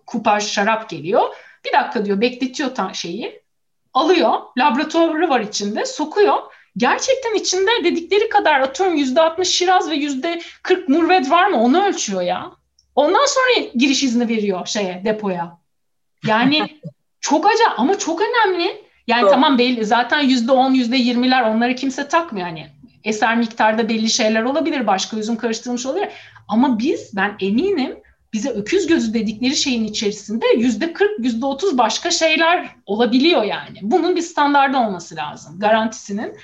[0.05, 1.21] kupaj şarap geliyor
[1.65, 3.41] bir dakika diyor bekletiyor şeyi
[3.93, 6.37] alıyor laboratuvarı var içinde sokuyor
[6.77, 11.85] gerçekten içinde dedikleri kadar atıyorum yüzde altmış Şiraz ve yüzde kırk Murved var mı onu
[11.85, 12.51] ölçüyor ya
[12.95, 15.57] ondan sonra giriş izni veriyor şeye depoya
[16.25, 16.79] yani
[17.21, 18.83] Çok acayip ama çok önemli.
[19.07, 19.29] Yani Doğru.
[19.29, 22.67] tamam belli zaten yüzde on, yüzde yirmiler onları kimse takmıyor yani.
[23.03, 26.09] Eser miktarda belli şeyler olabilir, başka üzüm karıştırılmış olabilir.
[26.47, 27.95] Ama biz ben eminim
[28.33, 33.79] bize öküz gözü dedikleri şeyin içerisinde yüzde kırk, yüzde otuz başka şeyler olabiliyor yani.
[33.81, 36.37] Bunun bir standardı olması lazım garantisinin.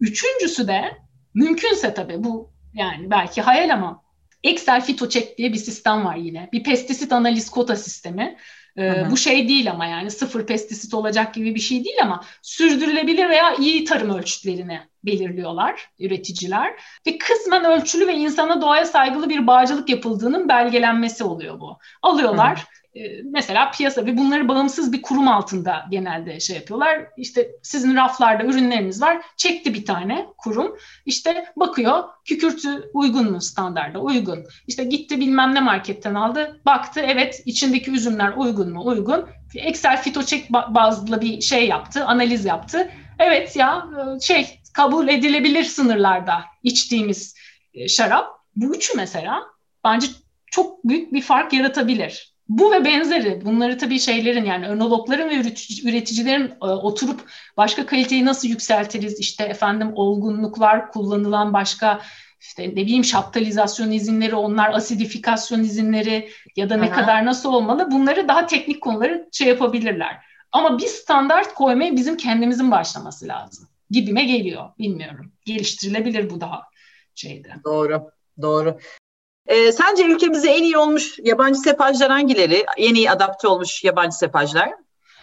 [0.00, 0.98] Üçüncüsü de
[1.34, 4.02] mümkünse tabii bu yani belki hayal ama
[4.42, 6.48] Excel FitoCheck diye bir sistem var yine.
[6.52, 8.36] Bir pestisit analiz kota sistemi.
[8.78, 13.28] Ee, bu şey değil ama yani sıfır pestisit olacak gibi bir şey değil ama sürdürülebilir
[13.28, 16.74] veya iyi tarım ölçütlerini belirliyorlar üreticiler
[17.06, 21.78] ve kısmen ölçülü ve insana doğaya saygılı bir bağcılık yapıldığının belgelenmesi oluyor bu.
[22.02, 22.64] Alıyorlar.
[23.24, 27.06] Mesela piyasa ve bunları bağımsız bir kurum altında genelde şey yapıyorlar.
[27.16, 29.22] İşte sizin raflarda ürünleriniz var.
[29.36, 30.76] Çekti bir tane kurum.
[31.06, 33.98] İşte bakıyor kükürtü uygun mu standarda?
[33.98, 34.44] Uygun.
[34.66, 36.60] İşte gitti bilmem ne marketten aldı.
[36.66, 38.86] Baktı evet içindeki üzümler uygun mu?
[38.86, 39.26] Uygun.
[39.54, 42.04] Excel fitoçek bazlı bir şey yaptı.
[42.04, 42.90] Analiz yaptı.
[43.18, 43.86] Evet ya
[44.16, 47.34] e, şey kabul edilebilir sınırlarda içtiğimiz
[47.74, 48.26] e, şarap.
[48.56, 49.42] Bu üçü mesela
[49.84, 50.06] bence
[50.46, 52.35] çok büyük bir fark yaratabilir.
[52.48, 55.34] Bu ve benzeri bunları tabii şeylerin yani önologların ve
[55.84, 62.00] üreticilerin e, oturup başka kaliteyi nasıl yükseltiriz işte efendim olgunluklar kullanılan başka
[62.40, 67.00] işte ne bileyim şaptalizasyon izinleri onlar asidifikasyon izinleri ya da ne Aha.
[67.00, 70.16] kadar nasıl olmalı bunları daha teknik konuları şey yapabilirler.
[70.52, 75.32] Ama bir standart koymaya bizim kendimizin başlaması lazım gibime geliyor bilmiyorum.
[75.44, 76.62] Geliştirilebilir bu daha
[77.14, 77.48] şeyde.
[77.64, 78.10] Doğru.
[78.42, 78.78] Doğru.
[79.46, 82.64] E, sence ülkemize en iyi olmuş yabancı sepajlar hangileri?
[82.76, 84.70] En iyi adapte olmuş yabancı sepajlar?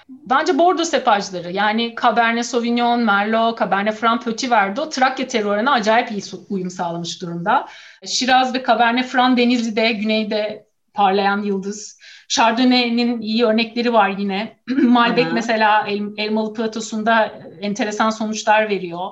[0.10, 6.22] Bence Bordeaux sepajları yani Cabernet Sauvignon, Merlot, Cabernet Franc, Petit Verdot Trakya terörüne acayip iyi
[6.50, 7.68] uyum sağlamış durumda.
[8.06, 12.00] Şiraz ve Cabernet Franc Denizli'de, güneyde parlayan yıldız.
[12.28, 14.60] Chardonnay'nin iyi örnekleri var yine.
[14.84, 15.34] Malbec Hı-hı.
[15.34, 17.32] mesela El, Elmalı platosunda
[17.62, 19.10] enteresan sonuçlar veriyor.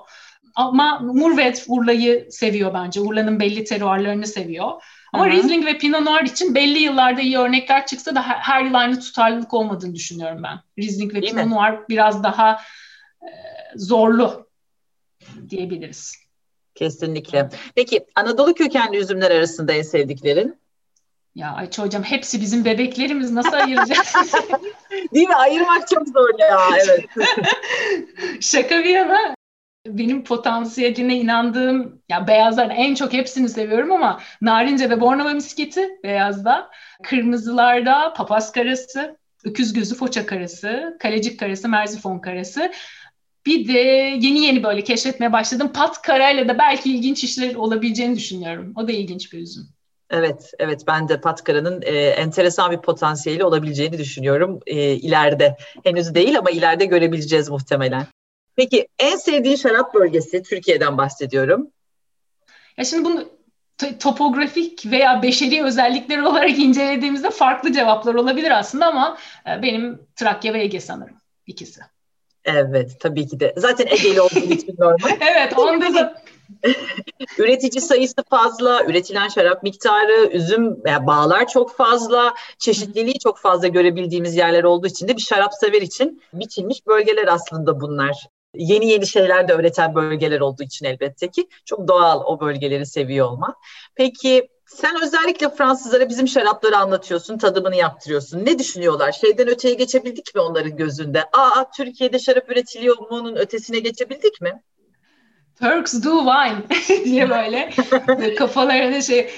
[0.56, 3.02] Ama Murvet Urla'yı seviyor bence.
[3.02, 4.72] Urla'nın belli teruarlarını seviyor.
[5.14, 5.34] Ama Hı-hı.
[5.34, 9.54] Riesling ve Pinot Noir için belli yıllarda iyi örnekler çıksa da her yıl aynı tutarlılık
[9.54, 10.60] olmadığını düşünüyorum ben.
[10.80, 11.52] Riesling ve Değil Pinot mi?
[11.52, 12.62] Noir biraz daha
[13.22, 13.30] e,
[13.76, 14.50] zorlu
[15.50, 16.16] diyebiliriz.
[16.76, 17.50] Kesinlikle.
[17.76, 20.62] Peki Anadolu kökenli üzümler arasında en sevdiklerin?
[21.36, 24.14] Ya Ayça hocam hepsi bizim bebeklerimiz nasıl ayıracağız?
[25.14, 25.36] Değil mi?
[25.36, 26.60] Ayırmak çok zor ya.
[26.86, 27.06] Evet.
[28.42, 29.36] Şaka bir yana
[29.88, 36.70] benim potansiyeline inandığım ya beyazların en çok hepsini seviyorum ama narince ve bornova misketi beyazda,
[37.04, 42.72] kırmızılarda papaz karası, öküz gözü foça karası, kalecik karası, merzifon karası.
[43.46, 43.80] Bir de
[44.28, 45.72] yeni yeni böyle keşfetmeye başladım.
[45.74, 48.74] Pat karayla da belki ilginç işler olabileceğini düşünüyorum.
[48.76, 49.64] O da ilginç bir üzüm.
[50.10, 55.58] Evet, evet ben de Patkara'nın e, enteresan bir potansiyeli olabileceğini düşünüyorum e, ileride.
[55.84, 58.06] Henüz değil ama ileride görebileceğiz muhtemelen.
[58.56, 61.68] Peki en sevdiğin şarap bölgesi Türkiye'den bahsediyorum.
[62.78, 63.30] Ya şimdi bunu
[64.00, 69.18] topografik veya beşeri özellikleri olarak incelediğimizde farklı cevaplar olabilir aslında ama
[69.48, 71.16] e, benim Trakya ve Ege sanırım
[71.48, 71.82] ikisi.
[72.46, 73.54] Evet tabii ki de.
[73.58, 75.10] Zaten Ege'li olduğu için normal.
[75.22, 76.24] evet onda da
[77.38, 84.36] üretici sayısı fazla, üretilen şarap miktarı, üzüm yani bağlar çok fazla, çeşitliliği çok fazla görebildiğimiz
[84.36, 88.28] yerler olduğu için de bir şarap sever için biçilmiş bölgeler aslında bunlar.
[88.56, 93.28] Yeni yeni şeyler de öğreten bölgeler olduğu için elbette ki çok doğal o bölgeleri seviyor
[93.28, 93.56] olmak.
[93.96, 98.46] Peki sen özellikle Fransızlara bizim şarapları anlatıyorsun, tadımını yaptırıyorsun.
[98.46, 99.12] Ne düşünüyorlar?
[99.12, 101.24] Şeyden öteye geçebildik mi onların gözünde?
[101.34, 104.62] Aa Türkiye'de şarap üretiliyor mu'nun ötesine geçebildik mi?
[105.60, 107.70] Turks do wine diye böyle
[108.36, 109.30] kafalarına şey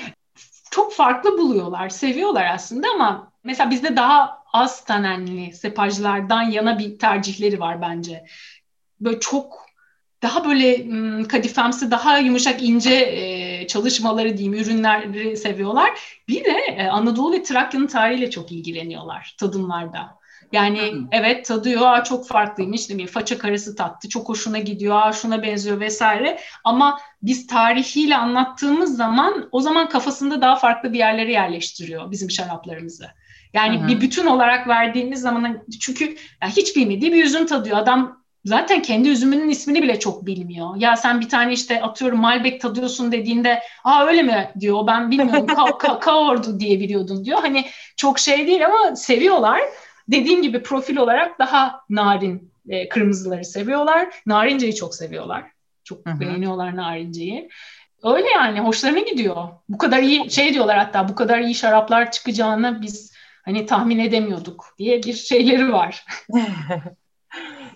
[0.71, 7.59] çok farklı buluyorlar, seviyorlar aslında ama mesela bizde daha az tanenli sepajlardan yana bir tercihleri
[7.59, 8.25] var bence.
[8.99, 9.63] Böyle çok
[10.21, 10.87] daha böyle
[11.27, 15.89] kadifemsi, daha yumuşak, ince e, çalışmaları diyeyim, ürünleri seviyorlar.
[16.27, 20.23] Bir de e, Anadolu ve Trakya'nın tarihiyle çok ilgileniyorlar tadımlarda.
[20.51, 21.07] Yani hmm.
[21.11, 23.07] evet tadıyor, Aa, çok farklıymış değil mi?
[23.07, 26.39] Faça karası tattı, çok hoşuna gidiyor, Aa, şuna benziyor vesaire.
[26.63, 33.07] Ama biz tarihiyle anlattığımız zaman o zaman kafasında daha farklı bir yerlere yerleştiriyor bizim şaraplarımızı.
[33.53, 33.87] Yani Hı-hı.
[33.87, 37.77] bir bütün olarak verdiğimiz zaman çünkü yani hiç bilmediği bir üzüm tadıyor.
[37.77, 40.75] Adam zaten kendi üzümünün ismini bile çok bilmiyor.
[40.77, 45.45] Ya sen bir tane işte atıyorum Malbec tadıyorsun dediğinde aa öyle mi diyor ben bilmiyorum
[45.45, 47.39] ka- ka- kaordu diye biliyordum diyor.
[47.41, 47.65] Hani
[47.97, 49.61] çok şey değil ama seviyorlar
[50.07, 54.21] dediğim gibi profil olarak daha narin e, kırmızıları seviyorlar.
[54.25, 55.43] Narinceyi çok seviyorlar.
[55.83, 56.19] Çok Hı-hı.
[56.19, 57.49] beğeniyorlar narinceyi.
[58.03, 59.47] Öyle yani hoşlarına gidiyor.
[59.69, 63.13] Bu kadar iyi şey diyorlar hatta bu kadar iyi şaraplar çıkacağını biz
[63.45, 66.05] hani tahmin edemiyorduk diye bir şeyleri var.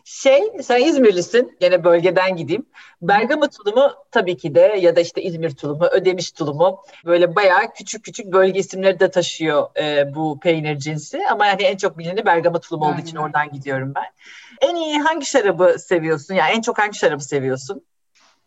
[0.10, 1.58] Şey, sen İzmirlisin.
[1.60, 2.66] Gene bölgeden gideyim.
[3.02, 8.04] Bergama tulumu tabii ki de ya da işte İzmir tulumu, Ödemiş tulumu böyle bayağı küçük
[8.04, 11.28] küçük bölge isimleri de taşıyor e, bu peynir cinsi.
[11.32, 14.06] Ama yani en çok bilini Bergama tulumu olduğu için oradan gidiyorum ben.
[14.70, 16.34] En iyi hangi şarabı seviyorsun?
[16.34, 17.82] Yani en çok hangi şarabı seviyorsun?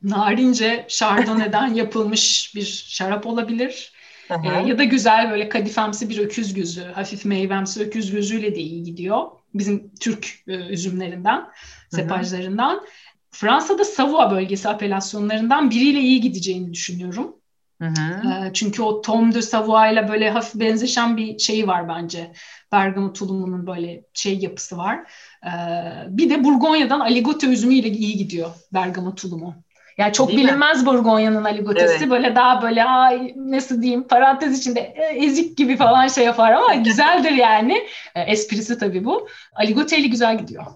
[0.02, 3.92] Narince Chardonnay'den yapılmış bir şarap olabilir.
[4.30, 8.82] Ee, ya da güzel böyle kadifemsi bir öküz gözü, hafif meyvemsi öküz gözüyle de iyi
[8.82, 9.39] gidiyor.
[9.54, 11.44] Bizim Türk e, üzümlerinden,
[11.90, 12.74] sepajlarından.
[12.74, 12.84] Hı hı.
[13.30, 17.36] Fransa'da Savoie bölgesi apelasyonlarından biriyle iyi gideceğini düşünüyorum.
[17.80, 18.28] Hı hı.
[18.28, 22.32] E, çünkü o Tom de Savoie ile böyle hafif benzeşen bir şeyi var bence.
[22.72, 25.12] Bergamo tulumunun böyle şey yapısı var.
[25.46, 25.50] E,
[26.08, 29.54] bir de Burgonya'dan Aligote üzümüyle iyi gidiyor Bergamo tulumu.
[29.98, 30.86] Yani çok Değil bilinmez mi?
[30.86, 31.96] Burgonya'nın aligotesi.
[31.98, 32.10] Evet.
[32.10, 36.74] Böyle daha böyle ay nasıl diyeyim parantez içinde e, ezik gibi falan şey yapar ama
[36.84, 37.86] güzeldir yani.
[38.14, 39.28] E, esprisi tabii bu.
[39.52, 40.66] Aligoteli güzel gidiyor.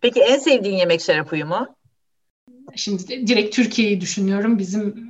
[0.00, 1.68] Peki en sevdiğin yemek şarap uyumu?
[2.76, 4.58] Şimdi direkt Türkiye'yi düşünüyorum.
[4.58, 5.08] Bizim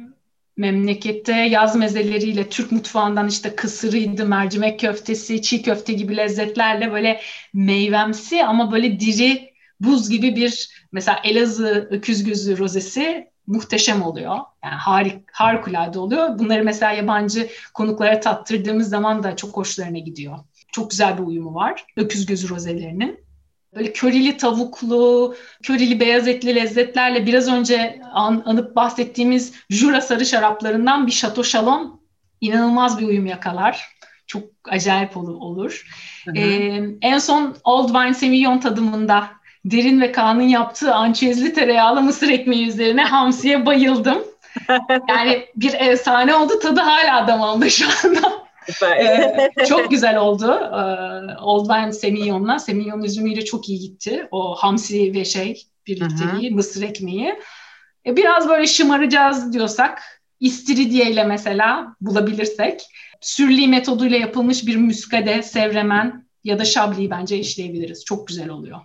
[0.56, 7.20] memlekette yaz mezeleriyle Türk mutfağından işte kısırıydı, mercimek köftesi, çiğ köfte gibi lezzetlerle böyle
[7.54, 9.47] meyvemsi ama böyle diri
[9.80, 14.36] buz gibi bir mesela Elazığ öküz gözü rozesi muhteşem oluyor.
[14.64, 16.38] Yani harik, harikulade oluyor.
[16.38, 20.38] Bunları mesela yabancı konuklara tattırdığımız zaman da çok hoşlarına gidiyor.
[20.72, 23.28] Çok güzel bir uyumu var öküz gözü rozelerinin.
[23.74, 31.06] Böyle körili tavuklu, körili beyaz etli lezzetlerle biraz önce an, anıp bahsettiğimiz Jura sarı şaraplarından
[31.06, 32.00] bir Chateau Chalon
[32.40, 33.98] inanılmaz bir uyum yakalar.
[34.26, 35.34] Çok acayip olur.
[35.34, 35.86] olur.
[36.36, 39.28] Ee, en son Old Wine Semillon tadımında
[39.64, 44.18] Derin ve Kaan'ın yaptığı ançezli tereyağlı mısır ekmeği üzerine hamsiye bayıldım.
[45.08, 46.58] Yani bir efsane oldu.
[46.58, 48.32] Tadı hala damağımda şu anda.
[49.58, 50.52] ee, çok güzel oldu.
[50.52, 52.58] Ee, Old Wine Semillon'la.
[52.58, 54.28] Semillon üzümüyle çok iyi gitti.
[54.30, 57.34] O hamsi ve şey birlikteliği, mısır ekmeği.
[58.06, 62.80] Ee, biraz böyle şımaracağız diyorsak istiridye ile mesela bulabilirsek
[63.20, 68.04] sürli metoduyla yapılmış bir müskade, sevremen ya da şabli bence işleyebiliriz.
[68.04, 68.80] Çok güzel oluyor.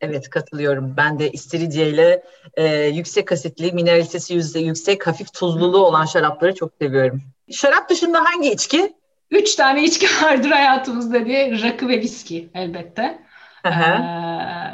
[0.00, 0.94] Evet katılıyorum.
[0.96, 2.22] Ben de istiridye ile
[2.54, 7.22] e, yüksek asitli, mineralitesi yüzde yüksek, hafif tuzluluğu olan şarapları çok seviyorum.
[7.50, 8.94] Şarap dışında hangi içki?
[9.30, 13.18] Üç tane içki vardır hayatımızda diye rakı ve viski elbette.
[13.64, 13.70] Ee,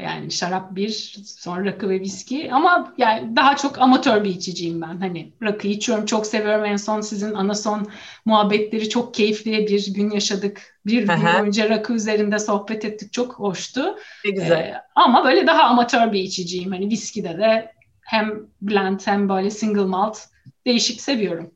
[0.05, 2.53] yani şarap bir, sonra rakı ve viski.
[2.53, 5.01] Ama yani daha çok amatör bir içiciyim ben.
[5.01, 6.65] Hani rakı içiyorum, çok seviyorum.
[6.65, 7.87] En son sizin anason
[8.25, 10.81] muhabbetleri çok keyifli bir gün yaşadık.
[10.87, 13.13] Bir gün boyunca rakı üzerinde sohbet ettik.
[13.13, 13.97] Çok hoştu.
[14.25, 14.59] Ne güzel.
[14.59, 16.73] Ee, ama böyle daha amatör bir içiciyim.
[16.73, 20.19] Hani viskide de hem blend hem böyle single malt
[20.67, 21.51] değişik seviyorum.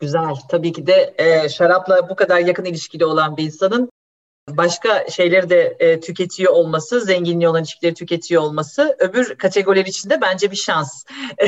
[0.00, 0.34] Güzel.
[0.48, 3.90] Tabii ki de e, şarapla bu kadar yakın ilişkili olan bir insanın
[4.48, 10.50] başka şeyleri de e, tüketiyor olması, zenginliği olan ilişkileri tüketiyor olması öbür kategoriler içinde bence
[10.50, 11.04] bir şans.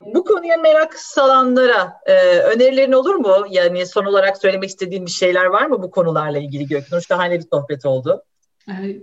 [0.00, 3.46] bu konuya merak salanlara e, önerilerin olur mu?
[3.50, 7.00] Yani son olarak söylemek istediğin bir şeyler var mı bu konularla ilgili Göknur?
[7.00, 8.24] Şahane bir sohbet oldu.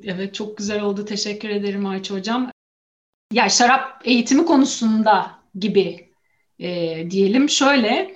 [0.03, 1.05] Evet çok güzel oldu.
[1.05, 2.51] Teşekkür ederim Ayça Hocam.
[3.33, 6.09] Ya şarap eğitimi konusunda gibi
[6.59, 6.67] e,
[7.11, 8.15] diyelim şöyle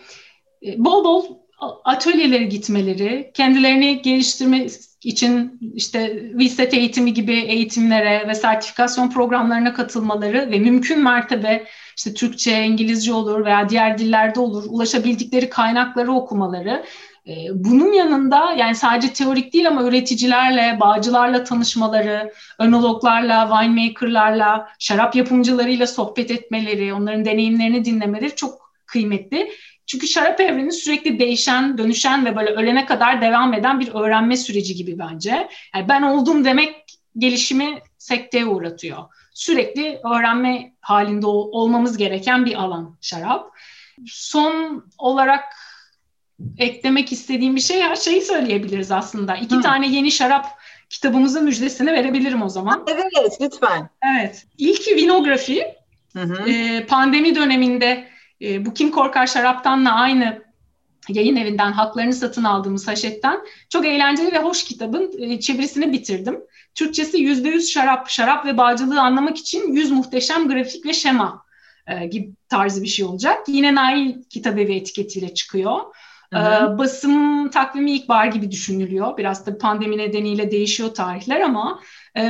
[0.65, 1.40] e, bol bol
[1.83, 4.67] atölyelere gitmeleri, kendilerini geliştirme
[5.03, 11.65] için işte VSET eğitimi gibi eğitimlere ve sertifikasyon programlarına katılmaları ve mümkün mertebe
[11.97, 16.85] işte Türkçe, İngilizce olur veya diğer dillerde olur ulaşabildikleri kaynakları okumaları.
[17.27, 25.87] Ee, bunun yanında yani sadece teorik değil ama üreticilerle, bağcılarla tanışmaları, önologlarla, winemakerlarla, şarap yapımcılarıyla
[25.87, 29.51] sohbet etmeleri, onların deneyimlerini dinlemeleri çok kıymetli.
[29.91, 34.75] Çünkü şarap evreni sürekli değişen, dönüşen ve böyle ölene kadar devam eden bir öğrenme süreci
[34.75, 35.47] gibi bence.
[35.75, 36.75] Yani ben oldum demek
[37.17, 38.97] gelişimi sekteye uğratıyor.
[39.33, 43.51] Sürekli öğrenme halinde olmamız gereken bir alan şarap.
[44.05, 45.43] Son olarak
[46.57, 49.35] eklemek istediğim bir şey her şeyi söyleyebiliriz aslında.
[49.35, 49.61] İki Hı.
[49.61, 50.45] tane yeni şarap
[50.89, 52.85] kitabımızın müjdesini verebilirim o zaman.
[52.87, 53.89] Evet lütfen.
[54.15, 54.45] Evet.
[54.57, 55.65] İlki Vinografi.
[56.13, 56.49] Hı hı.
[56.49, 58.10] E, pandemi döneminde
[58.41, 60.41] e, bu Kim Korkar Şaraptan'la aynı
[61.09, 63.39] yayın evinden haklarını satın aldığımız haşetten
[63.69, 66.39] çok eğlenceli ve hoş kitabın e, çevirisini bitirdim.
[66.75, 71.45] Türkçesi yüzde yüz şarap, şarap ve bağcılığı anlamak için yüz muhteşem grafik ve şema
[71.87, 73.37] e, gibi tarzı bir şey olacak.
[73.47, 75.79] Yine Nail Kitabevi etiketiyle çıkıyor.
[76.33, 76.77] Hı hı.
[76.77, 79.17] basım takvimi ilkbahar gibi düşünülüyor.
[79.17, 81.81] Biraz da pandemi nedeniyle değişiyor tarihler ama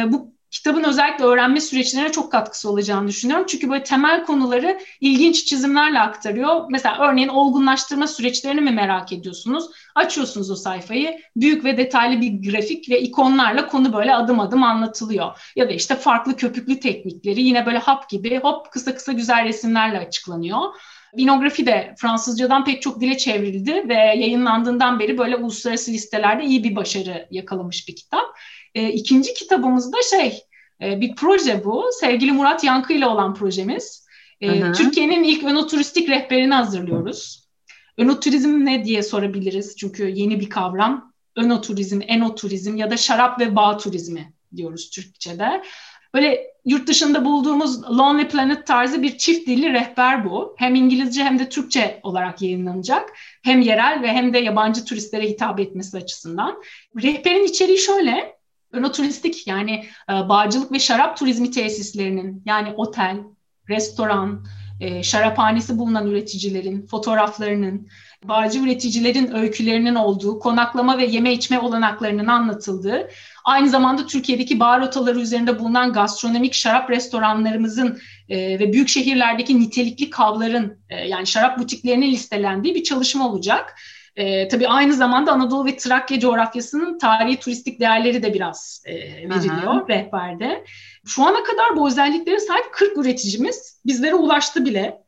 [0.08, 3.46] bu kitabın özellikle öğrenme süreçlerine çok katkısı olacağını düşünüyorum.
[3.50, 6.66] Çünkü böyle temel konuları ilginç çizimlerle aktarıyor.
[6.70, 9.66] Mesela örneğin olgunlaştırma süreçlerini mi merak ediyorsunuz?
[9.96, 11.20] Açıyorsunuz o sayfayı.
[11.36, 15.52] Büyük ve detaylı bir grafik ve ikonlarla konu böyle adım adım anlatılıyor.
[15.56, 20.00] Ya da işte farklı köpüklü teknikleri yine böyle hap gibi hop kısa kısa güzel resimlerle
[20.00, 20.62] açıklanıyor.
[21.18, 26.76] Vinografi de Fransızcadan pek çok dile çevrildi ve yayınlandığından beri böyle uluslararası listelerde iyi bir
[26.76, 28.26] başarı yakalamış bir kitap.
[28.76, 30.44] E, ikinci kitabımız da şey
[30.82, 31.90] e, bir proje bu.
[32.00, 34.06] Sevgili Murat Yankı ile olan projemiz.
[34.42, 37.48] E, Türkiye'nin ilk önoturistik rehberini hazırlıyoruz.
[37.98, 41.14] Önoturizm ne diye sorabiliriz çünkü yeni bir kavram.
[41.36, 45.64] Önoturizm, enoturizm ya da şarap ve bağ turizmi diyoruz Türkçe'de.
[46.14, 50.56] Böyle yurt dışında bulduğumuz Lonely Planet tarzı bir çift dilli rehber bu.
[50.58, 53.10] Hem İngilizce hem de Türkçe olarak yayınlanacak.
[53.44, 56.62] Hem yerel ve hem de yabancı turistlere hitap etmesi açısından.
[57.04, 58.41] Rehberin içeriği şöyle.
[58.72, 63.18] Önoturistik yani e, bağcılık ve şarap turizmi tesislerinin yani otel,
[63.70, 64.46] restoran,
[64.82, 67.88] e, şaraphanesi bulunan üreticilerin fotoğraflarının,
[68.24, 73.10] bağcı üreticilerin öykülerinin olduğu, konaklama ve yeme içme olanaklarının anlatıldığı,
[73.46, 78.00] aynı zamanda Türkiye'deki bar rotaları üzerinde bulunan gastronomik şarap restoranlarımızın
[78.30, 83.76] e, ve büyük şehirlerdeki nitelikli kavların e, yani şarap butiklerinin listelendiği bir çalışma olacak.
[84.16, 88.94] E, tabii aynı zamanda Anadolu ve Trakya coğrafyasının tarihi turistik değerleri de biraz e,
[89.30, 89.86] veriliyor Aha.
[89.90, 90.64] rehberde.
[91.06, 95.02] Şu ana kadar bu özelliklere sahip 40 üreticimiz bizlere ulaştı bile.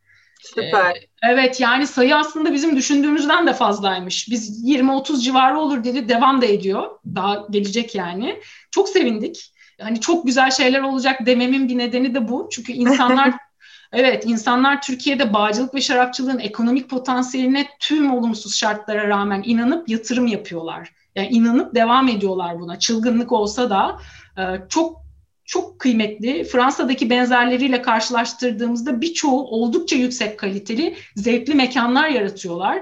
[0.44, 0.96] Süper.
[0.96, 4.28] Ee, evet yani sayı aslında bizim düşündüğümüzden de fazlaymış.
[4.32, 7.00] Biz 20-30 civarı olur dedi devam da ediyor.
[7.16, 8.40] Daha gelecek yani.
[8.72, 9.54] Çok sevindik.
[9.82, 12.50] Hani çok güzel şeyler olacak dememin bir nedeni de bu.
[12.52, 13.34] Çünkü insanlar
[13.94, 20.94] Evet, insanlar Türkiye'de bağcılık ve şarapçılığın ekonomik potansiyeline tüm olumsuz şartlara rağmen inanıp yatırım yapıyorlar.
[21.16, 22.80] Yani inanıp devam ediyorlar buna.
[22.80, 24.00] Çılgınlık olsa da
[24.38, 25.04] e, çok
[25.46, 26.44] çok kıymetli.
[26.44, 32.80] Fransa'daki benzerleriyle karşılaştırdığımızda birçoğu oldukça yüksek kaliteli, zevkli mekanlar yaratıyorlar.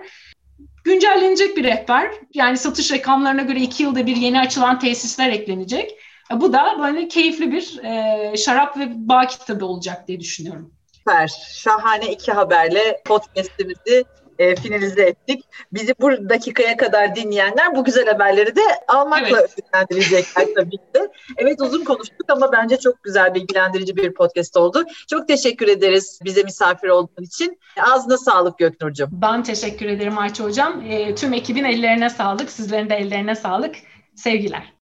[0.84, 2.12] Güncellenecek bir rehber.
[2.34, 5.92] Yani satış rakamlarına göre iki yılda bir yeni açılan tesisler eklenecek.
[6.32, 10.74] E, bu da böyle keyifli bir e, şarap ve bağ kitabı olacak diye düşünüyorum.
[11.12, 11.28] Süper.
[11.54, 14.06] Şahane iki haberle podcast'imizi
[14.40, 15.46] e, finalize ettik.
[15.74, 19.58] Bizi bu dakikaya kadar dinleyenler bu güzel haberleri de almakla evet.
[19.60, 21.10] ödüllendirecekler tabii ki.
[21.38, 24.86] Evet uzun konuştuk ama bence çok güzel bilgilendirici bir podcast oldu.
[25.10, 27.60] Çok teşekkür ederiz bize misafir olduğun için.
[27.82, 29.10] Ağzına sağlık Göknur'cum.
[29.12, 30.82] Ben teşekkür ederim Ayça Hocam.
[30.90, 32.52] E, tüm ekibin ellerine sağlık.
[32.52, 33.76] Sizlerin de ellerine sağlık.
[34.16, 34.81] Sevgiler.